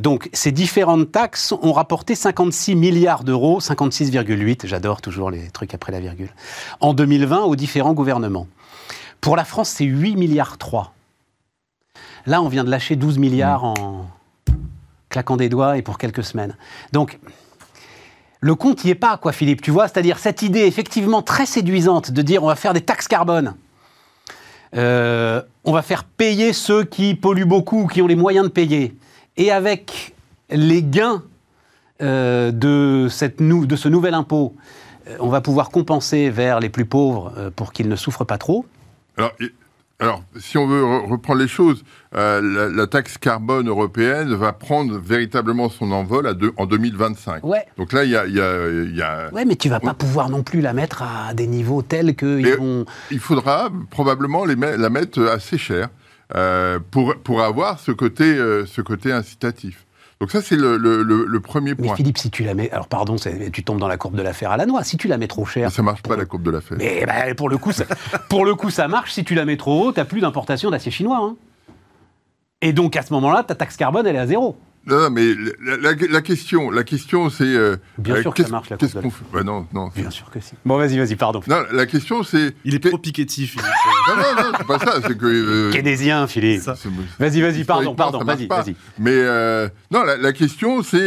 Donc 0.00 0.30
ces 0.32 0.52
différentes 0.52 1.12
taxes 1.12 1.52
ont 1.52 1.72
rapporté 1.72 2.14
56 2.14 2.74
milliards 2.74 3.24
d'euros, 3.24 3.60
56,8, 3.60 4.66
j'adore 4.66 5.02
toujours 5.02 5.30
les 5.30 5.50
trucs 5.50 5.74
après 5.74 5.92
la 5.92 6.00
virgule, 6.00 6.30
en 6.80 6.94
2020 6.94 7.42
aux 7.42 7.56
différents 7.56 7.92
gouvernements. 7.92 8.46
Pour 9.20 9.36
la 9.36 9.44
France, 9.44 9.68
c'est 9.70 9.84
8 9.84 10.16
milliards 10.16 10.58
3. 10.58 10.94
Là, 12.28 12.42
on 12.42 12.48
vient 12.48 12.62
de 12.62 12.70
lâcher 12.70 12.94
12 12.94 13.16
milliards 13.18 13.64
en 13.64 14.06
claquant 15.08 15.38
des 15.38 15.48
doigts 15.48 15.78
et 15.78 15.82
pour 15.82 15.96
quelques 15.96 16.22
semaines. 16.22 16.54
Donc, 16.92 17.18
le 18.40 18.54
compte 18.54 18.84
n'y 18.84 18.90
est 18.90 18.94
pas, 18.94 19.16
quoi, 19.16 19.32
Philippe, 19.32 19.62
tu 19.62 19.70
vois? 19.70 19.88
C'est-à-dire 19.88 20.18
cette 20.18 20.42
idée 20.42 20.60
effectivement 20.66 21.22
très 21.22 21.46
séduisante 21.46 22.10
de 22.10 22.20
dire 22.20 22.42
on 22.44 22.48
va 22.48 22.54
faire 22.54 22.74
des 22.74 22.82
taxes 22.82 23.08
carbone. 23.08 23.54
Euh, 24.76 25.40
on 25.64 25.72
va 25.72 25.80
faire 25.80 26.04
payer 26.04 26.52
ceux 26.52 26.84
qui 26.84 27.14
polluent 27.14 27.46
beaucoup, 27.46 27.86
qui 27.86 28.02
ont 28.02 28.06
les 28.06 28.14
moyens 28.14 28.44
de 28.44 28.52
payer. 28.52 28.94
Et 29.38 29.50
avec 29.50 30.14
les 30.50 30.82
gains 30.82 31.22
euh, 32.02 32.50
de, 32.52 33.08
cette 33.10 33.40
nou- 33.40 33.64
de 33.64 33.74
ce 33.74 33.88
nouvel 33.88 34.12
impôt, 34.12 34.54
euh, 35.08 35.16
on 35.20 35.28
va 35.30 35.40
pouvoir 35.40 35.70
compenser 35.70 36.28
vers 36.28 36.60
les 36.60 36.68
plus 36.68 36.84
pauvres 36.84 37.32
euh, 37.38 37.50
pour 37.50 37.72
qu'ils 37.72 37.88
ne 37.88 37.96
souffrent 37.96 38.26
pas 38.26 38.36
trop. 38.36 38.66
Alors, 39.16 39.32
alors, 40.00 40.22
si 40.38 40.56
on 40.58 40.66
veut 40.68 40.82
re- 40.82 41.08
reprendre 41.10 41.40
les 41.40 41.48
choses, 41.48 41.82
euh, 42.14 42.40
la, 42.40 42.68
la 42.68 42.86
taxe 42.86 43.18
carbone 43.18 43.68
européenne 43.68 44.32
va 44.34 44.52
prendre 44.52 44.96
véritablement 44.96 45.68
son 45.68 45.90
envol 45.90 46.26
à 46.28 46.34
deux- 46.34 46.52
en 46.56 46.66
2025. 46.66 47.44
Ouais. 47.44 47.64
Donc 47.78 47.92
là, 47.92 48.04
il 48.04 48.10
y 48.10 48.16
a, 48.16 48.24
y 48.26 48.40
a- 48.40 48.68
il 48.68 48.94
y 48.96 49.02
a- 49.02 49.28
Ouais, 49.32 49.44
mais 49.44 49.56
tu 49.56 49.68
vas 49.68 49.80
pas 49.80 49.94
pouvoir 49.94 50.30
non 50.30 50.44
plus 50.44 50.60
la 50.60 50.72
mettre 50.72 51.02
à 51.02 51.34
des 51.34 51.48
niveaux 51.48 51.82
tels 51.82 52.14
qu'ils 52.14 52.42
Mais- 52.42 52.54
vont. 52.56 52.84
il 53.10 53.18
faudra 53.18 53.70
probablement 53.90 54.44
les 54.44 54.54
la 54.54 54.88
mettre 54.90 55.20
assez 55.22 55.58
cher 55.58 55.88
euh, 56.36 56.78
pour, 56.92 57.16
pour 57.16 57.42
avoir 57.42 57.80
ce 57.80 57.90
côté, 57.90 58.24
euh, 58.24 58.66
ce 58.66 58.80
côté 58.82 59.10
incitatif. 59.12 59.84
Donc 60.20 60.32
ça, 60.32 60.42
c'est 60.42 60.56
le, 60.56 60.76
le- 60.76 61.02
le- 61.04 61.24
le 61.26 61.40
premier 61.40 61.74
Mais 61.78 61.86
point. 61.86 61.94
Philippe, 61.96 62.18
si 62.18 62.30
tu 62.30 62.42
la 62.42 62.54
mets. 62.54 62.70
Alors, 62.72 62.88
pardon, 62.88 63.16
tu 63.52 63.62
tombes 63.62 63.78
dans 63.78 63.86
la 63.86 63.96
courbe 63.96 64.16
de 64.16 64.22
l'affaire 64.22 64.50
à 64.50 64.56
la 64.56 64.66
noix. 64.66 64.82
Si 64.82 64.96
tu 64.96 65.06
la 65.06 65.16
mets 65.16 65.28
trop 65.28 65.44
Mais 65.44 65.50
cher. 65.50 65.70
ça 65.70 65.82
marche 65.82 66.02
pas, 66.02 66.16
la 66.16 66.24
courbe 66.24 66.42
de 66.42 66.50
la 66.50 66.60
fête. 66.60 66.78
Mais 66.78 67.04
bah, 67.06 67.34
pour, 67.36 67.48
le 67.48 67.56
coup, 67.56 67.70
ça, 67.70 67.84
pour 68.28 68.44
le 68.44 68.54
coup, 68.56 68.70
ça 68.70 68.88
marche. 68.88 69.12
Si 69.12 69.22
tu 69.24 69.34
la 69.36 69.44
mets 69.44 69.56
trop 69.56 69.86
haut, 69.88 69.92
tu 69.92 70.04
plus 70.04 70.20
d'importation 70.20 70.70
d'acier 70.70 70.90
chinois. 70.90 71.18
hein. 71.22 71.36
Et 72.62 72.72
donc, 72.72 72.96
à 72.96 73.02
ce 73.02 73.12
moment-là, 73.12 73.44
ta 73.44 73.54
taxe 73.54 73.76
carbone, 73.76 74.06
elle 74.08 74.16
est 74.16 74.20
à 74.20 74.26
zéro. 74.26 74.56
Non, 74.88 74.98
non, 75.02 75.10
mais 75.10 75.34
la, 75.62 75.76
la- 75.76 76.06
la 76.10 76.22
question, 76.22 76.70
la 76.70 76.82
question, 76.82 77.28
c'est... 77.30 77.44
euh, 77.44 77.76
Bien 77.98 78.14
euh, 78.16 78.22
sûr 78.22 78.32
que 78.34 78.42
ça 78.42 78.48
marche, 78.48 78.70
la 78.70 78.76
de 78.78 78.86
fait? 78.86 78.98
Bah 79.32 79.42
Non, 79.44 79.66
non. 79.72 79.90
Bien 79.94 80.10
sûr 80.10 80.30
que 80.30 80.40
si. 80.40 80.54
Bon, 80.64 80.76
vas-y, 80.78 80.98
vas-y, 80.98 81.14
pardon. 81.14 81.40
Non, 81.46 81.62
la 81.72 81.86
question, 81.86 82.22
c'est... 82.22 82.54
Il 82.64 82.74
est 82.74 82.82
trop 82.82 82.98
Philippe. 82.98 83.56
Non, 84.08 84.16
non, 84.16 84.42
non, 84.44 84.52
c'est 84.58 84.66
pas 84.66 84.78
ça, 84.78 84.94
c'est 85.06 85.16
que... 85.18 85.26
euh, 85.26 85.70
Keynésien, 85.72 86.26
Philippe. 86.26 86.62
Vas-y, 87.18 87.40
vas-y, 87.42 87.64
pardon, 87.64 87.94
pardon, 87.94 88.24
vas-y. 88.24 88.48
Mais 88.98 89.12
euh, 89.14 89.68
non, 89.90 90.02
la, 90.04 90.16
la 90.16 90.32
question, 90.32 90.82
c'est 90.82 90.98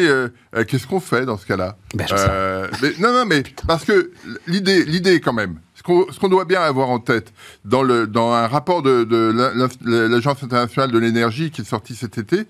qu'est-ce 0.65 0.85
qu'on 0.87 0.99
fait 0.99 1.25
dans 1.25 1.37
ce 1.37 1.45
cas-là? 1.45 1.75
Ben. 1.95 2.05
Euh, 2.11 2.67
Non, 2.99 3.11
non, 3.11 3.25
mais 3.25 3.43
parce 3.67 3.83
que 3.83 4.11
l'idée, 4.47 4.85
l'idée 4.85 5.19
quand 5.19 5.33
même, 5.33 5.59
ce 5.85 6.19
qu'on 6.19 6.27
doit 6.29 6.45
bien 6.45 6.61
avoir 6.61 6.89
en 6.89 6.99
tête 6.99 7.33
dans, 7.65 7.83
le, 7.83 8.07
dans 8.07 8.31
un 8.33 8.47
rapport 8.47 8.81
de, 8.81 9.05
l'Agence 10.09 10.43
internationale 10.43 10.91
de 10.91 10.97
l'énergie 10.99 11.51
qui 11.51 11.61
est 11.61 11.65
sorti 11.65 11.95
cet 11.95 12.17
été, 12.17 12.43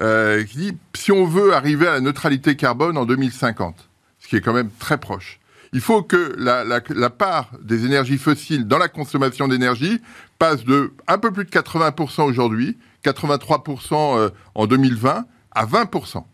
euh, 0.00 0.44
qui 0.44 0.58
dit 0.58 0.76
si 0.94 1.12
on 1.12 1.26
veut 1.26 1.52
arriver 1.54 1.86
à 1.88 1.92
la 1.94 2.00
neutralité 2.00 2.56
carbone 2.56 2.96
en 2.96 3.04
2050, 3.06 3.88
ce 4.20 4.28
qui 4.28 4.36
est 4.36 4.40
quand 4.40 4.52
même 4.54 4.70
très 4.78 4.98
proche. 4.98 5.40
Il 5.72 5.80
faut 5.80 6.02
que 6.02 6.34
la, 6.38 6.64
la- 6.64 6.80
la 6.90 7.10
part 7.10 7.50
des 7.60 7.84
énergies 7.84 8.18
fossiles 8.18 8.66
dans 8.68 8.78
la 8.78 8.88
consommation 8.88 9.48
d'énergie 9.48 10.00
passe 10.38 10.64
de 10.64 10.92
un 11.08 11.18
peu 11.18 11.32
plus 11.32 11.44
de 11.44 11.50
80% 11.50 12.22
aujourd'hui, 12.22 12.78
83% 13.04 14.16
euh, 14.18 14.30
en 14.54 14.66
2020, 14.66 15.24
à 15.52 15.66
20%. 15.66 16.24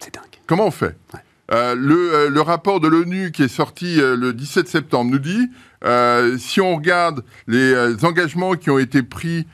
C'est 0.00 0.14
dingue. 0.14 0.24
Comment 0.46 0.66
on 0.66 0.70
fait? 0.70 0.96
Ouais. 1.14 1.20
Euh, 1.50 1.74
le, 1.74 2.14
euh, 2.14 2.30
le 2.30 2.40
rapport 2.42 2.78
de 2.78 2.88
l'ONU 2.88 3.32
qui 3.32 3.42
est 3.42 3.48
sorti 3.48 4.00
euh, 4.00 4.16
le 4.16 4.34
17 4.34 4.68
septembre 4.68 5.10
nous 5.10 5.18
dit, 5.18 5.48
euh, 5.84 6.36
si 6.36 6.60
on 6.60 6.76
regarde 6.76 7.24
les 7.46 8.04
engagements 8.04 8.54
qui 8.54 8.70
ont 8.70 8.78
été 8.78 9.02
pris 9.02 9.46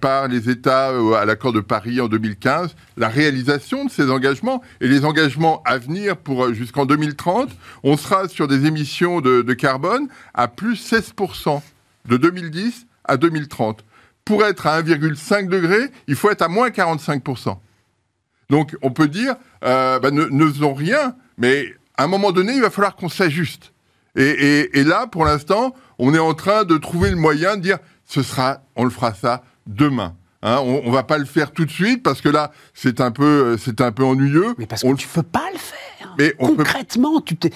par 0.00 0.28
les 0.28 0.50
États 0.50 0.90
à 1.18 1.24
l'accord 1.24 1.52
de 1.52 1.58
Paris 1.58 2.00
en 2.00 2.06
2015, 2.06 2.76
la 2.96 3.08
réalisation 3.08 3.84
de 3.84 3.90
ces 3.90 4.08
engagements 4.08 4.62
et 4.80 4.86
les 4.86 5.04
engagements 5.04 5.62
à 5.64 5.78
venir 5.78 6.16
pour 6.16 6.54
jusqu'en 6.54 6.86
2030, 6.86 7.50
on 7.82 7.96
sera 7.96 8.28
sur 8.28 8.46
des 8.46 8.66
émissions 8.66 9.20
de, 9.20 9.42
de 9.42 9.52
carbone 9.52 10.06
à 10.32 10.46
plus 10.46 10.74
16% 10.74 11.60
de 12.08 12.16
2010 12.16 12.86
à 13.04 13.16
2030. 13.16 13.84
Pour 14.24 14.44
être 14.44 14.68
à 14.68 14.80
1,5 14.80 15.48
degré, 15.48 15.90
il 16.06 16.14
faut 16.14 16.30
être 16.30 16.42
à 16.42 16.48
moins 16.48 16.68
45%. 16.68 17.56
Donc 18.50 18.76
on 18.80 18.90
peut 18.92 19.08
dire, 19.08 19.34
euh, 19.64 19.98
bah, 19.98 20.12
ne, 20.12 20.26
ne 20.26 20.46
faisons 20.46 20.74
rien, 20.74 21.16
mais 21.38 21.74
à 21.96 22.04
un 22.04 22.06
moment 22.08 22.32
donné, 22.32 22.54
il 22.54 22.60
va 22.60 22.70
falloir 22.70 22.96
qu'on 22.96 23.08
s'ajuste. 23.08 23.72
Et, 24.16 24.22
et- 24.24 24.78
et 24.80 24.84
là, 24.84 25.06
pour 25.06 25.24
l'instant, 25.24 25.74
on 25.98 26.14
est 26.14 26.18
en 26.18 26.34
train 26.34 26.64
de 26.64 26.76
trouver 26.76 27.10
le 27.10 27.16
moyen 27.16 27.56
de 27.56 27.62
dire, 27.62 27.78
ce 28.06 28.22
sera, 28.22 28.58
on 28.76 28.84
le 28.84 28.90
fera 28.90 29.14
ça 29.14 29.42
demain. 29.66 30.14
Hein, 30.42 30.58
on, 30.60 30.82
on 30.84 30.90
va 30.90 31.02
pas 31.04 31.16
le 31.18 31.24
faire 31.24 31.52
tout 31.52 31.64
de 31.64 31.70
suite 31.70 32.02
parce 32.02 32.20
que 32.20 32.28
là, 32.28 32.52
c'est 32.74 33.00
un 33.00 33.10
peu, 33.10 33.24
euh, 33.24 33.56
c'est 33.56 33.80
un 33.80 33.92
peu 33.92 34.04
ennuyeux. 34.04 34.54
Mais 34.58 34.66
parce 34.66 34.84
On 34.84 34.94
que 34.94 35.00
tu 35.00 35.08
peux 35.08 35.22
pas 35.22 35.48
le 35.52 35.58
faire. 35.58 35.78
Mais 36.18 36.34
on 36.38 36.48
peut- 36.48 36.56
Concrètement, 36.64 37.20
tu 37.20 37.36
t'es. 37.36 37.50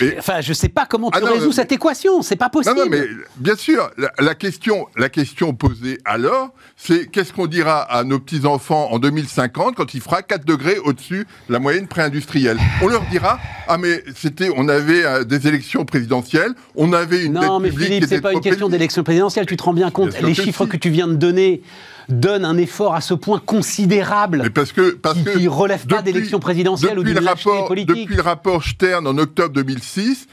Mais- 0.00 0.16
Enfin, 0.18 0.40
je 0.40 0.52
sais 0.52 0.68
pas 0.68 0.86
comment 0.86 1.10
tu 1.10 1.18
Ah 1.18 1.20
non, 1.20 1.32
résous 1.32 1.48
mais- 1.48 1.52
cette 1.54 1.72
équation. 1.72 2.22
C'est 2.22 2.36
pas 2.36 2.48
possible. 2.48 2.76
non, 2.78 2.84
mais 2.88 3.06
bien 3.36 3.56
sûr, 3.56 3.90
la, 3.98 4.10
la 4.18 4.34
question, 4.34 4.86
la 4.96 5.08
question 5.08 5.54
posée 5.54 5.98
alors, 6.04 6.50
c'est 6.76 7.06
qu'est-ce 7.10 7.32
qu'on 7.32 7.46
dira 7.46 7.80
à 7.82 8.04
nos 8.04 8.18
petits-enfants 8.18 8.88
en 8.92 8.98
2050 8.98 9.74
quand 9.76 9.94
il 9.94 10.00
fera 10.00 10.22
4 10.22 10.44
degrés 10.44 10.78
au-dessus 10.78 11.26
de 11.48 11.52
la 11.52 11.58
moyenne 11.58 11.86
préindustrielle? 11.88 12.58
On 12.82 12.88
leur 12.88 13.02
dira, 13.10 13.38
ah 13.68 13.78
mais 13.78 14.02
c'était, 14.14 14.50
on 14.56 14.68
avait 14.68 15.04
euh, 15.04 15.24
des 15.24 15.46
élections 15.48 15.84
présidentielles, 15.84 16.52
on 16.74 16.92
avait 16.92 17.24
une 17.24 17.34
Non, 17.34 17.58
mais 17.60 17.70
Philippe, 17.70 18.04
c'est 18.08 18.20
pas 18.20 18.32
une 18.32 18.40
question 18.40 18.68
d'élection 18.68 19.02
présidentielle. 19.02 19.46
Tu 19.46 19.56
te 19.56 19.62
rends 19.62 19.74
bien 19.74 19.90
compte 19.90 20.10
Bien 20.10 20.28
Les 20.28 20.34
que 20.34 20.42
chiffres 20.42 20.64
si. 20.64 20.70
que 20.70 20.76
tu 20.76 20.90
viens 20.90 21.08
de 21.08 21.14
donner 21.14 21.62
donnent 22.08 22.44
un 22.44 22.56
effort 22.56 22.94
à 22.94 23.00
ce 23.00 23.14
point 23.14 23.38
considérable 23.38 24.40
Mais 24.44 24.50
parce 24.50 24.72
que, 24.72 24.90
parce 24.94 25.18
qui, 25.18 25.24
qui 25.24 25.48
relève 25.48 25.86
pas 25.86 26.02
d'élection 26.02 26.38
présidentielle 26.40 26.98
ou 26.98 27.04
d'une 27.04 27.18
rapport, 27.18 27.66
politique. 27.66 27.96
Depuis 27.96 28.16
le 28.16 28.22
rapport 28.22 28.62
Stern 28.62 29.06
en 29.06 29.18
octobre 29.18 29.54
2006, 29.54 30.26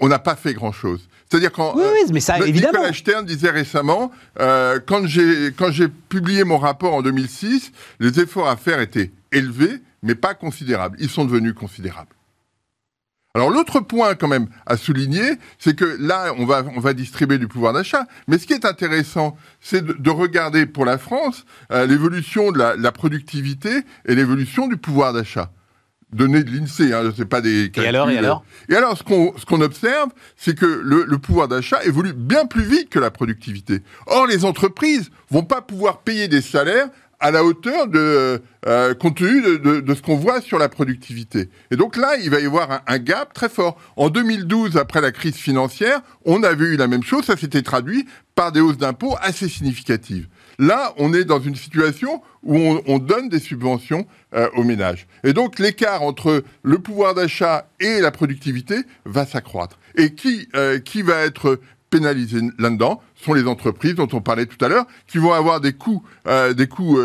on 0.00 0.08
n'a 0.08 0.18
pas 0.18 0.36
fait 0.36 0.54
grand-chose. 0.54 1.08
C'est-à-dire 1.28 1.52
quand 1.52 1.74
Oui, 1.76 1.82
euh, 1.84 1.92
oui, 2.04 2.10
mais 2.12 2.20
ça, 2.20 2.38
le- 2.38 2.48
évidemment. 2.48 2.78
Nicolas 2.78 2.92
Stern 2.92 3.24
disait 3.24 3.50
récemment, 3.50 4.10
euh, 4.40 4.80
quand 4.84 5.06
j'ai 5.06 5.52
quand 5.56 5.70
j'ai 5.70 5.86
publié 5.88 6.42
mon 6.44 6.58
rapport 6.58 6.94
en 6.94 7.02
2006, 7.02 7.70
les 8.00 8.18
efforts 8.18 8.48
à 8.48 8.56
faire 8.56 8.80
étaient 8.80 9.12
élevés, 9.30 9.80
mais 10.02 10.14
pas 10.16 10.34
considérables. 10.34 10.96
Ils 11.00 11.10
sont 11.10 11.24
devenus 11.24 11.54
considérables. 11.54 12.08
Alors 13.34 13.50
l'autre 13.50 13.78
point 13.78 14.16
quand 14.16 14.26
même 14.26 14.48
à 14.66 14.76
souligner, 14.76 15.22
c'est 15.58 15.76
que 15.76 15.84
là 16.00 16.32
on 16.36 16.46
va 16.46 16.64
on 16.74 16.80
va 16.80 16.94
distribuer 16.94 17.38
du 17.38 17.46
pouvoir 17.46 17.72
d'achat, 17.72 18.06
mais 18.26 18.38
ce 18.38 18.46
qui 18.46 18.54
est 18.54 18.64
intéressant, 18.64 19.36
c'est 19.60 19.84
de, 19.84 19.92
de 19.92 20.10
regarder 20.10 20.66
pour 20.66 20.84
la 20.84 20.98
France 20.98 21.44
euh, 21.70 21.86
l'évolution 21.86 22.50
de 22.50 22.58
la, 22.58 22.92
productivité 22.92 23.70
et 24.04 24.16
l'évolution 24.16 24.66
du 24.66 24.76
pouvoir 24.76 25.12
d'achat. 25.12 25.52
données 26.12 26.42
de 26.42 26.50
l'INSEE, 26.50 26.92
hein, 26.92 27.12
c'est 27.16 27.24
pas 27.24 27.40
des 27.40 27.70
calculs, 27.70 27.94
alors, 27.94 28.10
et 28.10 28.18
alors? 28.18 28.44
Et 28.68 28.74
alors, 28.74 28.98
ce 28.98 29.04
qu'on 29.04 29.32
ce 29.38 29.46
qu'on 29.46 29.60
observe, 29.60 30.08
c'est 30.36 30.58
que 30.58 30.66
le, 30.66 31.04
le 31.04 31.18
pouvoir 31.18 31.46
d'achat 31.46 31.84
évolue 31.84 32.12
bien 32.12 32.46
plus 32.46 32.64
vite 32.64 32.88
que 32.88 32.98
la 32.98 33.12
productivité. 33.12 33.82
Or, 34.08 34.26
les 34.26 34.44
entreprises 34.44 35.10
vont 35.30 35.44
pas 35.44 35.62
pouvoir 35.62 36.00
payer 36.00 36.26
des 36.26 36.42
salaires 36.42 36.88
à 37.20 37.30
la 37.30 37.44
hauteur 37.44 37.86
de 37.86 38.42
euh, 38.66 38.94
de, 38.94 39.80
de, 39.80 39.94
ce 39.94 40.02
qu'on 40.02 40.16
voit 40.16 40.40
sur 40.40 40.58
la 40.58 40.68
productivité. 40.68 41.48
Et 41.70 41.76
donc 41.76 41.96
là, 41.96 42.16
il 42.22 42.30
va 42.30 42.40
y 42.40 42.46
avoir 42.46 42.82
un, 42.86 42.98
gap 42.98 43.32
très 43.32 43.48
fort. 43.48 43.78
En 43.96 44.10
2012, 44.10 44.76
après 44.76 45.00
la 45.00 45.12
crise 45.12 45.36
financière, 45.36 46.00
on 46.24 46.42
avait 46.42 46.66
eu 46.66 46.76
la 46.76 46.86
même 46.86 47.02
chose. 47.02 47.24
Ça 47.24 47.36
s'était 47.36 47.62
traduit 47.62 48.06
par 48.34 48.52
des 48.52 48.60
hausses 48.60 48.78
d'impôts 48.78 49.16
assez 49.20 49.48
significatives. 49.48 50.28
Là, 50.58 50.92
on 50.98 51.14
est 51.14 51.24
dans 51.24 51.40
une 51.40 51.56
situation 51.56 52.22
où 52.42 52.56
on, 52.56 52.82
on 52.86 52.98
donne 52.98 53.28
des 53.28 53.38
subventions 53.40 54.06
euh, 54.34 54.48
aux 54.56 54.64
ménages. 54.64 55.06
Et 55.24 55.32
donc 55.32 55.58
l'écart 55.58 56.02
entre 56.02 56.44
le 56.62 56.78
pouvoir 56.78 57.14
d'achat 57.14 57.68
et 57.80 58.00
la 58.00 58.10
productivité 58.10 58.76
va 59.04 59.26
s'accroître. 59.26 59.78
Et 59.96 60.14
qui, 60.14 60.48
euh, 60.54 60.78
qui 60.78 61.02
va 61.02 61.20
être 61.24 61.60
pénalisé 61.90 62.40
là-dedans? 62.58 63.02
Sont 63.24 63.34
les 63.34 63.46
entreprises 63.46 63.94
dont 63.94 64.08
on 64.12 64.20
parlait 64.20 64.46
tout 64.46 64.62
à 64.64 64.68
l'heure, 64.68 64.86
qui 65.06 65.18
vont 65.18 65.32
avoir 65.32 65.60
des 65.60 65.72
coûts, 65.72 66.02
euh, 66.26 66.54
des 66.54 66.66
coûts 66.66 66.96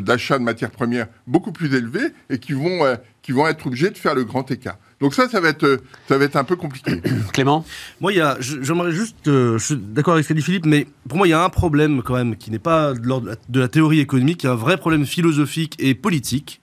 d'achat 0.00 0.34
de, 0.34 0.38
de, 0.38 0.38
de, 0.38 0.44
matières 0.44 0.70
premières 0.70 1.06
beaucoup 1.26 1.52
plus 1.52 1.74
élevés 1.74 2.12
et 2.30 2.38
qui 2.38 2.52
vont, 2.52 2.84
euh, 2.84 2.96
qui 3.22 3.32
vont 3.32 3.46
être 3.46 3.66
obligés 3.66 3.90
de 3.90 3.98
faire 3.98 4.14
le 4.14 4.24
grand 4.24 4.50
écart. 4.50 4.76
Donc 5.00 5.14
ça, 5.14 5.28
ça 5.28 5.40
va 5.40 5.48
être, 5.48 5.80
ça 6.08 6.18
va 6.18 6.24
être 6.24 6.36
un 6.36 6.44
peu 6.44 6.56
compliqué. 6.56 7.00
Clément? 7.32 7.64
Moi, 8.00 8.12
il 8.12 8.18
y 8.18 8.20
a, 8.20 8.36
j'aimerais 8.40 8.92
juste, 8.92 9.28
euh, 9.28 9.58
je 9.58 9.64
suis 9.66 9.76
d'accord 9.76 10.14
avec 10.14 10.24
ce 10.24 10.28
qu'a 10.28 10.34
dit 10.34 10.42
Philippe, 10.42 10.66
mais 10.66 10.86
pour 11.08 11.18
moi, 11.18 11.26
il 11.26 11.30
y 11.30 11.34
a 11.34 11.42
un 11.42 11.48
problème 11.48 12.02
quand 12.02 12.14
même 12.14 12.36
qui 12.36 12.50
n'est 12.50 12.58
pas 12.58 12.94
de, 12.94 13.06
l'ordre 13.06 13.34
de 13.48 13.60
la 13.60 13.68
théorie 13.68 14.00
économique, 14.00 14.42
il 14.42 14.46
y 14.46 14.48
a 14.48 14.52
un 14.52 14.56
vrai 14.56 14.76
problème 14.76 15.06
philosophique 15.06 15.76
et 15.78 15.94
politique. 15.94 16.60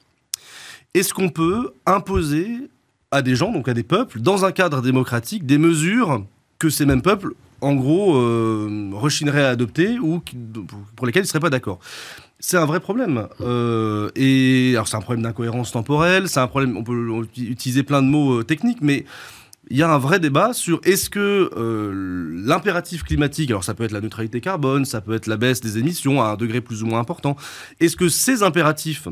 Est-ce 0.94 1.14
qu'on 1.14 1.30
peut 1.30 1.74
imposer 1.86 2.70
à 3.12 3.22
des 3.22 3.36
gens, 3.36 3.52
donc 3.52 3.68
à 3.68 3.74
des 3.74 3.84
peuples, 3.84 4.20
dans 4.20 4.46
un 4.46 4.52
cadre 4.52 4.82
démocratique, 4.82 5.46
des 5.46 5.58
mesures 5.58 6.26
que 6.60 6.70
ces 6.70 6.86
mêmes 6.86 7.02
peuples 7.02 7.34
en 7.62 7.76
gros, 7.76 8.16
euh, 8.16 8.90
rechinerait 8.94 9.44
à 9.44 9.50
adopter 9.50 10.00
ou 10.00 10.22
pour 10.96 11.06
lesquels 11.08 11.22
ils 11.22 11.26
ne 11.26 11.30
seraient 11.30 11.40
pas 11.40 11.50
d'accord. 11.50 11.80
C'est 12.42 12.58
un 12.58 12.66
vrai 12.66 12.80
problème. 12.80 13.28
Euh, 13.42 14.10
et 14.16 14.72
alors, 14.74 14.88
c'est 14.88 14.96
un 14.96 15.02
problème 15.02 15.24
d'incohérence 15.24 15.72
temporelle, 15.72 16.30
c'est 16.30 16.40
un 16.40 16.48
problème, 16.48 16.78
on 16.78 16.84
peut 16.84 17.28
utiliser 17.38 17.84
plein 17.84 18.02
de 18.02 18.08
mots 18.08 18.40
euh, 18.40 18.44
techniques, 18.44 18.80
mais 18.82 19.04
il 19.70 19.78
y 19.78 19.84
a 19.84 19.92
un 19.92 19.98
vrai 19.98 20.20
débat 20.20 20.54
sur 20.54 20.80
est-ce 20.86 21.10
que 21.10 21.52
euh, 21.58 22.32
l'impératif 22.46 23.04
climatique, 23.04 23.50
alors 23.50 23.66
ça 23.66 23.74
peut 23.74 23.84
être 23.84 23.92
la 23.92 24.00
neutralité 24.00 24.40
carbone, 24.40 24.86
ça 24.86 25.02
peut 25.02 25.14
être 25.14 25.28
la 25.28 25.36
baisse 25.36 25.60
des 25.60 25.78
émissions 25.78 26.22
à 26.22 26.30
un 26.30 26.36
degré 26.38 26.62
plus 26.62 26.82
ou 26.82 26.88
moins 26.88 27.00
important, 27.00 27.36
est-ce 27.82 27.98
que 27.98 28.08
ces 28.08 28.42
impératifs 28.42 29.10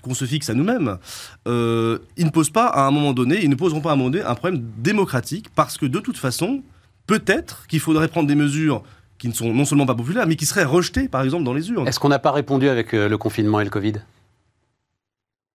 qu'on 0.00 0.14
se 0.14 0.24
fixe 0.24 0.48
à 0.48 0.54
nous-mêmes, 0.54 0.96
ils 1.44 2.24
ne 2.24 2.30
posent 2.30 2.48
pas 2.48 2.66
à 2.66 2.86
un 2.86 2.90
moment 2.90 3.12
donné, 3.12 3.42
ils 3.42 3.50
ne 3.50 3.54
poseront 3.54 3.82
pas 3.82 3.90
à 3.90 3.92
un 3.92 3.96
moment 3.96 4.08
donné 4.08 4.24
un 4.24 4.34
problème 4.34 4.64
démocratique, 4.78 5.48
parce 5.54 5.76
que 5.76 5.84
de 5.84 5.98
toute 5.98 6.16
façon, 6.16 6.62
peut-être 7.06 7.66
qu'il 7.66 7.80
faudrait 7.80 8.08
prendre 8.08 8.28
des 8.28 8.34
mesures 8.34 8.82
qui 9.18 9.28
ne 9.28 9.32
sont 9.32 9.52
non 9.54 9.64
seulement 9.64 9.86
pas 9.86 9.94
populaires, 9.94 10.26
mais 10.26 10.34
qui 10.34 10.46
seraient 10.46 10.64
rejetées, 10.64 11.08
par 11.08 11.22
exemple, 11.22 11.44
dans 11.44 11.54
les 11.54 11.70
urnes. 11.70 11.86
Est-ce 11.86 12.00
qu'on 12.00 12.08
n'a 12.08 12.18
pas 12.18 12.32
répondu 12.32 12.68
avec 12.68 12.92
euh, 12.92 13.08
le 13.08 13.16
confinement 13.18 13.60
et 13.60 13.64
le 13.64 13.70
Covid? 13.70 13.94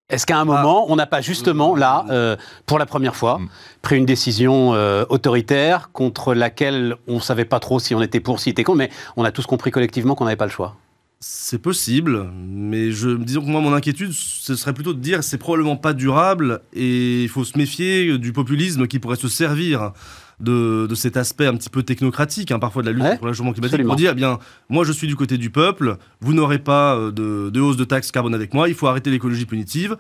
Est-ce 0.10 0.26
qu'à 0.26 0.40
un 0.40 0.46
moment, 0.46 0.86
ah, 0.88 0.92
on 0.92 0.96
n'a 0.96 1.06
pas 1.06 1.20
justement, 1.20 1.76
là, 1.76 2.06
euh, 2.10 2.38
pour 2.66 2.80
la 2.80 2.86
première 2.86 3.18
fois, 3.18 3.40
mm. 3.40 3.50
pris 3.82 3.98
une 3.98 4.06
décision 4.06 4.74
euh, 4.74 5.04
autoritaire 5.10 5.90
contre 5.92 6.34
laquelle 6.34 6.96
on 7.10 7.16
ne 7.16 7.20
savait 7.20 7.44
pas 7.44 7.60
trop 7.60 7.80
si 7.80 7.94
on 7.94 8.02
était 8.02 8.22
pour, 8.22 8.40
si 8.40 8.48
on 8.48 8.52
était 8.52 8.64
contre, 8.64 8.78
mais 8.78 8.90
on 9.18 9.26
a 9.26 9.34
tous 9.34 9.46
compris 9.46 9.70
collectivement 9.70 10.16
qu'on 10.16 10.24
n'avait 10.24 10.38
pas 10.38 10.46
le 10.46 10.52
choix? 10.52 10.78
C'est 11.20 11.62
possible, 11.62 12.30
mais 12.34 12.92
je 12.92 13.18
disons 13.18 13.42
que 13.42 13.48
moi 13.48 13.60
mon 13.60 13.74
inquiétude 13.74 14.12
ce 14.14 14.56
serait 14.56 14.74
plutôt 14.74 14.94
de 14.94 15.00
dire 15.00 15.24
c'est 15.24 15.40
probablement 15.40 15.76
pas 15.76 15.94
durable 15.94 16.62
et 16.74 17.24
il 17.24 17.28
faut 17.30 17.44
se 17.44 17.58
méfier 17.58 18.20
du 18.20 18.34
populisme 18.34 18.86
qui 18.86 19.00
pourrait 19.00 19.16
se 19.16 19.28
servir 19.28 19.94
de, 20.40 20.86
de, 20.88 20.96
cet 20.96 21.18
aspect 21.18 21.48
un 21.48 21.56
petit 21.56 21.70
peu 21.70 21.84
technocratique, 21.84 22.52
hein, 22.52 22.60
parfois 22.60 22.84
de 22.84 22.88
la 22.88 22.94
lutte 22.94 23.04
ouais, 23.04 23.18
pour 23.18 23.28
le 23.28 23.34
changement 23.34 23.54
climatique, 23.54 23.74
absolument. 23.76 23.90
pour 23.90 23.98
dire, 23.98 24.12
eh 24.12 24.16
bien, 24.16 24.40
moi 24.70 24.84
je 24.86 24.92
suis 24.92 25.08
du 25.08 25.16
côté 25.16 25.38
du 25.38 25.50
peuple, 25.50 25.98
vous 26.22 26.34
n'aurez 26.34 26.60
pas 26.60 26.96
euh, 26.96 27.12
de, 27.12 27.50
de, 27.50 27.60
hausse 27.60 27.78
de 27.78 27.84
taxes 27.84 28.12
carbone 28.12 28.36
avec 28.36 28.54
moi, 28.54 28.70
il 28.70 28.76
faut 28.76 28.88
arrêter 28.88 29.10
l'écologie 29.10 29.46
punitive. 29.46 29.98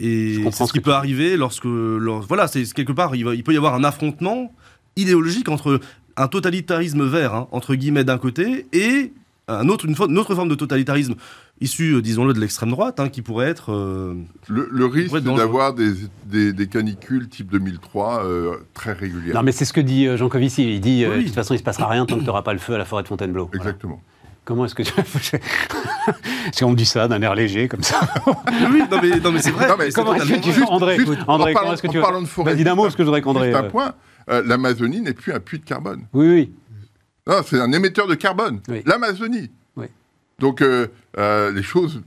Et 0.00 0.44
c'est 0.52 0.66
ce 0.66 0.72
qui 0.72 0.80
peut 0.80 0.92
arriver 0.92 1.36
lorsque, 1.36 1.64
lorsque 1.64 2.28
voilà, 2.28 2.46
c'est 2.46 2.62
quelque 2.72 2.92
part, 2.92 3.16
il, 3.16 3.24
va, 3.24 3.34
il, 3.34 3.42
peut 3.42 3.52
y 3.52 3.56
avoir 3.56 3.74
un 3.74 3.82
affrontement 3.82 4.54
idéologique 4.94 5.48
entre 5.48 5.80
un 6.16 6.28
totalitarisme 6.28 7.04
vert, 7.04 7.34
hein, 7.34 7.48
entre 7.50 7.74
guillemets, 7.74 8.04
d'un 8.04 8.18
côté, 8.18 8.66
et 8.72 9.12
un 9.48 9.68
autre, 9.68 9.86
une, 9.86 9.96
une, 10.08 10.18
autre 10.18 10.34
forme 10.34 10.48
de 10.48 10.54
totalitarisme 10.54 11.14
issu, 11.60 11.94
euh, 11.94 12.02
disons-le, 12.02 12.32
de 12.32 12.40
l'extrême 12.40 12.70
droite, 12.70 13.00
hein, 13.00 13.08
qui 13.08 13.22
pourrait 13.22 13.48
être... 13.48 13.72
Euh, 13.72 14.14
le, 14.48 14.68
le, 14.70 14.86
risque 14.86 15.18
d'avoir 15.18 15.74
des, 15.74 15.92
des, 16.26 16.52
des, 16.52 16.66
canicules 16.66 17.28
type 17.28 17.50
2003 17.50 18.24
euh, 18.24 18.56
très 18.74 18.92
régulières. 18.92 19.34
Non, 19.34 19.42
mais 19.42 19.52
c'est 19.52 19.64
ce 19.64 19.72
que 19.72 19.80
dit 19.80 20.16
Jean 20.16 20.28
Covici. 20.28 20.74
Il 20.74 20.80
dit, 20.80 21.04
oui. 21.06 21.12
euh, 21.12 21.18
de 21.18 21.22
toute 21.24 21.34
façon, 21.34 21.54
il 21.54 21.56
ne 21.56 21.60
se 21.60 21.64
passera 21.64 21.88
rien 21.88 22.06
tant 22.06 22.16
que 22.16 22.20
tu 22.20 22.26
n'auras 22.26 22.42
pas 22.42 22.52
le 22.52 22.58
feu 22.58 22.74
à 22.74 22.78
la 22.78 22.84
forêt 22.84 23.02
de 23.02 23.08
Fontainebleau. 23.08 23.50
Exactement. 23.54 24.00
Voilà. 24.00 24.04
Comment 24.44 24.64
est-ce 24.64 24.74
que 24.74 24.82
tu... 24.82 24.92
si 26.52 26.64
on 26.64 26.70
me 26.70 26.76
dit 26.76 26.86
ça 26.86 27.06
d'un 27.06 27.20
air 27.20 27.34
léger 27.34 27.68
comme 27.68 27.82
ça 27.82 28.00
Oui, 28.72 28.82
non 28.90 28.98
mais, 29.02 29.20
non, 29.20 29.30
mais 29.30 29.42
c'est 29.42 29.50
vrai. 29.50 29.68
Non, 29.68 29.74
mais 29.78 29.90
comment 29.90 30.14
est-ce 30.14 30.32
que 30.32 30.38
tu... 30.38 30.52
Juste, 30.52 30.70
André, 30.70 30.96
juste, 30.96 31.18
André 31.26 31.52
comment 31.52 31.74
est-ce 31.74 31.82
que 31.82 31.88
tu... 31.88 31.98
Vas-y 31.98 32.56
bah, 32.56 32.64
d'un 32.64 32.74
mot, 32.74 32.84
parce 32.84 32.96
que 32.96 33.02
je 33.02 33.06
voudrais 33.06 33.20
qu'André... 33.20 33.52
Un 33.52 33.64
point, 33.64 33.92
euh, 34.30 34.42
l'Amazonie 34.46 35.02
n'est 35.02 35.12
plus 35.12 35.34
un 35.34 35.40
puits 35.40 35.58
de 35.58 35.64
carbone. 35.64 36.06
Oui, 36.14 36.28
oui. 36.28 36.52
Non, 37.26 37.42
c'est 37.44 37.60
un 37.60 37.70
émetteur 37.72 38.06
de 38.06 38.14
carbone. 38.14 38.60
Oui. 38.68 38.82
L'Amazonie. 38.86 39.50
Donc 40.38 40.62
euh, 40.62 40.86
euh, 41.16 41.50
les 41.52 41.62
choses 41.62 42.02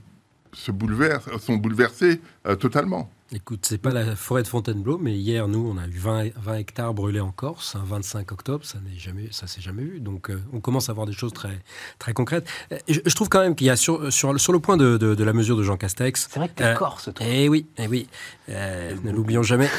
se 0.52 0.70
bouleversent, 0.70 1.28
sont 1.38 1.56
bouleversées 1.56 2.20
euh, 2.46 2.56
totalement. 2.56 3.10
Écoute, 3.34 3.60
c'est 3.62 3.78
pas 3.78 3.92
la 3.92 4.14
forêt 4.14 4.42
de 4.42 4.48
Fontainebleau, 4.48 4.98
mais 4.98 5.14
hier, 5.14 5.48
nous, 5.48 5.66
on 5.66 5.78
a 5.78 5.86
eu 5.86 5.96
20, 5.96 6.32
20 6.36 6.54
hectares 6.56 6.92
brûlés 6.92 7.20
en 7.20 7.30
Corse, 7.30 7.74
un 7.76 7.84
25 7.84 8.30
octobre, 8.30 8.62
ça 8.66 8.78
n'est 8.84 8.98
jamais, 8.98 9.28
ça 9.30 9.46
s'est 9.46 9.62
jamais 9.62 9.84
vu. 9.84 10.00
Donc, 10.00 10.28
euh, 10.28 10.38
on 10.52 10.60
commence 10.60 10.90
à 10.90 10.92
voir 10.92 11.06
des 11.06 11.14
choses 11.14 11.32
très, 11.32 11.62
très 11.98 12.12
concrètes. 12.12 12.46
Je, 12.88 13.00
je 13.06 13.14
trouve 13.14 13.30
quand 13.30 13.40
même 13.40 13.54
qu'il 13.54 13.68
y 13.68 13.70
a 13.70 13.76
sur, 13.76 14.12
sur, 14.12 14.38
sur 14.38 14.52
le 14.52 14.58
point 14.58 14.76
de, 14.76 14.98
de, 14.98 15.14
de, 15.14 15.24
la 15.24 15.32
mesure 15.32 15.56
de 15.56 15.62
Jean 15.62 15.78
Castex. 15.78 16.28
C'est 16.30 16.38
vrai 16.38 16.50
que 16.50 16.56
t'es 16.56 16.64
euh, 16.64 16.74
corse, 16.74 17.04
toi. 17.14 17.26
Eh 17.26 17.48
oui, 17.48 17.64
eh 17.78 17.86
oui, 17.86 18.06
euh, 18.50 18.94
ne 19.02 19.10
l'oublions 19.12 19.42
jamais. 19.42 19.70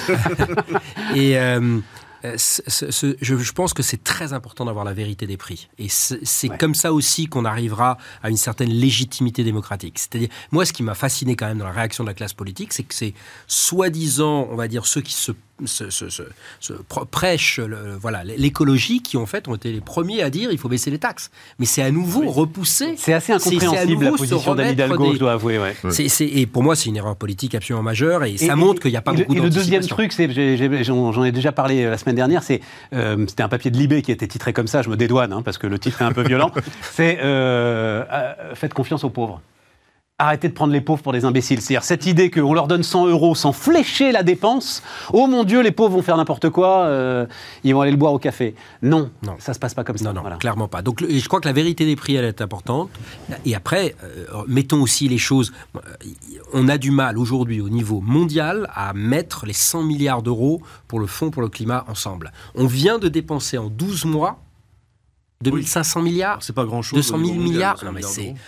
Et 1.16 1.38
euh, 1.38 1.78
ce, 2.38 2.62
ce, 2.68 3.16
je, 3.22 3.36
je, 3.36 3.52
pense 3.52 3.74
que 3.74 3.84
c'est 3.84 4.04
très 4.04 4.34
important 4.34 4.66
d'avoir 4.66 4.86
la 4.86 4.94
vérité 4.94 5.28
des 5.28 5.38
prix. 5.38 5.70
Et 5.78 5.88
c'est 5.90 6.50
ouais. 6.50 6.58
comme 6.58 6.76
ça 6.76 6.94
aussi 6.94 7.28
qu'on 7.28 7.46
arrivera 7.46 7.98
à 8.22 8.30
une 8.30 8.38
certaine 8.38 8.70
légitimité 8.70 9.44
démocratique. 9.44 10.00
C'est-à-dire, 10.00 10.30
moi, 10.52 10.66
ce 10.66 10.74
qui 10.74 10.84
m'a 10.84 10.96
fasciné 10.96 11.36
quand 11.36 11.48
même 11.48 11.58
dans 11.58 11.66
la 11.66 11.72
réaction 11.72 12.04
de 12.04 12.10
la 12.10 12.14
classe 12.14 12.34
politique, 12.34 12.74
c'est 12.74 12.84
que 12.84 12.94
c'est 12.94 13.14
soi-disant, 13.48 14.48
on 14.50 14.56
va 14.56 14.68
dire, 14.68 14.86
ceux 14.86 15.02
qui 15.02 15.14
se 15.14 15.32
se, 15.66 15.89
se, 15.89 16.10
se, 16.10 16.24
se 16.60 16.74
prêchent 17.12 17.60
le, 17.60 17.95
voilà 17.99 18.24
l'écologie 18.24 19.01
qui 19.01 19.18
en 19.18 19.26
fait 19.26 19.47
ont 19.47 19.56
été 19.56 19.72
les 19.72 19.82
premiers 19.82 20.22
à 20.22 20.30
dire 20.30 20.51
il 20.51 20.58
faut 20.58 20.70
baisser 20.70 20.91
les 20.91 20.99
taxes. 20.99 21.32
Mais 21.60 21.66
c'est 21.66 21.84
à 21.84 21.91
nouveau 21.91 22.22
oui. 22.22 22.28
repoussé. 22.30 22.95
C'est 22.97 23.14
assez 23.14 23.34
incompréhensible 23.34 24.06
la 24.06 24.12
position 24.12 24.56
d'Anne 24.56 24.74
Hidalgo 24.74 25.08
des... 25.08 25.14
je 25.14 25.20
dois 25.20 25.34
avouer 25.34 25.60
ouais. 25.60 25.76
c 25.91 26.06
est, 26.06 26.10
c 26.10 26.26
est, 26.26 26.41
et 26.41 26.45
pour 26.45 26.64
moi 26.64 26.76
c'est 26.76 26.89
une 26.89 26.97
erreur 26.97 27.16
politique 27.16 27.56
absolument 27.56 27.84
majeure 27.84 28.24
et, 28.24 28.34
et 28.34 28.38
ça 28.38 28.56
montre 28.56 28.82
qu'il 28.82 28.91
n'y 28.91 28.97
a 28.97 29.01
pas 29.01 29.14
et 29.14 29.18
beaucoup 29.18 29.36
et 29.36 29.39
le 29.39 29.49
deuxième 29.49 29.86
truc 29.86 30.12
c'est 30.12 30.30
j'en 30.84 31.24
ai 31.24 31.32
déjà 31.32 31.51
parlé 31.51 31.86
la 31.86 31.97
semaine 31.97 32.16
dernière 32.16 32.43
c'est 32.43 32.62
euh, 32.93 33.26
c'était 33.28 33.43
un 33.43 33.49
papier 33.49 33.72
de 33.72 33.78
Libé 33.78 34.01
qui 34.01 34.12
était 34.12 34.28
titré 34.28 34.54
comme 34.54 34.68
ça 34.68 34.82
je 34.82 34.89
me 34.89 34.97
dédouane 34.97 35.34
hein, 35.34 35.41
parce 35.43 35.58
que 35.58 35.68
le 35.68 35.80
titre 35.80 36.01
est 36.01 36.06
un 36.06 36.12
peu 36.12 36.24
violent. 36.24 36.51
C'est 36.82 37.20
euh, 37.22 38.04
euh, 38.12 38.56
faites 38.56 38.74
confiance 38.74 39.04
aux 39.04 39.10
pauvres 39.10 39.41
arrêtez 40.20 40.47
de 40.47 40.53
prendre 40.53 40.74
les 40.74 40.82
pauvres 40.82 41.01
pour 41.01 41.14
des 41.14 41.26
imbéciles. 41.26 41.61
C'est-à-dire 41.61 41.84
cette 41.84 42.05
idée 42.05 42.30
qu'on 42.30 42.53
leur 42.53 42.68
donne 42.68 42.84
100 42.84 43.07
euros 43.07 43.36
sans 43.36 43.51
flécher 43.51 44.11
la 44.11 44.24
dépense. 44.24 44.84
Oh 45.11 45.28
mon 45.28 45.43
Dieu, 45.43 45.61
les 45.61 45.72
pauvres 45.72 45.95
vont 45.95 46.01
faire 46.01 46.18
n'importe 46.18 46.49
quoi, 46.49 46.86
euh, 46.86 47.26
ils 47.64 47.74
vont 47.74 47.82
aller 47.82 47.91
le 47.91 47.97
boire 47.97 48.14
au 48.14 48.20
café. 48.20 48.55
Non, 48.82 49.09
non. 49.24 49.36
ça 49.39 49.53
se 49.53 49.59
passe 49.59 49.74
pas 49.74 49.84
comme 49.84 49.97
ça. 49.97 50.05
Non, 50.05 50.14
non, 50.14 50.22
voilà. 50.22 50.38
clairement 50.38 50.68
pas. 50.68 50.82
Donc 50.82 51.03
je 51.07 51.28
crois 51.28 51.41
que 51.41 51.47
la 51.47 51.53
vérité 51.53 51.86
des 51.86 51.95
prix, 51.95 52.16
elle 52.16 52.26
est 52.26 52.41
importante. 52.41 52.89
Et 53.45 53.55
après, 53.55 53.95
euh, 54.03 54.43
mettons 54.47 54.82
aussi 54.82 55.07
les 55.07 55.18
choses. 55.18 55.51
On 56.53 56.70
a 56.70 56.78
du 56.78 56.91
mal 56.91 57.18
aujourd'hui 57.18 57.61
au 57.61 57.70
niveau 57.70 57.99
mondial 57.99 58.70
à 58.74 58.93
mettre 58.93 59.45
les 59.45 59.53
100 59.53 59.84
milliards 59.84 60.22
d'euros 60.22 60.61
pour 60.88 60.99
le 60.99 61.07
Fonds 61.07 61.32
pour 61.32 61.41
le 61.41 61.49
climat 61.49 61.86
ensemble. 61.88 62.32
On 62.55 62.68
vient 62.68 62.99
de 62.99 63.07
dépenser 63.07 63.57
en 63.57 63.70
12 63.70 64.05
mois 64.05 64.39
2500 65.44 66.00
oui. 66.00 66.12
milliards 66.12 66.38
C'est 66.41 66.54
pas 66.54 66.66
grand-chose. 66.66 66.98
200 66.98 67.18
000 67.26 67.34
milliards 67.36 67.84
Non, 67.84 67.91
mais 67.91 68.02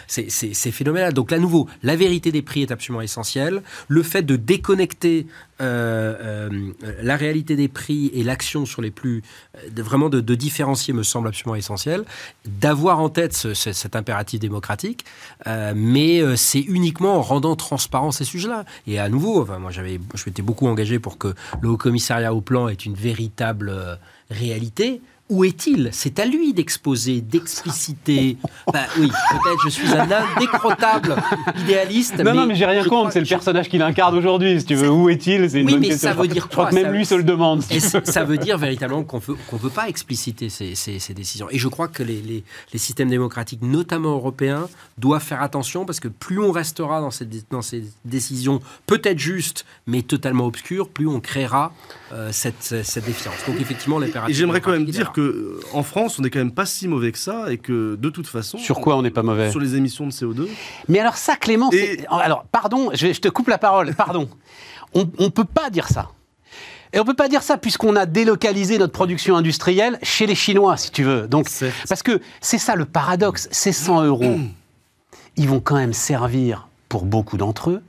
c'est 0.08 0.72
phénoménal. 0.72 1.14
Donc, 1.14 1.32
là, 1.32 1.40
nouveau, 1.40 1.68
la 1.84 1.96
vérité 1.96 2.32
des 2.32 2.42
prix 2.42 2.64
est 2.64 2.72
absolument 2.72 3.02
essentielle. 3.02 3.62
Le 3.88 4.04
fait 4.04 4.24
de 4.24 4.36
déconnecter 4.36 5.28
euh, 5.62 6.50
euh, 6.52 6.74
la 7.02 7.16
réalité 7.16 7.56
des 7.56 7.70
prix 7.70 8.12
et 8.14 8.24
l'action 8.24 8.66
sur 8.66 8.82
les 8.82 8.92
plus. 8.92 9.24
De, 9.72 9.82
vraiment 9.82 10.10
de, 10.10 10.20
de, 10.20 10.36
différencier 10.36 10.94
me 10.94 11.04
semble 11.04 11.30
absolument 11.30 11.56
essentiel. 11.56 12.04
D'avoir 12.46 13.00
en 13.00 13.08
tête 13.08 13.34
ce, 13.34 13.54
ce, 13.54 13.72
cet 13.72 13.96
impératif 13.96 14.40
démocratique, 14.42 15.06
euh, 15.48 15.72
mais 15.76 16.22
c'est 16.36 16.60
uniquement 16.60 17.16
en 17.16 17.22
rendant 17.22 17.56
transparent 17.56 18.12
ces 18.12 18.26
sujets-là. 18.26 18.66
Et 18.86 19.00
à 19.00 19.08
nouveau, 19.08 19.42
enfin, 19.42 19.60
moi, 19.60 19.72
j'avais, 19.72 20.00
je 20.14 20.24
m'étais 20.26 20.42
beaucoup 20.42 20.68
engagé 20.68 21.00
pour 21.00 21.18
que 21.18 21.34
le 21.62 21.70
Haut 21.70 21.78
Commissariat 21.78 22.34
au 22.34 22.42
Plan 22.42 22.68
ait 22.68 22.74
une 22.74 22.96
véritable 22.96 24.00
réalité 24.30 25.02
où 25.30 25.44
est-il? 25.44 25.90
C'est 25.92 26.20
à 26.20 26.26
lui 26.26 26.54
d'exposer, 26.54 27.22
d'expliciter. 27.22 28.38
Bah 28.74 28.82
oui, 28.98 29.08
peut-être 29.08 29.60
je 29.64 29.70
suis 29.70 29.88
un 29.94 30.08
indécrottable 30.12 31.16
idéaliste. 31.62 32.18
Non, 32.20 32.34
non, 32.34 32.46
mais 32.48 32.56
j'ai 32.56 32.66
rien 32.66 32.82
contre, 32.84 32.90
crois- 32.96 33.12
c'est 33.12 33.20
le 33.20 33.26
je- 33.26 33.30
personnage 33.30 33.70
qu'il 33.70 33.82
incarne 33.82 34.16
aujourd'hui, 34.18 34.60
si 34.60 34.66
tu 34.66 34.76
veux. 34.76 34.90
Où 34.90 35.08
est-il? 35.10 35.50
C'est 35.50 35.60
une 35.62 35.68
Oui, 35.68 35.74
bonne 35.74 35.82
mais 35.82 35.88
question. 35.90 36.10
ça 36.10 36.12
Je 36.12 36.14
crois- 36.16 36.24
veut 36.28 36.34
dire 36.34 36.44
Je 36.44 36.48
crois 36.50 36.64
quoi 36.66 36.70
que 36.72 36.76
même 36.76 36.86
Ça- 36.86 36.92
lui 36.92 37.06
se 37.06 37.16
le 37.16 37.24
demande. 37.24 37.62
si 37.62 37.80
ça 37.80 38.24
veut 38.24 38.38
dire 38.38 38.58
véritablement 38.68 39.04
qu'on 39.04 39.18
ne 39.18 39.36
qu'on 39.48 39.58
veut 39.58 39.70
pas 39.70 39.88
expliciter 39.88 40.50
ces, 40.50 40.74
ces- 40.76 40.98
ces 41.00 41.14
décisions? 41.14 41.48
Et 41.52 41.60
je 41.60 41.68
crois 41.68 41.88
que 41.88 42.02
les, 42.04 42.22
les- 42.22 42.44
les 42.74 42.80
systèmes 42.80 43.10
démocratiques, 43.10 43.62
notamment 43.62 44.16
européens, 44.16 44.68
doivent 44.98 45.24
faire 45.24 45.42
attention 45.44 45.86
parce 45.86 46.00
que 46.00 46.08
plus 46.08 46.40
on 46.40 46.52
restera 46.52 47.02
dans 47.02 47.12
ces, 47.12 47.26
dé- 47.26 47.44
dans 47.52 47.62
ces 47.62 47.84
décisions 48.04 48.62
peut-être 48.88 49.20
justes, 49.20 49.66
mais 49.88 50.02
totalement 50.02 50.46
obscures, 50.48 50.90
plus 50.90 51.08
on 51.08 51.20
créera 51.20 51.72
euh, 52.14 52.30
cette, 52.32 52.64
cette 52.84 53.06
défiance. 53.06 53.36
Donc 53.48 53.62
effectivement, 53.62 54.02
Et 54.02 54.08
l'impératif 54.08 54.36
j'aimerais 54.36 54.62
quand 54.62 54.72
même 54.72 54.86
dire. 54.86 55.12
Que 55.16 55.22
euh, 55.22 55.60
en 55.74 55.84
France, 55.84 56.20
on 56.20 56.22
n'est 56.24 56.30
quand 56.30 56.40
même 56.40 56.52
pas 56.52 56.66
si 56.66 56.88
mauvais 56.88 57.12
que 57.12 57.18
ça 57.18 57.52
et 57.52 57.58
que 57.58 57.96
de 57.96 58.10
toute 58.10 58.28
façon. 58.28 58.58
Sur 58.58 58.82
quoi 58.82 58.98
on 58.98 59.02
n'est 59.02 59.10
pas 59.12 59.24
mauvais 59.24 59.50
Sur 59.50 59.60
les 59.62 59.76
émissions 59.76 60.06
de 60.06 60.12
CO2. 60.12 60.48
Mais 60.90 61.00
alors 61.00 61.16
ça, 61.16 61.36
Clément, 61.38 61.70
Et- 61.72 62.06
alors 62.10 62.46
pardon, 62.52 62.90
je, 62.94 63.14
je 63.14 63.22
te 63.22 63.30
coupe 63.30 63.48
la 63.48 63.58
parole, 63.58 63.94
pardon. 63.96 64.28
On 64.94 65.08
ne 65.20 65.30
peut 65.30 65.46
pas 65.46 65.70
dire 65.70 65.88
ça. 65.88 66.10
Et 66.94 67.00
on 67.00 67.04
peut 67.06 67.14
pas 67.14 67.28
dire 67.28 67.42
ça 67.44 67.58
puisqu'on 67.58 67.96
a 67.96 68.06
délocalisé 68.06 68.78
notre 68.78 68.94
production 68.94 69.36
industrielle 69.36 69.98
chez 70.04 70.26
les 70.28 70.36
Chinois, 70.36 70.78
si 70.78 70.92
tu 70.92 71.04
veux. 71.04 71.28
Donc, 71.28 71.50
parce 71.90 72.04
que 72.04 72.22
c'est 72.42 72.58
ça 72.58 72.76
le 72.76 72.86
paradoxe, 72.86 73.48
ces 73.52 73.74
100 73.74 74.04
euros, 74.06 74.38
ils 75.38 75.50
vont 75.50 75.60
quand 75.60 75.76
même 75.76 75.94
servir 75.94 76.68
pour 76.88 77.06
beaucoup 77.06 77.36
d'entre 77.38 77.72
eux, 77.72 77.82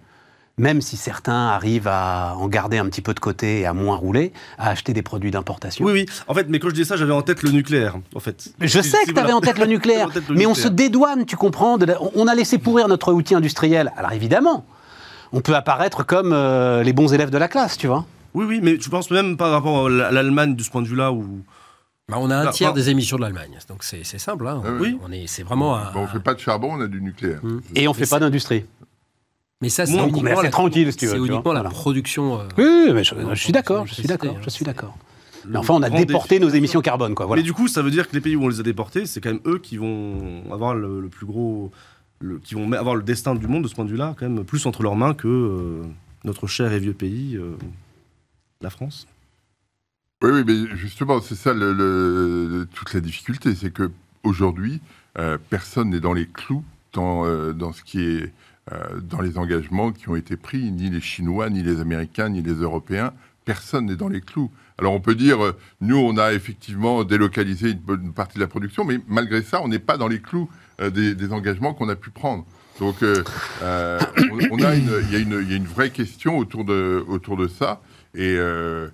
même 0.59 0.80
si 0.80 0.96
certains 0.96 1.48
arrivent 1.48 1.88
à 1.88 2.34
en 2.36 2.48
garder 2.48 2.78
un 2.78 2.86
petit 2.86 3.02
peu 3.02 3.12
de 3.12 3.20
côté 3.20 3.61
et 3.61 3.66
à 3.66 3.74
moins 3.74 3.94
rouler, 3.96 4.32
à 4.59 4.70
acheter 4.70 4.94
des 4.94 5.02
produits 5.02 5.30
d'importation. 5.30 5.84
Oui, 5.84 5.92
oui. 5.92 6.07
En 6.28 6.34
fait, 6.34 6.46
mais 6.48 6.59
quand 6.59 6.70
je 6.70 6.74
dis 6.74 6.84
ça, 6.86 6.96
j'avais 6.96 7.12
en 7.12 7.20
tête 7.22 7.42
le 7.42 7.50
nucléaire, 7.50 7.96
en 8.14 8.20
fait. 8.20 8.48
Je 8.61 8.66
Si- 8.80 8.88
sais 8.88 8.98
si 9.00 9.07
que 9.09 9.12
tu 9.12 9.20
avais 9.20 9.32
en 9.34 9.42
tête 9.42 9.59
le 9.59 9.66
nucléaire, 9.74 10.07
en 10.07 10.11
tête 10.11 10.28
le 10.28 10.34
mais 10.34 10.46
on 10.46 10.54
se 10.54 10.68
dédouane, 10.68 11.26
tu 11.26 11.36
comprends. 11.36 11.76
de 11.76 11.84
la- 11.84 11.98
on- 12.14 12.26
a 12.26 12.34
laissé 12.34 12.57
pourrir 12.59 12.88
notre 12.88 13.12
outil 13.12 13.34
industriel. 13.34 13.92
Alors 13.98 14.12
évidemment, 14.12 14.64
on 15.32 15.40
peut 15.42 15.54
apparaître 15.54 16.04
comme 16.07 16.32
euh, 16.32 16.82
les 16.82 16.92
bons 16.94 17.12
élèves 17.12 17.30
de 17.30 17.38
la 17.38 17.48
classe, 17.48 17.76
tu 17.76 17.86
vois. 17.86 18.07
Oui, 18.34 18.46
oui, 18.46 18.61
mais 18.62 18.78
je 18.80 18.88
pense 18.88 19.11
même 19.11 19.36
par 19.36 19.50
rapport 19.50 19.86
à 19.86 19.90
l'Allemagne 19.90 20.57
de 20.57 20.62
ce 20.62 20.70
point 20.70 20.80
de 20.82 20.88
vue-là 20.88 21.12
où. 21.12 21.24
Bah, 22.09 22.16
on 22.20 22.30
a 22.30 22.36
un 22.36 22.46
tiers 22.50 22.72
des 22.72 22.88
émissions 22.88 23.16
de 23.16 23.22
l'Allemagne, 23.22 23.59
donc 23.68 23.82
c'est 23.82 24.04
simple. 24.04 24.46
hein. 24.46 24.62
Oui. 24.80 24.98
On 25.07 25.11
est, 25.12 25.26
c'est 25.26 25.42
vraiment 25.42 25.76
un. 25.76 25.90
On 25.94 26.07
fait 26.07 26.20
pas 26.20 26.34
de 26.34 26.38
charbon, 26.40 26.70
on 26.74 26.80
a 26.80 26.86
du 26.86 27.00
nucléaire. 27.02 27.40
Mm. 27.42 27.59
Et 27.74 27.88
on 27.88 27.92
fait 27.94 28.02
Mais 28.02 28.07
pas 28.07 28.20
d'industrie. 28.20 28.64
Mais 29.62 29.68
ça, 29.70 29.86
c'est 29.86 29.92
uniquement, 29.96 30.42
la, 30.42 30.50
tranquille, 30.50 30.92
si 30.92 30.98
tu 30.98 31.07
veux, 31.07 31.12
c'est 31.12 31.16
tu 31.16 31.20
vois. 31.24 31.28
uniquement 31.34 31.52
la 31.54 31.61
Voilà. 31.62 31.74
production. 31.74 32.40
euh, 32.40 32.44
Oui, 32.59 32.92
mais 32.92 33.04
je, 33.04 33.14
Non, 33.14 33.34
je 33.34 33.42
suis 33.42 33.52
d'accord, 33.52 33.86
je 33.86 33.94
suis 33.94 34.02
d'accord, 34.07 34.36
je 34.42 34.50
suis 34.50 34.64
d'accord. 34.64 34.96
Mais 35.48 35.57
enfin, 35.59 35.74
on 35.74 35.82
a 35.82 35.88
déporté 35.88 36.38
nos 36.40 36.48
émissions 36.48 36.80
carbone, 36.82 37.14
quoi. 37.14 37.24
Voilà. 37.24 37.40
Mais 37.40 37.44
du 37.44 37.52
coup, 37.54 37.68
ça 37.68 37.80
veut 37.80 37.90
dire 37.90 38.09
que 38.09 38.14
les 38.14 38.20
pays 38.20 38.36
où 38.36 38.42
on 38.44 38.48
les 38.48 38.61
a 38.61 38.62
déportés, 38.62 39.07
c'est 39.07 39.20
quand 39.20 39.30
même 39.30 39.40
eux 39.46 39.59
qui 39.59 39.76
vont 39.78 40.42
avoir 40.52 40.74
le, 40.74 41.00
le 41.00 41.09
plus 41.09 41.24
gros. 41.26 41.70
le- 42.20 42.38
qui 42.38 42.54
vont 42.54 42.70
avoir 42.72 42.94
le 42.96 43.02
destin 43.02 43.34
du 43.34 43.46
monde 43.46 43.62
de 43.62 43.68
ce 43.68 43.74
point 43.74 43.84
de 43.84 43.90
vue-là, 43.90 44.14
quand 44.18 44.28
même, 44.28 44.42
plus 44.44 44.64
entre 44.66 44.82
leurs 44.82 44.96
mains 44.96 45.12
que 45.14 45.28
euh, 45.28 45.82
notre 46.24 46.46
cher 46.46 46.72
et 46.72 46.78
vieux 46.78 46.94
pays, 46.94 47.36
euh, 47.36 47.52
la 48.62 48.70
France. 48.70 49.07
Oui, 50.22 50.30
oui, 50.32 50.42
mais 50.46 50.76
justement, 50.76 51.20
c'est 51.20 51.34
ça 51.34 51.52
le- 51.52 51.72
le- 51.74 52.66
toute 52.74 52.92
la 52.94 53.00
difficulté, 53.00 53.54
c'est 53.54 53.70
que 53.70 53.90
aujourd'hui, 54.24 54.80
euh, 55.18 55.36
personne 55.50 55.90
n'est 55.90 56.00
dans 56.00 56.14
les 56.14 56.26
clous 56.26 56.64
dans, 56.94 57.26
euh, 57.26 57.52
dans 57.52 57.72
ce 57.74 57.82
qui 57.82 58.00
est 58.02 58.22
euh, 58.22 58.30
dans 59.02 59.20
les 59.20 59.38
engagements 59.38 59.92
qui 59.92 60.08
ont 60.08 60.16
été 60.16 60.36
pris, 60.36 60.72
ni 60.72 60.90
les 60.90 61.00
Chinois, 61.00 61.50
ni 61.50 61.62
les 61.62 61.80
Américains, 61.80 62.28
ni 62.28 62.42
les 62.42 62.54
Européens. 62.54 63.12
Personne 63.44 63.86
n'est 63.86 63.96
dans 63.96 64.08
les 64.08 64.20
clous. 64.20 64.50
Alors 64.78 64.92
on 64.92 65.00
peut 65.00 65.14
dire, 65.14 65.42
euh, 65.42 65.52
nous, 65.80 65.96
on 65.96 66.18
a 66.18 66.32
effectivement 66.32 67.04
délocalisé 67.04 67.70
une 67.70 67.78
bonne 67.78 68.12
partie 68.12 68.34
de 68.34 68.42
la 68.42 68.48
production, 68.48 68.84
mais 68.84 68.98
malgré 69.08 69.42
ça, 69.42 69.62
on 69.62 69.68
n'est 69.68 69.78
pas 69.78 69.96
dans 69.96 70.08
les 70.08 70.20
clous 70.20 70.50
euh, 70.80 70.90
des, 70.90 71.32
engagements 71.32 71.72
qu'on 71.72 71.88
a 71.88 71.96
pu 71.96 72.10
prendre. 72.10 72.44
Donc, 72.78 73.02
euh, 73.02 73.24
euh, 73.62 73.98
il 74.18 74.60
y, 74.60 75.16
a 75.16 75.18
une- 75.18 75.64
vraie 75.64 75.90
question 75.90 76.36
autour 76.36 76.64
de, 76.64 77.48
ça. 77.48 77.80
Et, 78.14 78.36
euh, 78.36 78.88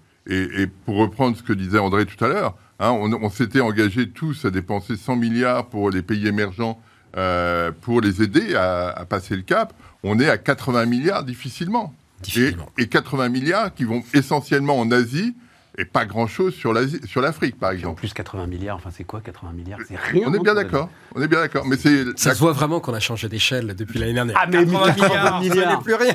pour 0.85 0.97
reprendre 0.99 1.37
ce 1.37 1.43
que 1.43 1.53
disait 1.53 1.79
André 1.79 2.07
tout 2.07 2.23
à 2.25 2.29
l'heure, 2.29 2.55
hein, 2.79 2.91
on, 2.91 3.13
on 3.13 3.31
s'était 3.31 3.61
engagés 3.61 4.11
tous 4.11 4.45
à 4.45 4.51
dépenser 4.51 4.97
100 4.97 5.17
milliards 5.17 5.67
pour 5.67 5.91
les 5.91 6.03
pays 6.03 6.29
émergents 6.29 6.81
euh, 7.17 7.71
pour 7.81 8.01
les 8.01 8.23
aider 8.23 8.55
à, 8.55 8.89
à 8.89 9.05
passer 9.05 9.37
le 9.37 9.43
cap. 9.43 9.73
On 10.03 10.19
est 10.19 10.29
à 10.29 10.39
80 10.39 10.87
milliards 10.87 11.25
difficilement. 11.25 11.95
Et, 12.21 12.25
difficilement. 12.25 12.69
et 12.79 12.87
80 12.87 13.29
milliards 13.29 13.75
qui 13.75 13.85
vont 13.85 14.03
essentiellement 14.15 14.79
en 14.79 14.91
Asie 14.91 15.35
et 15.79 15.85
pas 15.87 16.05
grand-chose 16.05 16.55
sur 16.55 16.73
l'Asie- 16.73 17.01
sur 17.07 17.21
l'Afrique, 17.23 17.59
par 17.59 17.71
Et 17.71 17.75
en 17.75 17.79
exemple. 17.79 17.99
plus, 18.01 18.13
80 18.13 18.47
milliards, 18.47 18.77
enfin, 18.77 18.91
c'est 18.93 19.05
quoi 19.05 19.21
80 19.23 19.53
milliards? 19.53 19.79
C'est 19.89 19.97
rien. 19.99 20.25
On 20.27 20.35
est 20.35 20.39
bien 20.39 20.55
d'accord. 20.55 20.89
On 21.15 21.23
est 21.23 21.29
bien 21.29 21.41
d'accord. 21.41 21.65
Mais 21.67 21.77
c'est 21.77 22.05
Ça 22.17 22.31
la- 22.31 22.35
se 22.35 22.41
voit 22.41 22.53
vraiment 22.53 22.81
qu'on 22.81 22.93
a 22.95 23.01
changé 23.01 23.29
d'échelle 23.29 23.75
depuis 23.75 23.99
l'année 23.99 24.13
dernière. 24.13 24.37
Ah, 24.39 24.47
mais 24.51 24.65
80 24.67 24.93
milliards, 24.95 25.41
milliards, 25.41 25.79
n'est 25.79 25.85
plus 25.85 25.95
rien. 25.95 26.15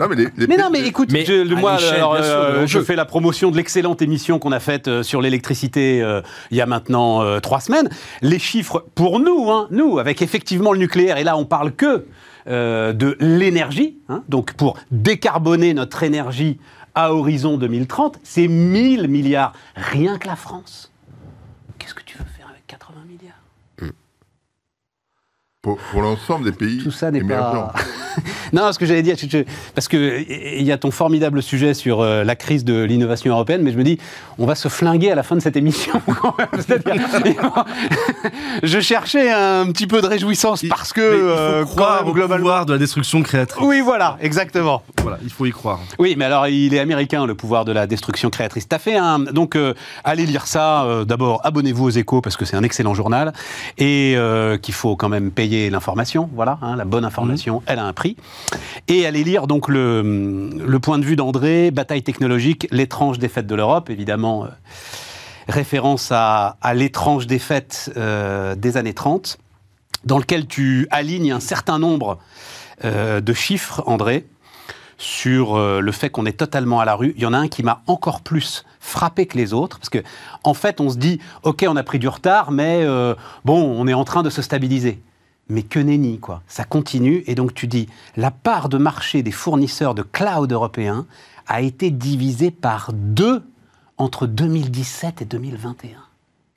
non, 0.00 0.06
mais, 0.08 0.16
les- 0.16 0.24
les 0.24 0.30
Mais 0.46 0.46
pays- 0.48 0.58
non, 0.58 0.70
mais 0.72 0.80
écoute, 0.86 1.10
Mais 1.12 1.24
je, 1.24 1.54
moi, 1.54 1.76
alors, 1.92 2.14
euh, 2.14 2.66
je 2.66 2.80
fais 2.80 2.96
la 2.96 3.04
promotion 3.04 3.50
de 3.50 3.56
l'excellente 3.56 4.02
émission 4.02 4.38
qu'on 4.38 4.52
a 4.52 4.60
faite 4.60 4.88
euh, 4.88 5.02
sur 5.02 5.22
l'électricité 5.22 6.02
euh, 6.02 6.20
il 6.50 6.56
y 6.56 6.60
a 6.60 6.66
maintenant 6.66 7.22
euh, 7.22 7.38
trois 7.40 7.60
semaines. 7.60 7.88
Les 8.22 8.38
chiffres, 8.38 8.84
pour 8.96 9.20
nous, 9.20 9.50
hein, 9.50 9.68
nous, 9.70 9.98
avec 9.98 10.22
effectivement 10.22 10.72
le 10.72 10.78
nucléaire, 10.80 11.18
et 11.18 11.24
là 11.24 11.36
on 11.36 11.44
parle 11.44 11.72
que 11.72 12.06
euh, 12.48 12.94
de 12.94 13.14
l'énergie, 13.20 13.98
hein, 14.08 14.22
donc 14.28 14.54
pour 14.54 14.78
décarboner 14.90 15.74
notre 15.74 16.02
énergie 16.02 16.58
à 16.94 17.12
horizon 17.12 17.58
2030, 17.58 18.18
c'est 18.22 18.48
1000 18.48 19.08
milliards, 19.08 19.52
rien 19.74 20.18
que 20.18 20.26
la 20.26 20.36
France. 20.36 20.92
Qu'est-ce 21.78 21.94
que 21.94 22.02
tu 22.02 22.18
veux 22.18 22.24
faire 22.24 22.48
avec 22.48 22.66
80 22.66 23.04
milliards 23.06 23.34
pour, 25.60 25.76
pour 25.90 26.02
l'ensemble 26.02 26.44
des 26.44 26.56
pays 26.56 26.78
Tout 26.84 26.92
ça 26.92 27.10
n'est 27.10 27.22
pas. 27.24 27.72
non, 28.52 28.72
ce 28.72 28.78
que 28.78 28.86
j'allais 28.86 29.02
dire, 29.02 29.16
parce 29.74 29.88
que 29.88 30.24
il 30.30 30.62
y 30.62 30.70
a 30.70 30.78
ton 30.78 30.92
formidable 30.92 31.42
sujet 31.42 31.74
sur 31.74 32.00
euh, 32.00 32.22
la 32.22 32.36
crise 32.36 32.64
de 32.64 32.84
l'innovation 32.84 33.32
européenne, 33.32 33.62
mais 33.62 33.72
je 33.72 33.76
me 33.76 33.82
dis, 33.82 33.98
on 34.38 34.46
va 34.46 34.54
se 34.54 34.68
flinguer 34.68 35.10
à 35.10 35.16
la 35.16 35.24
fin 35.24 35.34
de 35.34 35.40
cette 35.40 35.56
émission. 35.56 36.00
quand 36.22 36.38
même. 36.38 36.46
C'est-à-dire, 36.60 37.02
je 38.62 38.78
cherchais 38.78 39.32
un 39.32 39.66
petit 39.72 39.88
peu 39.88 40.00
de 40.00 40.06
réjouissance 40.06 40.62
Il- 40.62 40.68
parce 40.68 40.92
que 40.92 41.00
mais 41.00 41.16
il 41.16 41.20
faut 41.22 41.26
euh, 41.26 41.64
croire 41.64 42.06
au 42.06 42.12
globalement. 42.12 42.44
pouvoir 42.44 42.66
de 42.66 42.72
la 42.74 42.78
destruction 42.78 43.20
créatrice. 43.22 43.64
Oui, 43.66 43.80
voilà, 43.80 44.16
exactement. 44.20 44.82
Voilà, 45.02 45.18
il 45.24 45.30
faut 45.30 45.44
y 45.46 45.50
croire. 45.50 45.80
Oui, 45.98 46.14
mais 46.16 46.24
alors 46.26 46.46
il 46.46 46.72
est 46.72 46.78
américain, 46.78 47.26
le 47.26 47.34
pouvoir 47.34 47.64
de 47.64 47.72
la 47.72 47.88
destruction 47.88 48.30
créatrice. 48.30 48.68
T'as 48.68 48.78
fait 48.78 48.96
un. 48.96 49.18
Donc, 49.18 49.56
euh, 49.56 49.74
allez 50.04 50.24
lire 50.24 50.46
ça. 50.46 50.84
euh, 50.84 51.04
D'abord, 51.04 51.40
abonnez-vous 51.44 51.84
aux 51.86 51.90
échos 51.90 52.20
parce 52.20 52.36
que 52.36 52.44
c'est 52.44 52.56
un 52.56 52.62
excellent 52.62 52.94
journal 52.94 53.32
et 53.76 54.14
euh, 54.16 54.56
qu'il 54.56 54.74
faut 54.74 54.94
quand 54.94 55.08
même 55.08 55.32
payer 55.32 55.57
l'information. 55.70 56.28
Voilà, 56.34 56.58
hein, 56.62 56.76
la 56.76 56.84
bonne 56.84 57.04
information, 57.04 57.62
elle 57.66 57.78
a 57.78 57.84
un 57.84 57.92
prix. 57.92 58.16
Et 58.86 59.06
allez 59.06 59.24
lire 59.24 59.46
donc 59.46 59.68
le, 59.68 60.50
le 60.52 60.78
point 60.78 60.98
de 60.98 61.04
vue 61.04 61.16
d'André, 61.16 61.70
Bataille 61.70 62.02
technologique, 62.02 62.66
l'étrange 62.70 63.18
défaite 63.18 63.46
de 63.46 63.54
l'Europe, 63.54 63.90
évidemment. 63.90 64.44
euh, 64.44 64.48
référence 65.48 66.12
à, 66.12 66.58
à 66.60 66.74
l'étrange 66.74 67.26
défaite 67.26 67.90
euh, 67.96 68.54
des 68.54 68.76
années 68.76 68.92
30, 68.92 69.38
dans 70.04 70.18
lequel 70.18 70.46
tu 70.46 70.86
alignes 70.90 71.32
un 71.32 71.40
certain 71.40 71.78
nombre 71.78 72.18
euh, 72.84 73.20
de 73.20 73.32
chiffres, 73.32 73.82
André, 73.86 74.26
sur 74.98 75.56
le 75.56 75.92
fait 75.92 76.10
qu'on 76.10 76.26
est 76.26 76.36
totalement 76.36 76.80
à 76.80 76.84
la 76.84 76.96
rue. 76.96 77.14
Il 77.16 77.22
y 77.22 77.26
en 77.26 77.32
a 77.32 77.38
un 77.38 77.48
qui 77.48 77.62
m'a 77.62 77.82
encore 77.86 78.20
plus 78.20 78.64
frappé 78.80 79.26
que 79.26 79.38
les 79.38 79.52
autres, 79.54 79.78
parce 79.78 79.90
que 79.90 80.02
en 80.42 80.54
fait, 80.54 80.80
on 80.80 80.90
se 80.90 80.96
dit, 80.98 81.20
ok, 81.44 81.64
on 81.68 81.76
a 81.76 81.82
pris 81.84 82.00
du 82.00 82.08
retard, 82.08 82.50
mais 82.50 82.82
euh, 82.82 83.14
bon, 83.44 83.62
on 83.62 83.86
est 83.86 83.94
en 83.94 84.04
train 84.04 84.22
de 84.24 84.30
se 84.30 84.42
stabiliser. 84.42 85.00
Mais 85.48 85.62
que 85.62 85.78
nenni, 85.78 86.18
quoi. 86.18 86.42
Ça 86.46 86.64
continue, 86.64 87.24
et 87.26 87.34
donc 87.34 87.54
tu 87.54 87.66
dis, 87.66 87.88
la 88.16 88.30
part 88.30 88.68
de 88.68 88.78
marché 88.78 89.22
des 89.22 89.32
fournisseurs 89.32 89.94
de 89.94 90.02
cloud 90.02 90.52
européens 90.52 91.06
a 91.46 91.62
été 91.62 91.90
divisée 91.90 92.50
par 92.50 92.92
deux 92.92 93.42
entre 93.96 94.26
2017 94.26 95.22
et 95.22 95.24
2021. 95.24 96.07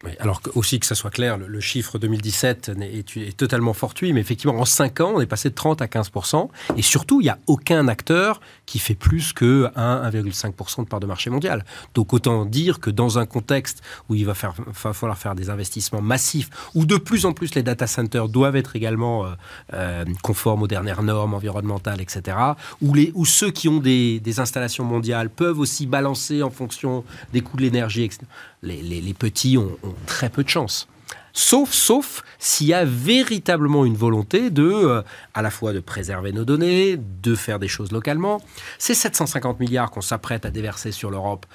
Oui, 0.03 0.11
alors 0.19 0.41
aussi 0.55 0.79
que 0.79 0.85
ça 0.87 0.95
soit 0.95 1.11
clair, 1.11 1.37
le, 1.37 1.47
le 1.47 1.59
chiffre 1.59 1.99
2017 1.99 2.69
n'est- 2.69 2.91
est, 2.91 3.17
est 3.17 3.37
totalement 3.37 3.73
fortuit, 3.73 4.13
mais 4.13 4.19
effectivement, 4.21 4.59
en 4.59 4.65
5 4.65 4.99
ans, 5.01 5.11
on 5.15 5.21
est 5.21 5.27
passé 5.27 5.49
de 5.49 5.55
30 5.55 5.81
à 5.81 5.85
15% 5.85 6.49
Et 6.75 6.81
surtout, 6.81 7.21
il 7.21 7.25
n'y 7.25 7.29
a 7.29 7.37
aucun 7.45 7.87
acteur 7.87 8.41
qui 8.65 8.79
fait 8.79 8.95
plus 8.95 9.31
que 9.33 9.69
1, 9.75 10.09
1,5% 10.09 10.83
de 10.83 10.87
part 10.89 10.99
de 10.99 11.05
marché 11.05 11.29
mondial. 11.29 11.65
Donc 11.93 12.13
autant 12.13 12.45
dire 12.45 12.79
que 12.79 12.89
dans 12.89 13.19
un 13.19 13.25
contexte 13.27 13.83
où 14.09 14.15
il 14.15 14.25
va, 14.25 14.33
faire, 14.33 14.53
va 14.83 14.93
falloir 14.93 15.17
faire 15.17 15.35
des 15.35 15.49
investissements 15.51 16.01
massifs, 16.01 16.49
où 16.73 16.85
de 16.85 16.97
plus 16.97 17.25
en 17.25 17.33
plus 17.33 17.53
les 17.53 17.63
data 17.63 17.85
centers 17.85 18.27
doivent 18.27 18.55
être 18.55 18.75
également 18.75 19.25
euh, 19.25 19.29
euh, 19.73 20.05
conformes 20.23 20.63
aux 20.63 20.67
dernières 20.67 21.03
normes 21.03 21.33
environnementales, 21.35 22.01
etc., 22.01 22.37
où, 22.81 22.93
les, 22.93 23.11
où 23.13 23.25
ceux 23.25 23.51
qui 23.51 23.67
ont 23.69 23.77
des, 23.79 24.19
des 24.19 24.39
installations 24.39 24.83
mondiales 24.83 25.29
peuvent 25.29 25.59
aussi 25.59 25.85
balancer 25.85 26.41
en 26.41 26.49
fonction 26.49 27.03
des 27.33 27.41
coûts 27.41 27.57
de 27.57 27.61
l'énergie, 27.63 28.03
etc. 28.03 28.21
Les, 28.63 29.13
petits 29.13 29.57
ont, 29.57 29.77
très 30.05 30.29
peu 30.29 30.43
de 30.43 30.49
chance. 30.49 30.87
Sauf, 31.33 31.71
sauf 31.71 32.23
s'il 32.39 32.67
y 32.67 32.73
a 32.73 32.83
véritablement 32.83 33.85
une 33.85 33.95
volonté 33.95 34.49
de, 34.49 34.63
euh, 34.63 35.01
à 35.33 35.41
la 35.41 35.49
fois 35.49 35.71
de 35.71 35.79
préserver 35.79 36.33
nos 36.33 36.43
données, 36.43 36.97
de 36.97 37.35
faire 37.35 37.57
des 37.57 37.69
choses 37.69 37.91
localement. 37.91 38.41
Ces 38.77 38.93
750 38.93 39.59
milliards 39.59 39.91
qu'on 39.91 40.01
s'apprête 40.01 40.45
à 40.45 40.51
déverser 40.51 40.91
sur 40.91 41.09
l'Europe, 41.09 41.45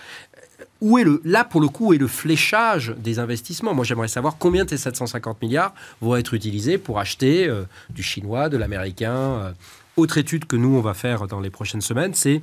où 0.81 0.99
est 0.99 1.05
le, 1.05 1.21
là, 1.25 1.45
pour 1.45 1.61
le 1.61 1.69
coup, 1.69 1.93
est 1.93 1.99
le 1.99 2.07
fléchage 2.07 2.95
des 2.99 3.19
investissements? 3.19 3.75
Moi, 3.75 3.85
j'aimerais 3.85 4.09
savoir 4.09 4.37
combien 4.39 4.65
de 4.65 4.71
ces 4.71 4.79
750 4.79 5.41
milliards 5.43 5.75
vont 6.01 6.17
être 6.17 6.35
utilisés 6.35 6.79
pour 6.79 6.99
acheter 6.99 7.47
euh, 7.49 7.65
du 7.91 8.03
chinois, 8.03 8.49
de 8.49 8.57
l'américain. 8.57 9.15
euh. 9.15 9.53
Autre 9.97 10.19
étude 10.19 10.45
que 10.45 10.57
nous, 10.57 10.77
on 10.77 10.83
va 10.83 10.93
faire 10.93 11.27
dans 11.27 11.41
les 11.41 11.49
prochaines 11.49 11.81
semaines, 11.81 12.13
c'est 12.13 12.43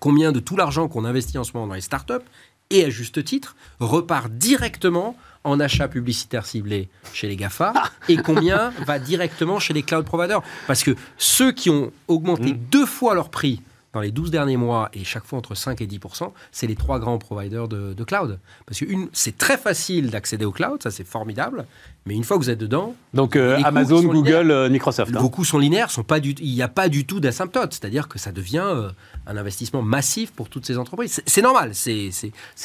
combien 0.00 0.32
de 0.32 0.40
tout 0.40 0.56
l'argent 0.56 0.86
qu'on 0.88 1.06
investit 1.06 1.38
en 1.38 1.44
ce 1.44 1.52
moment 1.54 1.66
dans 1.66 1.74
les 1.74 1.80
startups, 1.80 2.24
et 2.70 2.84
à 2.84 2.90
juste 2.90 3.22
titre, 3.24 3.56
repart 3.80 4.30
directement 4.30 5.16
en 5.44 5.60
achat 5.60 5.88
publicitaire 5.88 6.46
ciblé 6.46 6.88
chez 7.12 7.28
les 7.28 7.36
GAFA, 7.36 7.74
et 8.08 8.16
combien 8.16 8.72
va 8.86 8.98
directement 8.98 9.58
chez 9.58 9.74
les 9.74 9.82
cloud 9.82 10.04
providers. 10.04 10.40
Parce 10.66 10.82
que 10.82 10.96
ceux 11.18 11.52
qui 11.52 11.68
ont 11.70 11.92
augmenté 12.08 12.52
deux 12.52 12.86
fois 12.86 13.14
leur 13.14 13.28
prix 13.28 13.60
dans 13.92 14.00
les 14.00 14.10
12 14.10 14.32
derniers 14.32 14.56
mois, 14.56 14.88
et 14.92 15.04
chaque 15.04 15.24
fois 15.24 15.38
entre 15.38 15.54
5 15.54 15.80
et 15.80 15.86
10% 15.86 16.32
c'est 16.50 16.66
les 16.66 16.74
trois 16.74 16.98
grands 16.98 17.18
providers 17.18 17.68
de, 17.68 17.92
de 17.94 18.04
cloud. 18.04 18.40
Parce 18.66 18.80
que 18.80 18.86
c'est 19.12 19.38
très 19.38 19.56
facile 19.56 20.10
d'accéder 20.10 20.44
au 20.44 20.50
cloud, 20.50 20.82
ça 20.82 20.90
c'est 20.90 21.06
formidable, 21.06 21.64
mais 22.04 22.14
une 22.14 22.24
fois 22.24 22.36
que 22.38 22.42
vous 22.42 22.50
êtes 22.50 22.58
dedans, 22.58 22.96
Donc 23.12 23.36
euh, 23.36 23.60
Amazon, 23.62 24.02
Google, 24.02 24.16
linéaires. 24.16 24.46
euh, 24.50 24.68
Microsoft. 24.68 25.14
hein. 25.14 25.20
vos 25.20 25.28
coûts 25.30 25.44
sont 25.44 25.58
linéaires, 25.58 25.92
sont 25.92 26.02
pas 26.02 26.18
du, 26.18 26.32
il 26.40 26.52
n'y 26.54 26.62
a 26.62 26.66
pas 26.68 26.88
du 26.88 27.06
tout 27.06 27.20
d'asymptote. 27.20 27.72
C'est-à-dire 27.74 28.08
que 28.08 28.18
ça 28.18 28.32
devient 28.32 28.64
euh, 28.66 28.88
un 29.26 29.36
investissement 29.36 29.82
massif 29.82 30.30
pour 30.32 30.48
toutes 30.48 30.66
ces 30.66 30.76
entreprises. 30.78 31.22
C'est- 31.26 31.42
normal, 31.42 31.70
c'est 31.74 32.10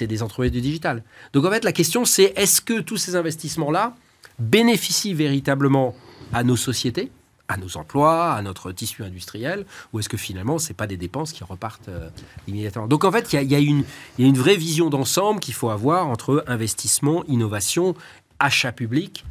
des 0.07 0.23
entreprises 0.23 0.51
du 0.51 0.61
digital. 0.61 1.03
Donc 1.33 1.45
en 1.45 1.51
fait, 1.51 1.63
la 1.63 1.71
question 1.71 2.05
c'est 2.05 2.33
est-ce 2.35 2.61
que 2.61 2.79
tous 2.81 2.97
ces 2.97 3.15
investissements-là 3.15 3.95
bénéficient 4.39 5.13
véritablement 5.13 5.95
à 6.33 6.43
nos 6.43 6.55
sociétés 6.55 7.11
à 7.51 7.57
nos 7.57 7.77
emplois, 7.77 8.33
à 8.33 8.43
notre 8.43 8.71
tissu 8.71 9.03
industriel, 9.03 9.65
ou 9.91 9.99
est-ce 9.99 10.07
que 10.07 10.17
finalement, 10.17 10.59
ce 10.59 10.67
n'est 10.69 10.75
pas 10.75 10.85
des 10.85 10.97
dépenses 10.97 11.31
qui 11.33 11.43
repartent 11.43 11.89
euh, 11.89 12.07
immédiatement? 12.47 12.85
Donc 12.85 13.05
en 13.05 13.11
fait, 13.11 13.33
il 13.33 13.41
y 13.41 13.45
y 13.47 13.55
a 13.55 13.57
une- 13.57 13.83
il 14.19 14.23
y 14.23 14.25
a 14.25 14.29
une 14.29 14.37
vraie 14.37 14.55
vision 14.55 14.91
d'ensemble 14.91 15.39
qu'il 15.39 15.55
faut 15.55 15.71
avoir 15.71 16.05
entre 16.05 16.43
investissement, 16.45 17.23
innovation, 17.27 17.95
achat 18.37 18.71
public. 18.71 19.25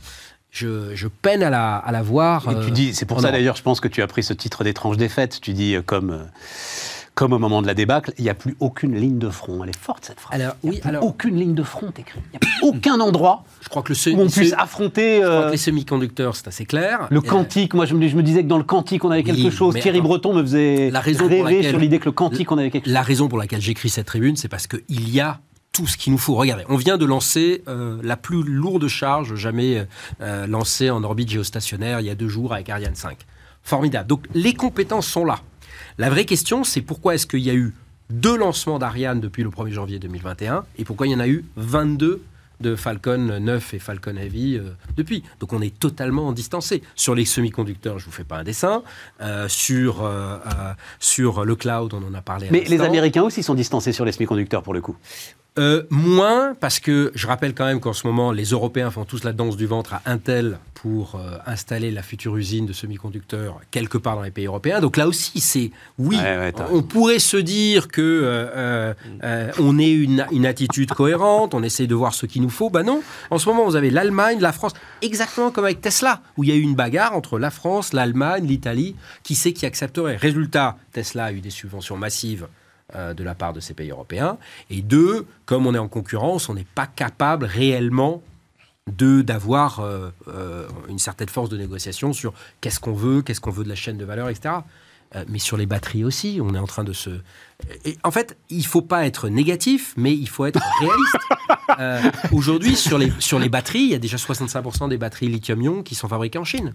Je, 0.51 0.97
je 0.97 1.07
peine 1.07 1.45
à 1.45 1.51
la, 1.51 1.77
à 1.77 1.93
la 1.93 2.03
voir. 2.03 2.51
Et 2.51 2.57
euh, 2.57 2.65
tu 2.65 2.73
dis, 2.73 2.93
c'est 2.93 3.07
pour 3.07 3.21
ça 3.21 3.31
d'ailleurs, 3.31 3.55
je 3.55 3.63
pense 3.63 3.79
que 3.79 3.87
tu 3.87 4.03
as 4.03 4.09
pris 4.09 4.25
ce 4.25 4.33
titre 4.33 4.65
d'étrange 4.65 4.97
défaite. 4.97 5.39
Tu 5.41 5.53
dis 5.53 5.77
euh, 5.77 5.83
comme, 5.83 6.27
comme 7.19 7.33
au 7.33 7.41
moment 7.41 7.63
de 7.63 7.67
la 7.67 7.75
débâcle, 7.75 8.13
il 8.17 8.23
n'y 8.23 8.31
a 8.31 8.35
plus 8.35 8.57
aucune 8.61 8.95
ligne 8.95 9.19
de 9.19 9.29
front. 9.29 9.65
Elle 9.65 9.71
est 9.71 9.77
forte 9.77 10.05
cette 10.05 10.21
phrase. 10.21 10.41
Alors, 10.41 10.55
Il 10.63 10.69
a 10.69 10.71
oui, 10.73 10.79
plus 10.81 10.89
alors- 10.89 11.05
aucune 11.05 11.37
ligne 11.37 11.53
de 11.53 11.65
front 11.65 11.91
écrite. 11.99 12.23
Il 12.27 12.31
n'y 12.31 12.37
a 12.37 12.39
plus 12.39 12.53
aucun 12.63 13.01
endroit 13.01 13.43
Je 13.61 13.69
crois 13.69 13.83
que 13.83 13.93
le, 13.93 14.15
où 14.15 14.21
on 14.21 14.29
se- 14.29 14.39
puisse 14.39 14.53
affronter 14.57 15.17
je 15.17 15.23
crois 15.25 15.35
euh, 15.35 15.47
que 15.49 15.51
les 15.51 15.57
semi-conducteurs, 15.59 16.37
c'est 16.37 16.47
assez 16.47 16.65
clair. 16.65 17.09
le 17.11 17.21
quantique. 17.21 17.75
Moi, 17.75 17.87
je 17.87 17.95
me, 17.97 18.07
je 18.07 18.15
me 18.15 18.23
disais 18.23 18.45
que 18.45 18.49
dans 18.49 18.57
le 18.57 18.63
quantique, 18.63 19.05
on 19.05 19.11
avait 19.11 19.25
Oui, 19.29 19.35
quelque 19.43 19.51
chose. 19.51 19.75
Thierry. 19.75 20.01
Breton 20.01 20.33
me 20.33 20.43
faisait 20.43 20.91
La 20.93 21.01
raison 21.01 21.29
pour 21.29 21.31
rêver 21.45 21.57
laquelle- 21.57 21.71
sur 21.71 21.79
l'idée 21.81 21.99
que 21.99 22.05
le 22.05 22.13
quantique, 22.13 22.53
on 22.53 22.59
avait 22.59 22.71
quelque 22.71 22.85
chose. 22.85 22.95
La 22.95 23.03
raison 23.03 23.27
pour 23.29 23.39
laquelle 23.39 23.61
j'écris 23.61 23.89
cette 23.89 24.07
tribune, 24.07 24.37
c'est 24.37 24.47
parce 24.47 24.69
qu'il 24.69 25.11
y 25.11 25.19
a 25.19 25.41
tout 25.73 25.89
ce 25.89 25.97
qu'il 25.97 26.13
nous 26.13 26.19
faut. 26.21 26.37
Regardez, 26.37 26.63
on 26.69 26.77
vient 26.77 26.99
de 26.99 27.05
lancer 27.05 27.65
euh, 27.67 27.99
la 28.05 28.17
plus 28.17 28.45
lourde 28.45 28.87
charge 28.87 29.35
jamais 29.35 29.89
euh, 30.21 30.47
lancée 30.47 30.89
en 30.91 31.03
orbite 31.03 31.31
géostationnaire 31.31 31.99
il 31.99 32.07
y 32.07 32.11
a 32.11 32.15
deux 32.15 32.29
jours 32.29 32.55
avec 32.55 32.69
Ariane 32.69 32.95
5. 32.95 33.19
Formidable. 33.65 34.07
Donc 34.09 34.25
les 34.35 34.55
compétences 34.55 35.09
sont 35.09 35.25
là. 35.25 35.41
La 35.99 36.11
vraie 36.11 36.25
question, 36.25 36.63
c'est 36.63 36.81
pourquoi 36.81 37.17
est-ce 37.17 37.27
qu'il 37.27 37.41
y 37.41 37.51
a 37.51 37.55
eu 37.55 37.75
deux 38.09 38.37
lancements 38.37 38.79
d'Ariane 38.79 39.21
depuis 39.21 39.43
le 39.43 39.51
1er 39.51 39.73
janvier 39.73 39.99
2021 39.99 40.65
et 40.79 40.85
pourquoi 40.85 41.09
il 41.09 41.11
y 41.11 41.15
en 41.17 41.19
a 41.19 41.27
eu 41.27 41.45
22 41.57 42.23
de 42.61 42.77
Falcon 42.77 43.39
9 43.41 43.75
et 43.75 43.79
Falcon 43.81 44.15
Heavy 44.17 44.59
euh, 44.59 44.71
depuis? 44.97 45.25
Donc 45.41 45.53
on 45.53 45.61
est 45.61 45.77
totalement 45.77 46.31
distancé. 46.31 46.85
Sur 46.95 47.17
les 47.17 47.25
semi-conducteurs, 47.25 47.99
je 47.99 48.05
vous 48.05 48.13
fais 48.13 48.23
pas 48.23 48.39
un 48.39 48.45
dessin. 48.45 48.85
Euh, 49.21 49.49
sur, 49.49 50.05
euh, 50.05 50.39
sur 51.01 51.45
le 51.45 51.57
cloud, 51.57 51.93
on 51.93 52.05
en 52.05 52.15
a 52.15 52.23
parlé. 52.23 52.47
à 52.47 52.53
Mais 52.53 52.61
les. 52.61 52.81
Américains 52.81 53.25
aussi 53.25 53.43
sont 53.43 53.55
distancés 53.55 53.93
sur 53.93 54.05
les 54.05 54.13
semi-conducteurs 54.13 54.63
pour 54.63 54.75
le 54.75 54.81
coup? 54.81 54.97
Euh, 55.59 55.83
moins, 55.91 56.55
parce 56.55 56.81
que 56.81 57.11
je 57.15 57.27
rappelle 57.27 57.55
quand 57.55 57.67
même 57.67 57.81
qu'en 57.81 57.93
ce 57.93 58.07
moment, 58.07 58.33
les 58.33 58.45
Européens 58.47 58.91
font 58.91 59.05
tous 59.05 59.25
la 59.25 59.33
danse 59.33 59.57
du 59.57 59.67
ventre 59.67 59.95
à 59.95 60.03
Intel 60.07 60.59
pour 60.81 61.17
euh, 61.17 61.39
installer 61.47 61.91
la 61.91 62.03
future 62.03 62.37
usine 62.37 62.65
de 62.65 62.73
semi-conducteurs 62.73 63.61
quelque 63.73 63.99
part 63.99 64.15
dans 64.15 64.23
les 64.23 64.31
pays 64.31 64.47
européens. 64.47 64.81
Donc 64.81 64.97
là 64.97 65.09
aussi, 65.09 65.41
c'est 65.41 65.73
oui, 65.99 66.17
Ouais, 66.17 66.39
ouais, 66.39 66.53
t'as 66.53 66.69
on 66.71 66.83
pourrait 66.83 67.19
se 67.19 67.37
dire 67.37 67.89
que 67.89 68.01
euh, 68.01 68.95
euh, 69.25 69.51
on 69.59 69.79
ait 69.79 69.91
une, 69.91 70.25
une 70.31 70.47
attitude 70.47 70.93
cohérente, 70.93 71.55
on 71.55 71.65
essaie 71.65 71.89
de 71.89 71.95
voir 71.95 72.15
ce 72.15 72.27
qu'il 72.27 72.43
nous 72.43 72.51
faut. 72.51 72.71
Ben 72.71 72.85
non, 72.85 73.03
en 73.31 73.39
ce 73.39 73.49
moment, 73.49 73.65
vous 73.65 73.75
avez 73.75 73.91
l'Allemagne, 73.91 74.39
la 74.41 74.53
France, 74.53 74.73
exactement 75.03 75.51
comme 75.51 75.65
avec 75.65 75.81
Tesla, 75.81 76.21
où 76.37 76.45
il 76.45 76.51
y 76.51 76.53
a 76.53 76.57
eu 76.57 76.61
une 76.61 76.77
bagarre 76.77 77.17
entre 77.17 77.41
la 77.41 77.51
France, 77.51 77.93
l'Allemagne, 77.93 78.47
l'Italie, 78.47 78.95
qui 79.25 79.35
sait 79.35 79.53
qui 79.53 79.67
accepterait? 79.67 80.17
Résultat, 80.17 80.77
Tesla 80.93 81.27
a 81.27 81.33
eu 81.33 81.41
des 81.41 81.51
subventions 81.51 81.97
massives 81.97 82.47
euh, 82.95 83.15
de 83.15 83.23
la 83.25 83.35
part 83.35 83.53
de 83.53 83.61
ces 83.61 83.75
pays 83.75 83.91
européens. 83.91 84.39
Et 84.71 84.83
deux, 84.83 85.27
comme 85.47 85.67
on 85.67 85.75
est 85.75 85.79
en 85.79 85.89
concurrence, 85.89 86.49
on 86.49 86.55
n'est 86.55 86.67
pas 86.75 86.87
capable 86.87 87.45
réellement 87.47 88.23
de 88.91 89.21
d'avoir 89.21 89.81
euh, 89.81 90.09
euh, 90.29 90.67
une 90.89 90.99
certaine 90.99 91.29
force 91.29 91.51
de 91.51 91.59
négociation 91.59 92.13
sur 92.15 92.33
qu'est-ce 92.61 92.81
qu'on 92.81 92.95
veut, 92.95 93.21
qu'est-ce 93.23 93.41
qu'on 93.41 93.51
veut 93.51 93.65
de 93.65 93.69
la 93.69 93.75
chaîne 93.75 93.99
de 93.99 94.05
valeur, 94.07 94.31
etc. 94.31 94.55
Euh, 95.15 95.25
mais 95.29 95.39
sur 95.39 95.57
les 95.57 95.65
batteries 95.67 96.05
aussi, 96.05 96.39
on 96.43 96.55
est 96.55 96.59
en 96.59 96.67
train 96.67 96.85
de 96.85 96.93
se. 96.93 97.11
Et 97.85 97.97
en 98.05 98.11
fait, 98.11 98.37
il 98.51 98.65
faut 98.65 98.83
pas 98.83 99.07
être 99.07 99.29
négatif, 99.29 99.95
mais 99.97 100.15
il 100.15 100.29
faut 100.29 100.45
être 100.47 100.61
réaliste. 100.81 102.13
Aujourd'hui, 102.33 102.77
sur 102.77 102.99
les, 102.99 103.13
sur 103.19 103.39
les 103.39 103.49
batteries, 103.49 103.81
il 103.81 103.89
y 103.91 103.95
a 103.95 103.99
déjà 103.99 104.17
65% 104.17 104.89
des 104.89 104.97
batteries 104.99 105.29
lithium-ion 105.29 105.83
qui 105.83 105.95
sont 105.95 106.09
fabriquées 106.09 106.39
en 106.39 106.45
Chine. 106.45 106.75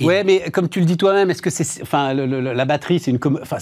Et- 0.00 0.04
Ouais, 0.06 0.24
mais 0.24 0.50
comme 0.50 0.68
tu 0.68 0.80
le 0.80 0.86
dis 0.86 0.96
toi-même, 0.96 1.30
est-ce 1.30 1.42
que 1.42 1.50
c'est, 1.50 1.82
enfin, 1.82 2.14
le- 2.14 2.26
le- 2.26 2.40
la 2.52 2.64
batterie, 2.64 2.98
c'est 3.00 3.10
une, 3.10 3.18
enfin, 3.42 3.58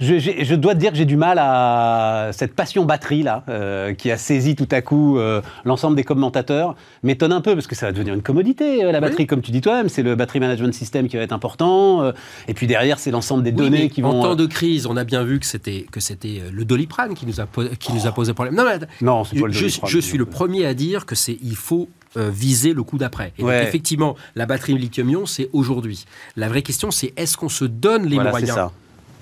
je, 0.00 0.54
dois 0.54 0.74
te 0.74 0.80
dire 0.80 0.90
que 0.90 0.96
j'ai 0.96 1.04
du 1.04 1.16
mal 1.16 1.38
à 1.40 2.30
cette 2.32 2.54
passion 2.54 2.84
batterie 2.84 3.22
là, 3.22 3.44
euh, 3.48 3.94
qui 3.94 4.10
a 4.10 4.16
saisi 4.16 4.56
tout 4.56 4.68
à 4.70 4.82
coup 4.82 5.18
euh, 5.18 5.40
l'ensemble 5.64 5.96
des 5.96 6.04
commentateurs, 6.04 6.74
m'étonne 7.02 7.32
un 7.32 7.40
peu 7.40 7.54
parce 7.54 7.66
que 7.66 7.74
ça 7.74 7.86
va 7.86 7.92
devenir 7.92 8.14
une 8.14 8.22
commodité 8.22 8.84
euh, 8.84 8.92
la 8.92 9.00
batterie, 9.00 9.26
comme 9.26 9.42
tu 9.42 9.50
dis 9.50 9.60
toi-même, 9.60 9.88
c'est 9.88 10.02
le 10.02 10.14
battery 10.14 10.40
management 10.40 10.74
system 10.74 11.08
qui 11.08 11.16
va 11.16 11.22
être 11.22 11.32
important, 11.32 12.12
et 12.48 12.54
puis 12.54 12.66
derrière 12.66 12.98
c'est 12.98 13.10
l'ensemble 13.10 13.42
des 13.42 13.50
Oui, 13.50 13.56
données 13.56 13.88
qui 13.88 14.02
en 14.02 14.10
vont. 14.10 14.22
temps 14.22 14.32
euh, 14.32 14.36
de 14.36 14.46
crise, 14.46 14.86
on 14.86 14.96
a 14.96 15.04
bien 15.04 15.22
vu 15.22 15.40
que 15.40 15.46
c'était 15.46 15.86
que 15.90 16.00
c'était 16.00 16.42
le 16.52 16.64
doliprane 16.64 17.14
qui 17.14 17.26
nous 17.26 17.40
a 17.40 17.46
qui 17.78 17.92
nous 17.92 18.06
a 18.06 18.12
posé 18.12 18.32
problème. 18.34 18.54
Non, 18.54 18.64
mais 18.64 18.78
Non, 19.00 19.24
c'est 19.24 19.38
pas 19.38 19.46
le 19.46 19.52
je, 19.52 19.98
suis 19.98 20.18
le 20.18 20.26
premier 20.26 20.66
à 20.66 20.74
dire 20.74 21.06
que 21.06 21.14
c'est 21.14 21.38
il 21.42 21.56
faut 21.56 21.88
viser 22.16 22.74
le 22.74 22.84
coup 22.84 22.96
d'après. 22.96 23.32
Et 23.38 23.42
donc, 23.42 23.50
effectivement, 23.50 24.14
la 24.36 24.46
batterie 24.46 24.74
lithium-ion, 24.78 25.26
c'est 25.26 25.50
aujourd'hui. 25.52 26.04
La 26.36 26.48
vraie 26.48 26.62
question, 26.62 26.92
c'est 26.92 27.12
est-ce 27.16 27.36
qu'on 27.36 27.48
se 27.48 27.64
donne 27.64 28.06
les 28.06 28.14
Voilà, 28.14 28.30
moyens. 28.30 28.70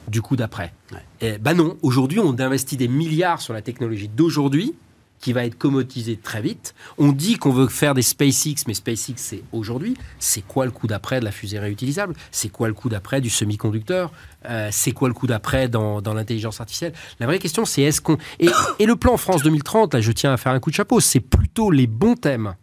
Du 0.09 0.23
coup 0.23 0.37
d'après 0.37 0.73
Ouais. 0.93 1.39
Ben 1.39 1.55
non. 1.55 1.77
Aujourd'hui, 1.83 2.19
on 2.19 2.39
investit 2.39 2.77
des 2.77 2.89
milliards 2.89 3.41
sur 3.41 3.55
la 3.55 3.63
technologie 3.63 4.09
d'aujourd'hui 4.09 4.75
qui 5.21 5.33
va 5.33 5.45
être 5.45 5.57
commodisée 5.57 6.17
très 6.17 6.43
vite. 6.43 6.75
On 6.99 7.13
dit 7.13 7.37
qu'on 7.37 7.53
veut 7.53 7.69
faire 7.69 7.95
des 7.95 8.03
SpaceX, 8.03 8.65
mais 8.67 8.75
SpaceX, 8.75 9.15
c'est 9.19 9.43
aujourd'hui. 9.53 9.97
C'est 10.19 10.43
quoi 10.45 10.65
le 10.65 10.73
coup 10.73 10.89
d'après 10.89 11.21
de 11.21 11.25
la 11.25 11.31
fusée 11.31 11.61
réutilisable? 11.61 12.15
C'est 12.33 12.49
quoi 12.49 12.67
le 12.67 12.75
coup 12.75 12.89
d'après 12.89 13.21
du 13.21 13.31
semi-conducteur? 13.31 14.11
Euh, 14.47 14.69
C'est 14.73 14.91
quoi 14.91 15.07
le 15.07 15.15
coup 15.15 15.29
d'après 15.29 15.69
dans, 15.69 16.03
dans 16.03 16.13
l'intelligence 16.13 16.61
artificielle? 16.61 16.93
La 17.21 17.27
vraie 17.27 17.39
question, 17.39 17.65
c'est 17.65 17.83
est-ce 17.83 18.01
qu'on... 18.01 18.19
Et, 18.41 18.49
et 18.81 18.87
le 18.87 18.97
plan 18.97 19.17
France 19.17 19.45
2030, 19.45 19.95
là, 19.95 20.01
je 20.01 20.11
tiens 20.11 20.33
à 20.33 20.37
faire 20.37 20.51
un 20.51 20.59
coup 20.59 20.71
de 20.71 20.75
chapeau, 20.75 20.99
c'est 20.99 21.21
plutôt 21.21 21.71
les 21.71 21.87
bons 21.87 22.17
thèmes. 22.17 22.57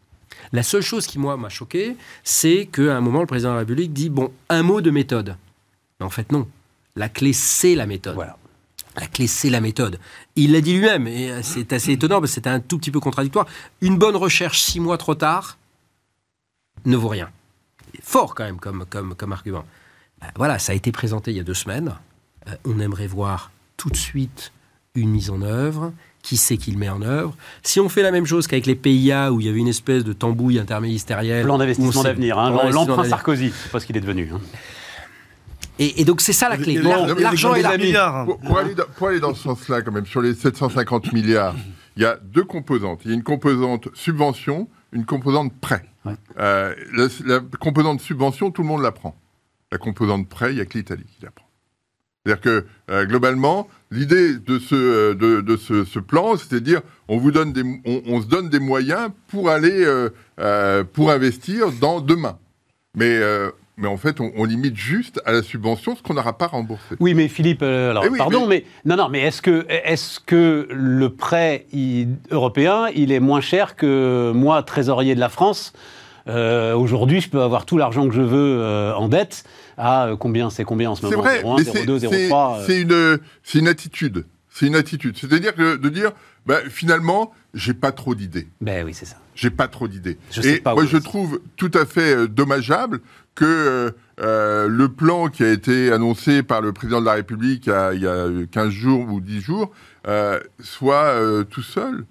La 0.52 0.64
seule 0.64 0.82
chose 0.82 1.08
qui, 1.08 1.18
moi, 1.18 1.38
m'a 1.38 1.48
choqué, 1.50 1.96
c'est 2.26 2.68
qu'à 2.70 2.98
un 2.98 3.00
moment, 3.02 3.22
le 3.22 3.28
président 3.28 3.52
de 3.52 3.54
la 3.56 3.60
République 3.60 3.94
dit, 3.94 4.10
bon, 4.10 4.32
un 4.50 4.64
mot 4.64 4.82
de 4.82 4.92
méthode. 4.92 5.38
Mais 6.02 6.06
en 6.06 6.10
fait, 6.10 6.30
non. 6.34 6.46
La 7.00 7.08
clé, 7.08 7.32
c'est 7.34 7.76
la 7.76 7.86
méthode. 7.86 8.16
Voilà. 8.16 8.38
La 8.98 9.08
clé, 9.08 9.26
c'est 9.26 9.50
la 9.50 9.62
méthode. 9.62 10.00
Il 10.36 10.52
l'a 10.52 10.60
dit 10.60 10.74
lui-même, 10.74 11.08
et 11.08 11.32
euh, 11.32 11.40
c'est 11.42 11.72
assez 11.72 11.94
étonnant, 11.94 12.20
parce 12.20 12.32
que 12.32 12.36
c'était 12.36 12.50
un 12.50 12.60
tout 12.60 12.78
petit 12.78 12.92
peu 12.92 13.00
contradictoire. 13.00 13.48
Une 13.80 13.98
bonne 13.98 14.18
recherche 14.18 14.60
six 14.60 14.82
mois 14.82 14.98
trop 14.98 15.16
tard 15.16 15.58
ne 16.86 16.98
vaut 16.98 17.08
rien. 17.08 17.30
Fort 18.04 18.36
quand 18.36 18.44
même 18.44 18.60
comme, 18.60 18.86
comme, 18.90 19.16
comme 19.16 19.32
argument. 19.32 19.64
Euh, 20.24 20.28
voilà, 20.36 20.60
ça 20.60 20.74
a 20.74 20.76
été 20.76 20.92
présenté 20.92 21.32
il 21.32 21.38
y 21.38 21.40
a 21.40 21.44
deux 21.44 21.54
semaines. 21.54 21.96
Euh, 22.50 22.56
on 22.66 22.80
aimerait 22.82 23.08
voir 23.08 23.52
tout 23.78 23.90
de 23.90 23.98
suite 23.98 24.52
une 24.94 25.10
mise 25.10 25.30
en 25.30 25.42
œuvre. 25.42 25.94
Qui 26.22 26.36
c'est 26.36 26.58
qui 26.58 26.72
le 26.72 26.78
met 26.78 26.90
en 26.90 27.02
œuvre? 27.02 27.34
Si 27.64 27.80
on 27.80 27.88
fait 27.88 28.02
la 28.02 28.12
même 28.12 28.26
chose 28.26 28.46
qu'avec 28.46 28.66
les 28.66 28.76
PIA, 28.76 29.32
où 29.32 29.40
il 29.40 29.46
y 29.46 29.50
avait 29.50 29.60
une 29.60 29.70
espèce 29.70 30.04
de 30.04 30.12
tambouille 30.12 30.60
interministérielle... 30.60 31.46
Plan 31.46 31.58
d'investissement 31.58 32.04
d'avenir, 32.04 32.38
hein, 32.38 32.70
l'emprunt. 32.72 33.06
Sarkozy, 33.06 33.54
c'est 33.64 33.72
pas 33.72 33.80
ce 33.80 33.86
qu'il 33.86 33.96
est 33.96 34.02
devenu. 34.02 34.30
hein. 34.34 34.42
Et, 35.80 36.02
et 36.02 36.06
donc 36.06 36.22
c'est 36.22 36.34
ça 36.34 36.50
la 36.50 36.58
clé. 36.58 36.76
L'argent 36.76 37.54
là. 37.54 37.78
milliards. 37.78 38.26
Pour, 38.26 38.40
pour 38.40 38.60
aller 38.60 38.76
dans, 38.76 38.86
pour 38.86 39.08
aller 39.08 39.20
dans 39.20 39.34
ce 39.34 39.42
sens-là, 39.44 39.82
quand 39.82 39.92
même, 39.94 40.06
sur 40.06 40.22
les 40.22 40.36
750 40.36 41.14
milliards, 41.14 41.56
il 41.96 42.04
y 42.04 42.06
a 42.06 42.18
deux 42.22 42.44
composantes. 42.44 43.02
Il 43.06 43.12
y 43.12 43.14
a 43.14 43.16
une 43.16 43.24
composante 43.24 43.88
subvention, 43.94 44.68
une 44.92 45.06
composante 45.06 45.54
prêt. 45.60 45.86
Ouais. 46.06 46.14
Euh, 46.38 46.76
la, 46.94 47.08
la 47.26 47.40
composante 47.60 48.02
subvention, 48.02 48.52
tout 48.52 48.62
le 48.62 48.68
monde 48.68 48.82
la 48.82 48.92
prend. 48.92 49.16
La 49.72 49.78
composante 49.78 50.28
prêt, 50.28 50.52
il 50.52 50.56
n'y 50.56 50.62
a 50.62 50.66
que 50.66 50.78
l'Italie 50.78 51.06
qui 51.06 51.24
la 51.24 51.32
prend. 51.32 51.46
C'est-à-dire 52.26 52.42
que, 52.42 52.66
euh, 52.92 53.06
globalement, 53.06 53.70
l'idée 53.92 54.36
de 54.38 54.60
ce, 54.60 54.76
euh, 54.76 55.16
de, 55.16 55.40
de 55.40 55.56
ce, 55.56 55.86
ce 55.86 56.00
plan, 56.00 56.36
c'est 56.36 56.52
de 56.54 56.60
dire, 56.60 56.82
on, 57.08 57.18
vous 57.18 57.32
donne 57.32 57.54
des, 57.54 57.64
on, 57.86 58.02
on 58.06 58.22
se 58.22 58.28
donne 58.28 58.50
des 58.50 58.60
moyens 58.60 59.10
pour 59.28 59.50
aller, 59.50 59.86
euh, 59.86 60.10
euh, 60.40 60.84
pour 60.84 61.12
investir 61.12 61.72
dans 61.80 62.02
demain. 62.02 62.38
Mais 62.96 63.18
euh, 63.18 63.50
mais 63.80 63.88
en 63.88 63.98
fait, 63.98 64.20
on, 64.20 64.32
on 64.36 64.44
limite 64.46 64.76
juste 64.76 65.22
à 65.26 65.32
la 65.32 65.42
subvention 65.42 65.96
ce 65.96 66.02
qu'on 66.04 66.14
n'aura 66.14 66.38
pas 66.38 66.48
remboursé. 66.48 66.96
Oui, 67.00 67.14
mais 67.14 67.28
Philippe, 67.28 67.62
euh, 67.64 67.92
alors, 67.92 68.04
Eh 68.06 68.10
oui, 68.10 68.18
pardon, 68.18 68.46
mais... 68.46 68.66
non, 68.86 68.96
non, 68.98 69.10
mais 69.10 69.22
est-ce 69.22 69.42
que, 69.42 69.66
est 69.70 70.20
que 70.26 70.68
le 70.72 71.10
prêt 71.10 71.66
il- 71.72 72.10
européen, 72.32 72.88
il 72.96 73.12
est 73.12 73.20
moins 73.20 73.42
cher 73.42 73.76
que 73.76 74.32
moi, 74.36 74.62
trésorier 74.64 75.16
de 75.16 75.20
la 75.20 75.30
France 75.30 75.74
Euh, 76.28 76.76
Aujourd'hui, 76.76 77.22
je 77.22 77.30
peux 77.30 77.42
avoir 77.42 77.66
tout 77.66 77.78
l'argent 77.78 78.08
que 78.08 78.14
je 78.14 78.22
veux 78.22 78.60
euh, 78.60 78.94
en 78.94 79.08
dette. 79.08 79.44
À 79.78 80.10
combien 80.20 80.50
C'est 80.50 80.64
combien 80.66 80.92
en 80.92 80.96
ce 80.96 81.08
C'est 81.08 81.16
moment? 81.16 81.24
vrai, 81.24 81.42
0,1, 81.42 81.58
mais 81.58 81.64
c'est 81.64 81.86
0,2, 81.86 82.00
c'est- 82.00 82.28
0,3 82.30 82.60
euh. 82.60 82.64
c'est 82.68 82.82
une, 82.82 83.20
c'est 83.44 83.60
une 83.60 83.68
attitude. 83.68 84.26
C'est 84.60 84.68
une 84.68 84.76
attitude. 84.76 85.18
C'est-à-dire 85.18 85.56
que 85.56 85.78
de 85.78 85.90
dire, 85.90 86.12
bah, 86.46 86.58
finalement, 86.70 87.32
j'ai 87.54 87.74
pas 87.74 87.94
trop 87.94 88.14
d'idées. 88.14 88.50
Ben 88.60 88.86
oui, 88.86 88.94
c'est 88.94 89.06
ça. 89.06 89.16
J'ai 89.34 89.52
pas 89.52 89.70
trop 89.70 89.88
d'idées. 89.88 90.18
Je 90.32 90.42
sais 90.42 90.58
Et 90.58 90.62
moi, 90.66 90.86
je 90.86 90.98
trouve 90.98 91.40
tout 91.56 91.72
à 91.74 91.86
fait 91.86 92.14
euh, 92.14 92.28
dommageable 92.28 93.00
que 93.36 93.46
euh, 93.46 93.92
euh, 94.22 94.68
le 94.68 94.90
plan 94.90 95.30
qui 95.30 95.44
a 95.44 95.52
été 95.52 95.94
annoncé 95.94 96.44
par 96.44 96.60
le 96.60 96.74
président 96.74 97.00
de 97.00 97.06
la 97.06 97.14
République 97.14 97.68
il 97.68 97.70
y 97.70 97.74
a, 97.74 97.94
il 97.94 98.02
y 98.02 98.08
a 98.08 98.28
15 98.52 98.70
jours 98.70 99.08
ou 99.10 99.22
10 99.22 99.40
jours 99.40 99.72
euh, 100.08 100.40
soit 100.60 101.06
euh, 101.14 101.44
tout 101.44 101.64
seul. 101.64 102.06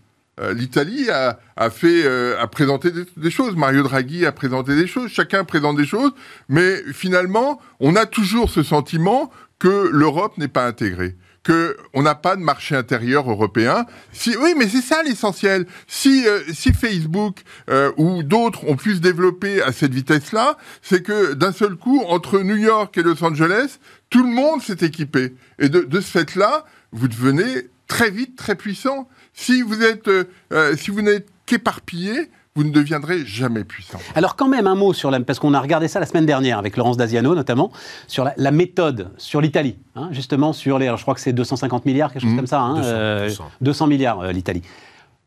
L'Italie 0.55 1.11
a, 1.11 1.41
a 1.57 1.69
fait, 1.69 2.07
a 2.07 2.47
présenté 2.47 2.93
des, 2.93 3.03
des 3.17 3.31
choses. 3.31 3.57
Mario 3.57 3.83
Draghi 3.83 4.25
a 4.25 4.31
présenté 4.31 4.77
des 4.77 4.87
choses. 4.87 5.11
Chacun 5.11 5.43
présente 5.43 5.77
des 5.77 5.85
choses, 5.85 6.13
mais 6.49 6.77
finalement, 6.93 7.61
on 7.81 7.97
a 7.97 8.07
toujours 8.07 8.49
ce 8.49 8.63
sentiment 8.63 9.33
que 9.59 9.91
l'Europe 9.91 10.39
n'est 10.39 10.47
pas 10.47 10.65
intégrée, 10.65 11.17
que 11.49 11.79
on 11.95 12.03
n'a 12.03 12.15
pas 12.15 12.37
de 12.37 12.43
marché 12.43 12.77
intérieur 12.77 13.31
européen. 13.31 13.87
Si, 14.13 14.37
oui, 14.37 14.53
mais 14.55 14.69
c'est 14.69 14.83
ça 14.83 15.03
l'essentiel. 15.03 15.67
Si, 15.87 16.27
euh, 16.27 16.41
Facebook 16.79 17.41
euh, 17.71 17.91
ou 17.97 18.23
d'autres 18.23 18.69
ont 18.69 18.77
pu 18.77 18.95
se 18.95 19.01
développer 19.01 19.63
à 19.63 19.73
cette 19.73 19.95
vitesse-là, 19.95 20.59
c'est 20.83 21.03
que 21.03 21.33
d'un 21.33 21.53
seul 21.53 21.77
coup, 21.77 22.03
entre 22.07 22.41
New 22.41 22.57
York 22.57 22.99
et 22.99 23.03
Los 23.03 23.25
Angeles, 23.25 23.79
tout 24.11 24.23
le 24.23 24.29
monde 24.29 24.61
s'est 24.61 24.85
équipé. 24.85 25.35
Et 25.59 25.71
de, 25.71 26.01
ce 26.03 26.11
fait-là, 26.11 26.67
vous 26.93 27.09
devenez 27.09 27.69
très 27.87 28.11
vite 28.11 28.37
très 28.37 28.55
puissant. 28.55 29.09
Si 29.33 29.63
vous 29.63 29.77
euh, 29.83 30.77
si 30.77 30.91
vous 30.91 31.01
n'êtes 31.01 31.29
qu'éparpillé, 31.47 32.29
vous 32.59 32.65
ne 32.65 32.71
deviendrez 32.71 33.25
jamais 33.25 33.63
puissant. 33.63 33.99
Alors 34.17 34.35
quand 34.35 34.49
même 34.49 34.67
un 34.67 34.75
mot 34.75 34.93
sur 34.93 35.13
la, 35.13 35.21
parce 35.21 35.39
qu'on 35.39 35.55
a 35.55 35.61
regardé 35.61 35.87
ça 35.87 36.01
la 36.01 36.07
semaine 36.07 36.27
dernière 36.27 36.59
avec 36.59 36.77
Laurence 36.77 36.97
Daziano 36.97 37.37
notamment 37.37 37.71
sur 38.09 38.25
la, 38.25 38.35
la 38.37 38.51
méthode 38.51 39.13
sur 39.17 39.41
l'Italie, 39.41 39.77
hein, 39.95 40.09
justement 40.11 40.53
sur 40.53 40.77
les, 40.81 40.87
alors 40.89 40.99
je 40.99 41.05
crois 41.05 41.15
que 41.15 41.21
c'est 41.21 41.33
250 41.33 41.87
milliards 41.87 42.13
quelque 42.13 42.23
chose 42.23 42.31
Mhm. 42.33 42.37
comme 42.37 42.47
ça, 42.49 42.61
hein, 42.61 42.75
200, 42.79 42.89
euh, 42.93 43.29
200. 43.29 43.45
200 43.61 43.87
milliards 43.87 44.21
euh, 44.23 44.33
l'Italie. 44.33 44.63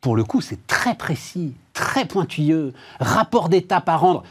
Pour 0.02 0.18
le 0.18 0.26
coup, 0.26 0.42
c'est 0.42 0.68
très 0.68 0.96
précis, 0.96 1.54
très 1.72 2.04
pointilleux, 2.06 2.74
rapport 3.00 3.48
d'étape 3.48 3.88
à 3.88 3.96
rendre. 3.96 4.24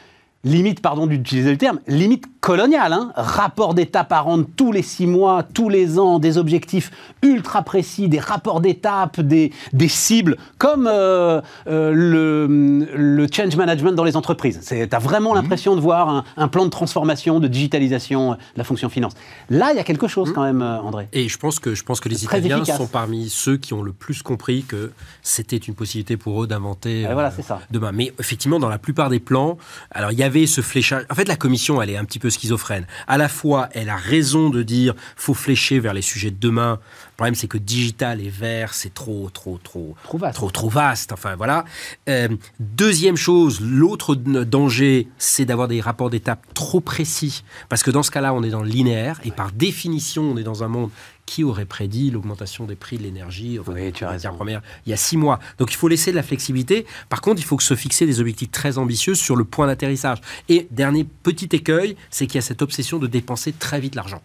Limite, 0.43 0.81
pardon 0.81 1.07
d'utiliser 1.07 1.51
le 1.51 1.59
terme, 1.59 1.81
limite 1.87 2.25
coloniale. 2.41 2.95
Hein. 2.95 3.13
Rapport 3.15 3.75
d'étape 3.75 4.11
à 4.11 4.21
rendre 4.21 4.47
tous 4.57 4.73
les 4.73 4.81
six 4.81 5.07
mois, 5.07 5.43
tous 5.43 5.69
les 5.69 5.99
ans, 5.99 6.19
des 6.19 6.39
objectifs 6.39 6.91
ultra 7.23 7.61
précis, 7.61 8.09
des 8.09 8.19
rapports 8.19 8.63
d'étape, 8.63 9.21
des, 9.21 9.53
des 9.75 9.89
cibles, 9.89 10.39
comme 10.57 10.87
euh, 10.91 11.43
euh, 11.67 11.93
le, 11.93 12.87
le 12.97 13.27
change 13.31 13.55
management 13.57 13.93
dans 13.93 14.05
les 14.05 14.17
entreprises. 14.17 14.61
Tu 14.67 14.89
as 14.91 14.99
vraiment 14.99 15.35
l'impression 15.35 15.77
de 15.77 15.81
voir 15.83 16.09
un, 16.09 16.25
un 16.39 16.49
plan 16.49 16.65
de 16.65 16.71
transformation, 16.71 17.39
de 17.39 17.47
digitalisation 17.47 18.33
euh, 18.33 18.35
de 18.37 18.41
la 18.57 18.65
fonction 18.65 18.89
finance. 18.89 19.13
Là, 19.51 19.73
il 19.73 19.77
y 19.77 19.81
a 19.81 19.85
quelque 19.85 20.09
chose 20.09 20.33
quand 20.33 20.45
même, 20.45 20.63
André. 20.63 21.07
Et 21.13 21.29
je 21.29 21.37
pense 21.37 21.59
que, 21.59 21.75
je 21.75 21.85
pense 21.85 22.01
que 22.01 22.09
les 22.09 22.25
Italiens 22.25 22.57
efficace. 22.57 22.79
sont 22.79 22.87
parmi 22.87 23.29
ceux 23.29 23.59
qui 23.59 23.75
ont 23.75 23.83
le 23.83 23.93
plus 23.93 24.23
compris 24.23 24.63
que 24.63 24.93
c'était 25.21 25.59
une 25.59 25.75
possibilité 25.75 26.17
pour 26.17 26.43
eux 26.43 26.47
d'inventer 26.47 27.07
voilà, 27.13 27.31
demain. 27.71 27.93
Mais 27.93 28.15
effectivement, 28.19 28.59
dans 28.59 28.71
la 28.71 28.79
plupart 28.79 29.11
des 29.11 29.21
plans, 29.21 29.59
alors 29.91 30.13
il 30.13 30.19
y 30.19 30.30
avait 30.31 30.47
ce 30.47 30.61
fléchage. 30.61 31.05
En 31.11 31.15
fait, 31.17 31.27
la 31.27 31.35
commission, 31.35 31.83
elle 31.83 31.91
est 31.91 31.97
un 31.97 32.05
petit 32.05 32.21
peu 32.21 32.31
schizophrène. 32.31 32.87
À 33.09 33.19
la 33.19 33.29
fois, 33.29 33.69
elle 33.73 33.89
a 33.89 33.97
raison 33.97 34.49
de 34.49 34.63
dire 34.63 34.95
faut 35.17 35.35
flécher 35.35 35.81
vers 35.81 35.93
les 35.93 36.03
sujets 36.03 36.31
de 36.31 36.39
demain. 36.39 36.79
Le 36.83 37.17
problème, 37.17 37.35
c'est 37.35 37.49
que 37.49 37.59
digital 37.59 38.21
et 38.21 38.29
vert, 38.31 38.73
c'est 38.73 38.95
trop, 38.95 39.29
trop, 39.31 39.59
trop, 39.63 39.97
Trop 40.05 40.19
vaste. 40.19 40.35
trop, 40.37 40.51
trop 40.51 40.69
vaste. 40.69 41.13
Enfin, 41.13 41.35
voilà. 41.35 41.65
Euh, 42.09 42.29
deuxième 42.61 43.17
chose, 43.17 43.61
l'autre 43.61 44.15
danger, 44.15 45.09
c'est 45.19 45.45
d'avoir 45.45 45.67
des 45.67 45.81
rapports 45.81 46.11
d'étape 46.11 46.47
trop 46.55 46.81
précis. 46.81 47.43
Parce 47.69 47.83
que 47.83 47.91
dans 47.91 48.05
ce 48.05 48.13
cas-là, 48.13 48.33
on 48.33 48.43
est 48.45 48.51
dans 48.51 48.63
le 48.63 48.71
linéaire. 48.71 49.21
Et 49.25 49.33
par 49.33 49.51
définition, 49.53 50.23
on 50.23 50.37
est 50.37 50.45
dans 50.45 50.63
un 50.63 50.69
monde 50.69 50.91
qui 51.31 51.45
aurait 51.45 51.65
prédit 51.65 52.11
l'augmentation 52.11 52.65
des 52.65 52.75
prix 52.75 52.99
de 52.99 53.05
l'énergie 53.05 53.61
enfin, 53.61 53.73
Oui, 53.73 53.93
tu 53.93 54.05
as 54.05 54.11
raison. 54.11 54.37
il 54.85 54.91
y 54.91 54.93
a 54.93 54.97
six 54.97 55.17
mois. 55.17 55.39
Donc 55.59 55.73
il 55.73 55.77
faut 55.77 55.87
laisser 55.87 56.11
de 56.11 56.17
la 56.17 56.25
flexibilité. 56.25 56.87
Par 57.09 57.21
contre, 57.21 57.41
il 57.41 57.45
faut 57.45 57.57
que 57.57 57.63
se 57.63 57.77
fixer 57.77 58.05
des 58.05 58.19
objectifs 58.19 58.51
très 58.51 58.79
ambitieux 58.79 59.15
sur 59.15 59.37
le 59.37 59.45
point 59.45 59.69
d'atterrissage. 59.69 60.19
Et 60.49 60.67
dernier 60.73 61.05
petit 61.05 61.49
écueil, 61.53 61.95
c'est 62.11 62.27
qu'il 62.27 62.35
y 62.35 62.39
a 62.39 62.43
cette 62.43 62.63
obsession 62.63 62.99
de 62.99 63.07
dépenser 63.07 63.53
très 63.53 63.79
vite 63.79 63.95
l'argent. 63.95 64.21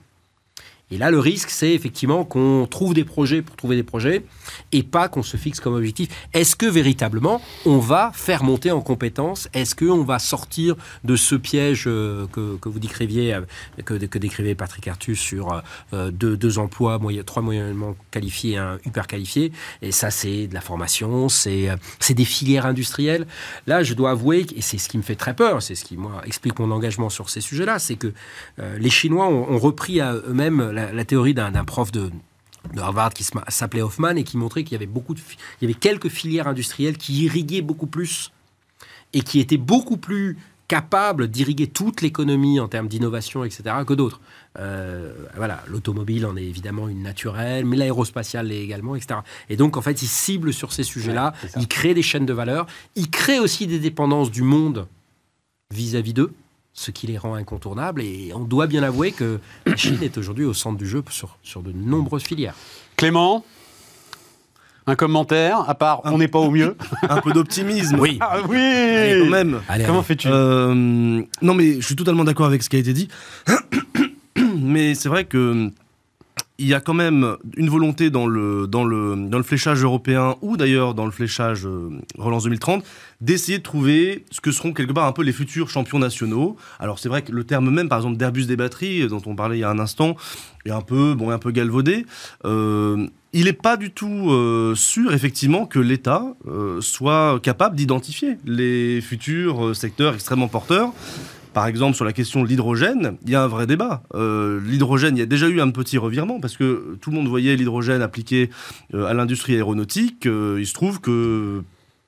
Et 0.91 0.99
là, 0.99 1.09
le 1.09 1.17
risque, 1.19 1.49
c'est 1.49 1.73
effectivement 1.73 2.25
qu'on 2.25 2.67
trouve 2.69 2.93
des 2.93 3.03
projets 3.03 3.41
pour 3.41 3.55
trouver 3.55 3.75
des 3.75 3.83
projets 3.83 4.23
et 4.71 4.83
pas 4.83 5.09
qu'on 5.09 5.23
se 5.23 5.35
fixe 5.35 5.59
comme 5.59 5.73
objectif. 5.73 6.09
Est-ce 6.33 6.55
que 6.55 6.67
véritablement, 6.67 7.41
on 7.65 7.79
va 7.79 8.11
faire 8.13 8.43
monter 8.43 8.69
en 8.69 8.81
compétences 8.81 9.49
Est-ce 9.53 9.73
qu'on 9.75 10.03
va 10.03 10.19
sortir 10.19 10.75
de 11.03 11.15
ce 11.15 11.33
piège 11.33 11.85
euh, 11.87 12.27
que, 12.27 12.57
que 12.57 12.69
vous 12.69 12.77
décriviez, 12.77 13.33
euh, 13.33 13.41
que, 13.83 13.95
que 13.95 14.19
décrivait 14.19 14.53
Patrick 14.53 14.87
Artus 14.87 15.19
sur 15.19 15.63
euh, 15.93 16.11
deux, 16.11 16.59
emplois, 16.59 16.99
moyen- 16.99 17.23
trois 17.23 17.41
moyennement 17.41 17.95
qualifiés 18.11 18.51
et 18.53 18.57
un 18.57 18.77
hyper 18.85 19.07
qualifié 19.07 19.51
Et 19.81 19.91
ça, 19.91 20.11
c'est 20.11 20.45
de 20.45 20.53
la 20.53 20.61
formation, 20.61 21.29
c'est 21.29 21.69
des 22.11 22.25
filières 22.25 22.67
industrielles. 22.67 23.25
Là, 23.65 23.81
je 23.81 23.95
dois 23.95 24.11
avouer, 24.11 24.45
et 24.55 24.61
c'est 24.61 24.77
ce 24.77 24.87
qui 24.87 24.97
me 24.99 25.03
fait 25.03 25.15
très 25.15 25.35
peur, 25.35 25.63
c'est 25.63 25.73
ce 25.73 25.83
qui, 25.83 25.97
moi, 25.97 26.21
explique 26.25 26.59
mon 26.59 26.69
engagement 26.69 27.09
sur 27.09 27.29
ces 27.31 27.41
sujets-là, 27.41 27.79
c'est 27.79 27.95
que 27.95 28.13
les 28.77 28.89
Chinois 28.89 29.27
ont, 29.27 29.51
ont 29.51 29.57
repris 29.57 29.99
à 29.99 30.13
eux-mêmes 30.13 30.74
la, 30.75 30.91
la 30.91 31.05
théorie 31.05 31.33
d'un 31.33 31.51
prof 31.63 31.91
de, 31.91 32.11
de 32.73 32.79
Harvard 32.79 33.13
qui 33.13 33.25
s'appelait 33.47 33.81
Hoffman 33.81 34.15
et 34.15 34.23
qui 34.23 34.37
montrait 34.37 34.63
qu'il 34.63 34.73
y 34.73 34.75
avait 34.75 34.85
beaucoup 34.85 35.13
de, 35.13 35.19
il 35.61 35.67
y 35.67 35.71
avait 35.71 35.79
quelques 35.79 36.09
filières 36.09 36.47
industrielles 36.47 36.97
qui 36.97 37.23
irriguaient 37.23 37.61
beaucoup 37.61 37.87
plus 37.87 38.31
et 39.13 39.21
qui 39.21 39.39
étaient 39.39 39.57
beaucoup 39.57 39.97
plus 39.97 40.37
capables 40.67 41.27
d'irriguer 41.27 41.67
toute 41.67 42.01
l'économie 42.01 42.59
en 42.59 42.67
termes 42.67 42.87
d'innovation, 42.87 43.43
etc., 43.43 43.63
que 43.85 43.93
d'autres. 43.93 44.19
Euh, 44.57 45.13
voilà, 45.35 45.63
l'automobile 45.67 46.25
en 46.25 46.35
est 46.35 46.43
évidemment 46.43 46.89
une 46.89 47.03
naturelle, 47.03 47.65
mais 47.65 47.77
l'aérospatiale 47.77 48.47
l'est 48.47 48.63
également, 48.63 48.95
etc. 48.95 49.19
Et 49.49 49.57
donc, 49.57 49.77
en 49.77 49.81
fait, 49.81 50.01
ils 50.01 50.07
ciblent 50.07 50.53
sur 50.53 50.73
ces 50.73 50.83
sujets-là, 50.83 51.33
Ouais, 51.43 51.49
ils 51.57 51.67
créent 51.67 51.93
des 51.93 52.01
chaînes 52.01 52.25
de 52.25 52.33
valeur, 52.33 52.65
ils 52.95 53.11
créent 53.11 53.39
aussi 53.39 53.67
des 53.67 53.79
dépendances 53.79 54.31
du 54.31 54.41
monde 54.41 54.87
vis-à-vis 55.71 56.13
d'eux, 56.13 56.33
ce 56.75 56.91
qui 56.91 57.07
les 57.07 57.17
rend 57.17 57.33
incontournables. 57.33 58.03
Et 58.03 58.31
on 58.35 58.41
doit 58.41 58.67
bien 58.67 58.83
avouer 58.83 59.11
que 59.11 59.39
la 59.65 59.75
Chine 59.75 59.97
est 60.03 60.17
aujourd'hui 60.19 60.45
au 60.45 60.53
centre 60.53 60.77
du 60.77 60.87
jeu 60.87 61.03
sur, 61.09 61.37
sur 61.41 61.63
de 61.63 61.71
nombreuses 61.71 62.23
filières. 62.23 62.53
Clément 62.97 63.43
un 64.87 64.95
commentaire, 64.95 65.67
à 65.67 65.73
part 65.73 66.01
on 66.03 66.19
n'est 66.19 66.27
pas 66.27 66.37
au 66.37 66.51
mieux. 66.51 66.77
Un 67.09 67.19
peu 67.19 67.33
d'optimisme. 67.33 67.97
Oui. 67.99 68.19
Ah 68.21 68.37
oui 68.47 68.55
Allez, 68.55 69.19
quand 69.23 69.31
même. 69.31 69.61
Allez, 69.67 69.83
Comment 69.83 70.03
fais-tu 70.03 70.27
Euh, 70.29 71.23
non, 71.41 71.53
mais 71.55 71.81
je 71.81 71.85
suis 71.85 71.95
totalement 71.95 72.23
d'accord 72.23 72.45
avec 72.45 72.61
ce 72.61 72.69
qui 72.69 72.75
a 72.75 72.79
été 72.79 72.93
dit. 72.93 73.07
mais 74.61 74.93
c'est 74.93 75.09
vrai 75.09 75.25
que 75.25 75.71
il 76.57 76.67
y 76.67 76.73
a 76.73 76.79
quand 76.79 76.93
même 76.93 77.35
une 77.57 77.69
volonté 77.69 78.09
dans 78.09 78.27
le, 78.27 78.65
dans 78.67 78.85
le, 78.85 79.15
dans 79.27 79.37
le 79.37 79.43
fléchage 79.43 79.83
européen 79.83 80.35
ou 80.41 80.55
d'ailleurs 80.55 80.93
dans 80.93 81.05
le 81.05 81.11
fléchage 81.11 81.65
euh, 81.65 81.89
Relance 82.17 82.43
2030 82.43 82.85
d'essayer 83.19 83.57
de 83.57 83.63
trouver 83.63 84.25
ce 84.31 84.39
que 84.39 84.51
seront 84.51 84.71
quelque 84.71 84.93
part 84.93 85.05
un 85.05 85.11
peu 85.11 85.23
les 85.23 85.33
futurs 85.33 85.69
champions 85.69 85.99
nationaux. 85.99 86.55
Alors 86.79 86.99
c'est 86.99 87.09
vrai 87.09 87.23
que 87.23 87.31
le 87.31 87.43
terme 87.43 87.69
même, 87.69 87.89
par 87.89 87.97
exemple, 87.99 88.17
d'Airbus 88.17 88.45
des 88.45 88.55
batteries, 88.55 89.01
euh, 89.01 89.07
dont 89.07 89.21
on 89.25 89.35
parlait 89.35 89.57
il 89.57 89.61
y 89.61 89.63
a 89.63 89.69
un 89.69 89.79
instant, 89.79 90.15
est 90.65 90.71
un 90.71 90.81
peu, 90.81 91.13
bon, 91.13 91.29
un 91.29 91.39
peu 91.39 91.51
galvaudé. 91.51 92.05
Euh, 92.45 93.05
il 93.33 93.45
n'est 93.45 93.53
pas 93.53 93.75
du 93.75 93.91
tout 93.91 94.31
sûr, 94.77 95.13
effectivement, 95.13 95.65
que 95.65 95.77
l'État 95.77 96.23
soit 96.79 97.37
capable 97.43 97.75
d'identifier 97.75 98.37
les 98.45 99.01
futurs 99.01 99.75
secteurs 99.75 100.13
extrêmement 100.13 100.47
porteurs. 100.47 100.93
Par 101.55 101.67
exemple, 101.67 101.95
sur 101.95 102.03
la 102.03 102.11
question 102.11 102.43
de 102.43 102.49
l'hydrogène, 102.49 103.15
il 103.23 103.29
y 103.29 103.35
a 103.35 103.41
un 103.41 103.47
vrai 103.47 103.65
débat. 103.65 104.03
Euh, 104.13 104.59
l'hydrogène, 104.59 105.15
il 105.15 105.21
y 105.21 105.23
a 105.23 105.25
déjà 105.25 105.47
eu 105.47 105.61
un 105.61 105.69
petit 105.69 105.97
revirement 105.97 106.41
parce 106.41 106.57
que 106.57 106.97
tout 106.99 107.11
le 107.11 107.15
monde 107.15 107.29
voyait 107.29 107.55
l'hydrogène 107.55 108.01
appliqué 108.01 108.49
euh, 108.93 109.05
à 109.05 109.13
l'industrie 109.13 109.53
aéronautique. 109.53 110.25
Euh, 110.25 110.57
il 110.59 110.67
se 110.67 110.73
trouve 110.73 110.99
que 110.99 111.63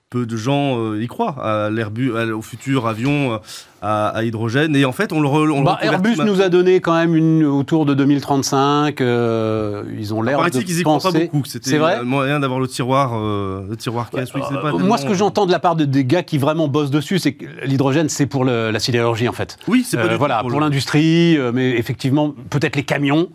peu 0.09 0.25
de 0.25 0.35
gens 0.35 0.93
y 0.95 1.07
croient 1.07 1.41
à 1.41 1.69
l'Airbus, 1.69 2.11
au 2.11 2.41
futur 2.41 2.87
avion 2.87 3.39
à, 3.81 4.09
à 4.09 4.23
hydrogène. 4.23 4.75
Et 4.75 4.85
en 4.85 4.91
fait, 4.91 5.13
on 5.13 5.21
le, 5.21 5.27
re- 5.27 5.51
on 5.51 5.61
Bah, 5.63 5.77
Airbus 5.81 6.09
maintenant. 6.15 6.25
nous 6.25 6.41
a 6.41 6.49
donné 6.49 6.79
quand 6.81 6.93
même 6.95 7.15
une 7.15 7.45
autour 7.45 7.85
de 7.85 7.93
2035. 7.93 9.01
euh, 9.01 9.83
ils 9.97 10.13
ont 10.13 10.21
l'air 10.21 10.37
de 10.37 10.43
Paraît-il 10.43 10.63
qu'ils 10.65 10.79
y 10.79 10.83
croient 10.83 10.97
pas 10.99 11.09
penser- 11.11 11.25
beaucoup. 11.25 11.41
que 11.41 11.47
C'était 11.49 11.69
C'est 11.69 11.77
vrai 11.77 11.97
euh, 11.99 12.03
moyen 12.03 12.39
d'avoir 12.39 12.59
le 12.59 12.67
tiroir, 12.67 13.11
euh, 13.15 13.61
le 13.69 13.75
tiroir 13.77 14.09
caisse. 14.09 14.29
oui, 14.33 14.41
pas 14.41 14.47
Euh, 14.47 14.61
Moi, 14.71 14.71
tellement- 14.79 14.97
ce 14.97 15.05
que 15.05 15.13
j'entends 15.13 15.45
de 15.45 15.51
la 15.51 15.59
part 15.59 15.75
de, 15.75 15.85
des 15.85 16.05
gars 16.05 16.23
qui 16.23 16.37
vraiment 16.37 16.67
bossent 16.67 16.91
dessus, 16.91 17.19
c'est 17.19 17.33
que 17.33 17.45
l'hydrogène, 17.65 18.09
c'est 18.09 18.25
pour 18.25 18.45
le- 18.45 18.71
la 18.71 18.79
sidérurgie, 18.79 19.27
en 19.29 19.33
fait. 19.33 19.57
Oui, 19.67 19.85
c'est 19.87 19.97
pas 19.97 20.03
Euh, 20.03 20.07
du 20.07 20.13
tout 20.13 20.19
voilà, 20.19 20.41
pour 20.41 20.59
l'industrie, 20.59 21.37
euh, 21.37 21.51
mais 21.53 21.71
effectivement, 21.71 22.33
peut-être 22.49 22.75
les 22.75 22.83
camions, 22.83 23.29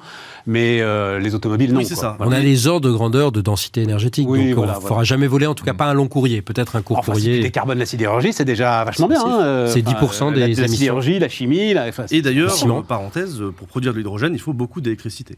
mais 0.46 0.80
euh, 0.80 1.18
les 1.20 1.34
automobiles, 1.34 1.72
non. 1.72 1.78
Oui, 1.78 1.84
c'est 1.86 1.94
ça. 1.94 2.16
Voilà. 2.18 2.32
On 2.32 2.34
a 2.34 2.40
les 2.40 2.66
ordres 2.66 2.88
de 2.88 2.92
grandeur 2.92 3.30
de 3.32 3.40
densité 3.40 3.82
énergétique, 3.82 4.28
Oui, 4.28 4.48
donc 4.48 4.56
voilà, 4.56 4.72
on 4.72 4.74
ne 4.76 4.80
voilà. 4.80 4.88
fera 4.94 5.04
jamais 5.04 5.26
voler, 5.26 5.46
en 5.46 5.54
tout 5.54 5.64
cas 5.64 5.74
pas 5.74 5.84
un 5.86 5.94
long 5.94 6.08
courrier, 6.08 6.42
peut-être 6.42 6.76
un 6.76 6.82
court 6.82 6.98
Enfin, 6.98 7.14
si 7.14 7.20
tu 7.20 7.26
courrier. 7.28 7.42
décarbones 7.42 7.78
la 7.78 7.86
sidérurgie, 7.86 8.32
c'est 8.32 8.44
déjà 8.44 8.82
vachement 8.84 9.06
bien. 9.08 9.20
C'est- 9.20 9.26
hein, 9.26 9.40
euh, 9.42 9.66
C'est 9.68 9.86
enfin, 9.86 9.96
10% 10.00 10.30
la, 10.30 10.31
des 10.34 10.40
la 10.40 10.46
émissions. 10.46 10.66
sidérurgie, 10.68 11.18
la 11.18 11.28
chimie, 11.28 11.74
la, 11.74 11.88
enfin, 11.88 12.06
Et 12.10 12.22
d'ailleurs, 12.22 12.54
euh, 12.64 12.82
parenthèse, 12.82 13.42
pour 13.56 13.66
produire 13.68 13.92
de 13.92 13.98
l'hydrogène, 13.98 14.32
il 14.34 14.40
faut 14.40 14.52
beaucoup 14.52 14.80
d'électricité. 14.80 15.36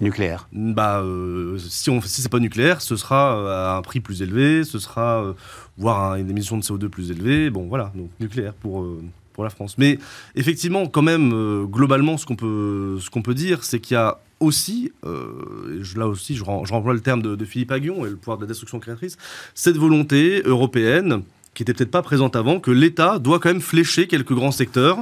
nucléaire. 0.00 0.48
Bah, 0.52 1.00
euh, 1.00 1.58
si, 1.58 1.88
on, 1.90 2.00
si 2.00 2.22
c'est 2.22 2.28
pas 2.30 2.40
nucléaire, 2.40 2.80
ce 2.82 2.96
sera 2.96 3.36
euh, 3.38 3.72
à 3.74 3.76
un 3.76 3.82
prix 3.82 4.00
plus 4.00 4.20
élevé, 4.22 4.64
ce 4.64 4.78
sera 4.78 5.22
euh, 5.22 5.32
voire 5.78 6.12
un- 6.12 6.16
une 6.16 6.28
émission 6.30 6.56
de 6.56 6.62
CO2 6.62 6.88
plus 6.88 7.10
élevée. 7.10 7.50
Bon, 7.50 7.66
voilà, 7.68 7.92
donc 7.94 8.10
nucléaire 8.18 8.54
pour 8.54 8.82
euh, 8.82 9.00
pour 9.32 9.44
la 9.44 9.50
France. 9.50 9.76
Mais 9.78 9.98
effectivement, 10.34 10.86
quand 10.86 11.02
même, 11.02 11.66
globalement, 11.66 12.18
ce 12.18 12.26
qu'on 12.26 12.36
peut 12.36 12.98
ce 13.00 13.08
qu'on 13.10 13.22
peut 13.22 13.34
dire, 13.34 13.62
c'est 13.64 13.78
qu'il 13.80 13.94
y 13.94 13.98
a 13.98 14.18
aussi, 14.40 14.90
euh, 15.06 15.82
là 15.96 16.08
aussi, 16.08 16.34
je, 16.34 16.42
renvoie 16.42 16.92
le 16.94 17.00
terme 17.00 17.22
de, 17.22 17.36
de 17.36 17.44
Philippe 17.44 17.70
Aguillon 17.70 18.04
et 18.04 18.10
le 18.10 18.16
pouvoir 18.16 18.36
de 18.38 18.42
la 18.42 18.48
destruction 18.48 18.80
créatrice, 18.80 19.16
cette 19.54 19.76
volonté 19.76 20.42
européenne 20.44 21.22
qui 21.54 21.62
était 21.62 21.74
peut-être 21.74 21.90
pas 21.90 22.02
présente 22.02 22.36
avant, 22.36 22.60
que 22.60 22.70
l'État 22.70 23.18
doit 23.18 23.38
quand 23.38 23.50
même 23.50 23.60
flécher 23.60 24.06
quelques 24.06 24.32
grands 24.32 24.52
secteurs 24.52 24.98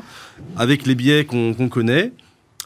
avec 0.57 0.87
les 0.87 0.95
biais 0.95 1.25
qu'on 1.25 1.69
connaît. 1.69 2.13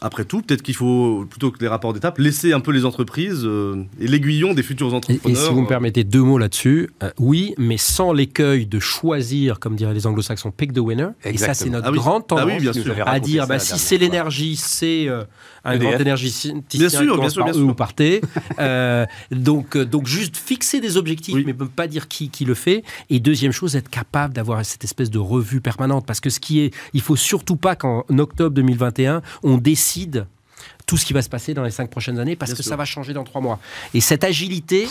Après 0.05 0.23
tout, 0.23 0.43
peut-être 0.43 0.61
qu'il 0.61 0.75
faut, 0.75 1.25
plutôt 1.27 1.49
que 1.49 1.57
les 1.59 1.67
rapports 1.67 1.91
d'étape, 1.91 2.19
laisser 2.19 2.53
un 2.53 2.59
peu 2.59 2.71
les 2.71 2.85
entreprises 2.85 3.41
euh, 3.43 3.83
et 3.99 4.05
l'aiguillon 4.07 4.53
des 4.53 4.61
futurs 4.61 4.93
entrepreneurs. 4.93 5.35
et 5.35 5.43
si 5.47 5.51
vous 5.51 5.61
me 5.61 5.65
euh, 5.65 5.67
permettez 5.67 6.03
deux 6.03 6.21
mots 6.21 6.37
là-dessus, 6.37 6.91
euh, 7.01 7.09
oui, 7.17 7.55
mais 7.57 7.77
sans 7.77 8.13
l'écueil 8.13 8.67
de 8.67 8.79
choisir, 8.79 9.59
comme 9.59 9.75
diraient 9.75 9.95
les 9.95 10.05
anglo-saxons, 10.05 10.51
pick 10.51 10.73
the 10.73 10.77
winner. 10.77 11.07
Et 11.23 11.35
ça, 11.39 11.55
c'est 11.55 11.65
Exactement. 11.65 11.71
notre 11.77 11.87
Ah 11.87 11.91
oui. 11.91 11.97
grande 11.97 12.23
Ah 12.29 12.35
oui, 12.35 12.41
tendance 12.57 12.61
bien 12.61 12.73
sûr. 12.73 12.95
à 13.07 13.19
dire 13.19 13.47
bah, 13.47 13.57
si 13.57 13.79
c'est 13.79 13.97
l'énergie, 13.97 14.55
c'est 14.57 15.07
euh, 15.07 15.23
un 15.63 15.71
EDF. 15.73 15.89
grand 15.89 15.99
énergicien 15.99 16.53
Bien 16.71 16.87
sûr, 16.89 16.99
qui 17.15 17.19
bien 17.21 17.29
sûr, 17.29 17.43
bien 17.43 17.53
sûr. 17.53 17.65
ou 17.67 17.73
par 17.73 17.93
T. 17.95 18.21
Euh, 18.59 19.05
donc, 19.31 19.75
euh, 19.75 19.85
donc 19.85 20.05
juste 20.07 20.37
fixer 20.37 20.79
des 20.79 20.97
objectifs, 20.97 21.33
Oui. 21.35 21.43
mais 21.45 21.53
ne 21.53 21.65
pas 21.65 21.87
dire 21.87 22.07
qui, 22.07 22.29
qui 22.29 22.45
le 22.45 22.53
fait. 22.53 22.83
Et 23.09 23.19
deuxième 23.19 23.51
chose, 23.51 23.75
être 23.75 23.89
capable 23.89 24.33
d'avoir 24.33 24.63
cette 24.63 24.83
espèce 24.83 25.09
de 25.09 25.17
revue 25.17 25.61
permanente. 25.61 26.05
Parce 26.05 26.19
que 26.19 26.29
ce 26.29 26.39
qui 26.39 26.59
est, 26.61 26.73
il 26.93 27.01
faut 27.01 27.15
surtout 27.15 27.55
pas 27.55 27.75
qu'en 27.75 28.03
octobre 28.17 28.51
2021, 28.55 29.21
on 29.43 29.57
décide 29.57 29.94
tout 30.85 30.97
ce 30.97 31.05
qui 31.05 31.13
va 31.13 31.21
se 31.21 31.29
passer 31.29 31.53
dans 31.53 31.63
les 31.63 31.71
cinq 31.71 31.89
prochaines 31.89 32.19
années, 32.19 32.35
parce 32.35 32.51
Bien 32.51 32.57
que 32.57 32.63
sûr. 32.63 32.69
ça 32.69 32.75
va 32.75 32.85
changer 32.85 33.13
dans 33.13 33.23
trois 33.23 33.41
mois. 33.41 33.59
Et 33.93 34.01
cette 34.01 34.23
agilité, 34.23 34.87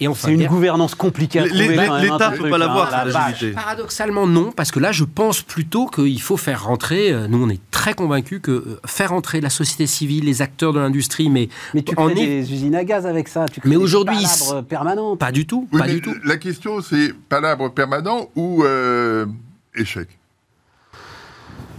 et 0.00 0.06
enfin, 0.06 0.28
C'est 0.28 0.34
une 0.34 0.46
gouvernance 0.46 0.94
compliquée 0.94 1.40
l'État 1.40 2.28
hein, 2.28 2.32
peut 2.38 2.50
pas 2.50 2.58
l'avoir, 2.58 2.86
hein, 2.94 3.04
la 3.06 3.18
agilité. 3.24 3.50
vache. 3.50 3.64
Paradoxalement, 3.64 4.26
non, 4.28 4.52
parce 4.52 4.70
que 4.70 4.78
là, 4.78 4.92
je 4.92 5.02
pense 5.04 5.42
plutôt 5.42 5.86
qu'il 5.88 6.20
faut 6.22 6.36
faire 6.36 6.64
rentrer, 6.64 7.10
euh, 7.12 7.26
nous 7.26 7.42
on 7.44 7.48
est 7.48 7.60
très 7.72 7.94
convaincus 7.94 8.38
que 8.40 8.50
euh, 8.52 8.80
faire 8.86 9.10
rentrer 9.10 9.40
la 9.40 9.50
société 9.50 9.86
civile, 9.88 10.24
les 10.26 10.40
acteurs 10.42 10.72
de 10.72 10.78
l'industrie, 10.78 11.30
mais 11.30 11.48
Mais 11.74 11.82
tu 11.82 11.94
En 11.96 12.08
crées 12.10 12.22
est- 12.22 12.26
des 12.42 12.52
usines 12.52 12.76
à 12.76 12.84
gaz 12.84 13.06
avec 13.06 13.26
ça. 13.28 13.46
Tu 13.52 13.60
crées 13.60 13.68
Mais 13.70 13.76
des 13.76 13.82
aujourd'hui, 13.82 14.16
permanentes. 14.68 15.18
pas 15.18 15.32
du 15.32 15.46
tout, 15.46 15.68
Oui, 15.72 15.80
pas 15.80 15.86
mais 15.86 15.94
du 15.94 16.00
tout. 16.00 16.14
La 16.24 16.36
question, 16.36 16.80
c'est 16.80 17.12
palabre 17.28 17.68
permanent 17.72 18.28
ou 18.36 18.62
euh, 18.64 19.26
échec 19.74 20.08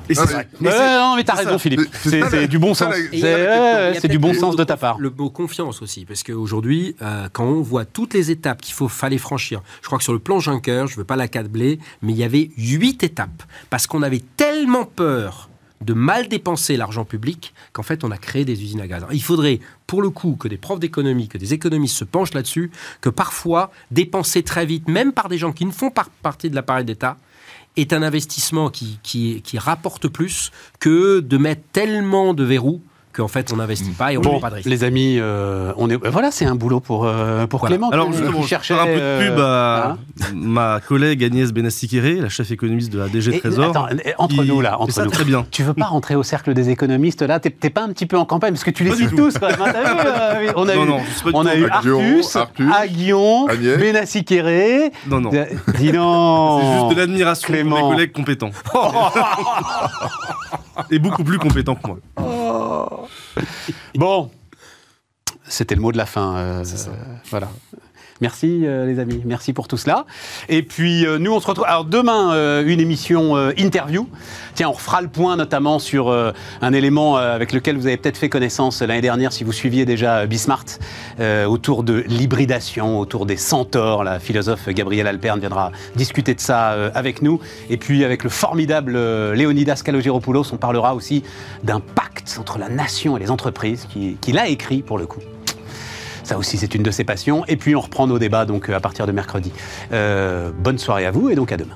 Et 0.10 0.16
c'est 0.16 0.26
vrai. 0.26 0.47
Ouais, 0.60 0.70
non, 0.97 1.16
mais 1.16 1.24
t'as 1.24 1.36
raison, 1.36 1.51
ça. 1.51 1.60
Philippe. 1.60 1.82
C'est- 1.93 2.47
du 2.47 2.60
bon 2.60 2.74
sens. 2.74 2.93
C'est 3.12 4.07
du 4.07 4.20
bon 4.20 4.34
sens 4.34 4.55
de 4.55 4.64
ta 4.64 4.76
part. 4.78 4.97
Le 4.99 5.10
mot 5.10 5.30
confiance 5.30 5.82
aussi, 5.82 6.05
parce 6.05 6.24
qu'aujourd'hui, 6.24 6.95
euh, 7.01 7.28
quand 7.32 7.45
on 7.45 7.62
voit 7.62 7.86
toutes 7.86 8.14
les 8.14 8.32
étapes 8.32 8.62
qu'il 8.62 8.74
faut 8.74 8.88
fallait 8.88 9.18
franchir, 9.18 9.62
je 9.82 9.88
crois 9.88 9.97
que 9.97 10.03
sur 10.03 10.14
le 10.14 10.20
plan 10.20 10.39
Juncker, 10.39 10.86
je 10.88 10.93
ne 10.93 10.97
veux 10.97 11.03
pas 11.03 11.16
l'accabler, 11.16 11.80
mais 12.01 12.14
il 12.14 12.18
y 12.18 12.24
avait 12.24 12.49
huit 12.57 13.03
étapes, 13.03 13.43
parce 13.70 13.88
qu'on 13.88 14.01
avait 14.01 14.24
tellement 14.38 14.86
peur 14.86 15.49
de 15.82 15.93
mal 15.93 16.28
dépenser 16.28 16.76
l'argent 16.76 17.05
public 17.05 17.53
qu'en 17.72 17.84
fait 17.84 18.03
on 18.03 18.12
a 18.12 18.18
créé 18.18 18.43
des 18.43 18.62
usines 18.64 18.82
à 18.82 18.88
gaz. 18.88 18.97
Alors, 18.97 19.14
il 19.14 19.24
faudrait 19.24 19.62
pour 19.88 20.01
le 20.01 20.10
coup 20.10 20.36
que 20.38 20.49
des 20.49 20.57
profs 20.57 20.80
d'économie, 20.82 21.30
que 21.30 21.38
des 21.38 21.53
économistes 21.53 21.95
se 21.95 22.03
penchent 22.03 22.34
là-dessus, 22.34 22.70
que 22.99 23.07
parfois 23.10 23.72
dépenser 23.89 24.43
très 24.43 24.66
vite, 24.66 24.89
même 24.89 25.14
par 25.14 25.30
des 25.30 25.38
gens 25.38 25.53
qui 25.53 25.64
ne 25.66 25.72
font 25.72 25.89
pas 25.89 26.05
partie 26.22 26.49
de 26.49 26.55
l'appareil 26.55 26.84
d'État, 26.84 27.16
est 27.78 27.93
un 27.93 28.03
investissement 28.03 28.70
qui, 28.70 29.41
rapporte 29.57 30.07
plus 30.07 30.51
que 30.80 31.20
de 31.20 31.38
mettre 31.38 31.63
tellement 31.72 32.34
de 32.34 32.43
verrous 32.43 32.82
qu'en 33.20 33.28
fait 33.28 33.51
on 33.53 33.57
n'investit 33.57 33.91
pas 33.91 34.13
et 34.13 34.17
on 34.17 34.22
ne 34.22 34.26
Bon, 34.26 34.32
prend 34.32 34.39
pas 34.39 34.49
de 34.49 34.55
risque. 34.55 34.70
les 34.70 34.84
amis, 34.84 35.17
euh, 35.20 35.72
on 35.78 35.89
est 35.89 35.95
voilà, 36.07 36.32
c'est 36.32 36.45
un 36.45 36.55
boulot 36.55 36.80
pour 36.80 37.05
euh, 37.05 37.45
pour 37.47 37.59
Voilà. 37.59 37.76
Clément. 37.76 37.89
Alors 37.91 38.11
justement, 38.11 38.41
je 38.41 38.47
cherchait 38.47 38.74
faire 38.74 38.84
un 38.84 38.88
peu 38.88 38.93
de 38.93 38.99
euh, 39.01 39.30
pub 39.30 39.39
à 39.39 39.89
hein. 39.91 39.97
ma 40.36 40.80
collègue 40.80 41.24
Agnès 41.24 41.51
Benassi-Kéré, 41.51 42.15
la 42.15 42.30
chef 42.30 42.49
économiste 42.51 42.91
de 42.93 42.99
la 42.99 43.07
DG 43.09 43.36
Et- 43.36 43.39
Trésor. 43.39 43.70
attends, 43.70 43.88
entre 44.17 44.36
qui 44.36 44.41
nous 44.47 44.61
là, 44.61 44.80
entre 44.80 44.93
ça 44.93 45.03
nous. 45.05 45.11
très 45.11 45.26
bien. 45.26 45.45
Tu 45.51 45.63
veux 45.63 45.74
pas 45.74 45.86
rentrer 45.86 46.15
au 46.15 46.24
cercle 46.24 46.53
des 46.53 46.70
économistes 46.70 47.22
là? 47.22 47.39
T'es 47.39 47.70
pas 47.70 47.84
un 47.84 47.89
petit 47.89 48.05
peu 48.05 48.17
en 48.17 48.26
campagne 48.26 48.53
parce 48.53 48.63
que 48.63 48.72
tu 48.72 48.84
les 48.84 48.95
cites 48.95 49.15
tous 49.15 49.38
quand 49.38 49.47
même. 49.49 49.61
hein, 49.61 49.72
t'as 49.74 50.39
vu, 50.39 50.47
euh, 50.47 50.51
on 50.55 50.67
a 50.70 50.76
Non, 50.76 50.84
eu, 50.84 50.88
non, 50.88 50.99
on 51.26 51.32
tout 51.32 51.38
a 51.47 51.51
en 51.51 51.55
eu 51.55 51.67
campagne. 51.67 51.91
Artus, 51.91 52.36
Artus, 52.36 52.65
Aguillon. 52.74 53.47
Non, 55.07 55.20
non. 55.22 55.32
Dis 55.78 55.91
non. 55.91 56.59
C'est 56.61 56.80
juste 56.86 56.95
de 56.95 56.99
l'admiration 57.01 57.53
pour 57.53 57.63
mes 57.63 57.82
collègues 57.95 58.11
compétents. 58.13 58.51
Et 60.92 61.00
beaucoup 61.00 61.24
plus 61.24 61.38
compétents 61.40 61.76
que 61.76 61.88
moi. 61.88 61.98
Bon, 63.96 64.32
c'était 65.44 65.76
le 65.76 65.82
mot 65.82 65.92
de 65.92 65.98
la 65.98 66.06
fin. 66.06 66.38
euh, 66.38 66.64
euh, 66.64 66.94
voilà. 67.30 67.50
Merci 68.22 68.61
euh, 68.65 68.86
les 68.86 68.99
amis, 68.99 69.22
merci 69.26 69.53
pour 69.53 69.67
tout 69.67 69.78
cela. 69.78 70.05
Et 70.49 70.61
puis 70.61 71.05
euh, 71.05 71.17
nous 71.20 71.32
on 71.34 71.39
se 71.39 71.47
retrouve. 71.47 71.65
Alors 71.67 71.86
demain 71.86 72.34
euh, 72.34 72.63
une 72.65 72.80
émission 72.82 73.36
interview. 73.57 74.07
Tiens, 74.55 74.70
on 74.70 74.74
refera 74.74 75.01
le 75.01 75.07
point 75.07 75.38
notamment 75.38 75.80
sur 75.80 76.09
un 76.61 76.74
élément 76.74 77.15
avec 77.17 77.53
lequel 77.53 77.78
vous 77.78 77.88
avez 77.88 77.97
peut-être 77.97 78.17
fait 78.17 78.30
connaissance 78.30 78.82
l'année 78.82 79.01
dernière 79.01 79.32
si 79.32 79.43
vous 79.43 79.51
suiviez 79.53 79.86
déjà 79.86 80.26
Bismart 80.26 80.65
autour 81.47 81.84
de 81.84 82.03
l'hybridation, 82.07 82.99
autour 82.99 83.26
des 83.26 83.38
centaures. 83.38 84.03
La 84.03 84.20
philosophe 84.20 84.67
Gabrielle 84.70 85.07
Alperne 85.07 85.39
viendra 85.39 85.72
discuter 85.95 86.34
de 86.34 86.39
ça 86.41 86.72
avec 86.93 87.22
nous. 87.22 87.39
Et 87.70 87.78
puis 87.78 88.03
avec 88.03 88.24
le 88.24 88.30
formidable 88.30 88.97
Léonidas 89.34 89.82
Kalogiropoulos, 89.84 90.51
on 90.51 90.57
parlera 90.57 90.93
aussi 90.95 91.24
d'un 91.63 91.80
pacte 91.80 92.38
entre 92.39 92.57
la 92.57 92.70
nation 92.70 93.15
et 93.15 93.20
les 93.20 93.32
entreprises 93.32 93.88
qui- 93.91 94.17
qu'il 94.20 94.38
a 94.38 94.47
écrit 94.47 94.82
pour 94.82 94.97
le 94.97 95.05
coup. 95.05 95.20
Ça 96.30 96.38
aussi, 96.38 96.58
c'est 96.58 96.76
une 96.76 96.84
de 96.84 96.92
ses 96.92 97.04
passions. 97.04 97.44
Et 97.48 97.58
puis, 97.58 97.76
on 97.76 97.82
reprend 97.82 98.06
nos 98.06 98.20
débats 98.20 98.46
donc 98.46 98.70
euh, 98.70 98.76
à 98.76 98.80
partir 98.80 99.08
de 99.08 99.12
mercredi. 99.12 99.52
Euh, 99.92 100.52
bonne 100.56 100.78
soirée 100.78 101.08
à 101.08 101.10
vous 101.10 101.32
et 101.32 101.36
donc 101.36 101.52
à 101.52 101.58
demain. 101.58 101.74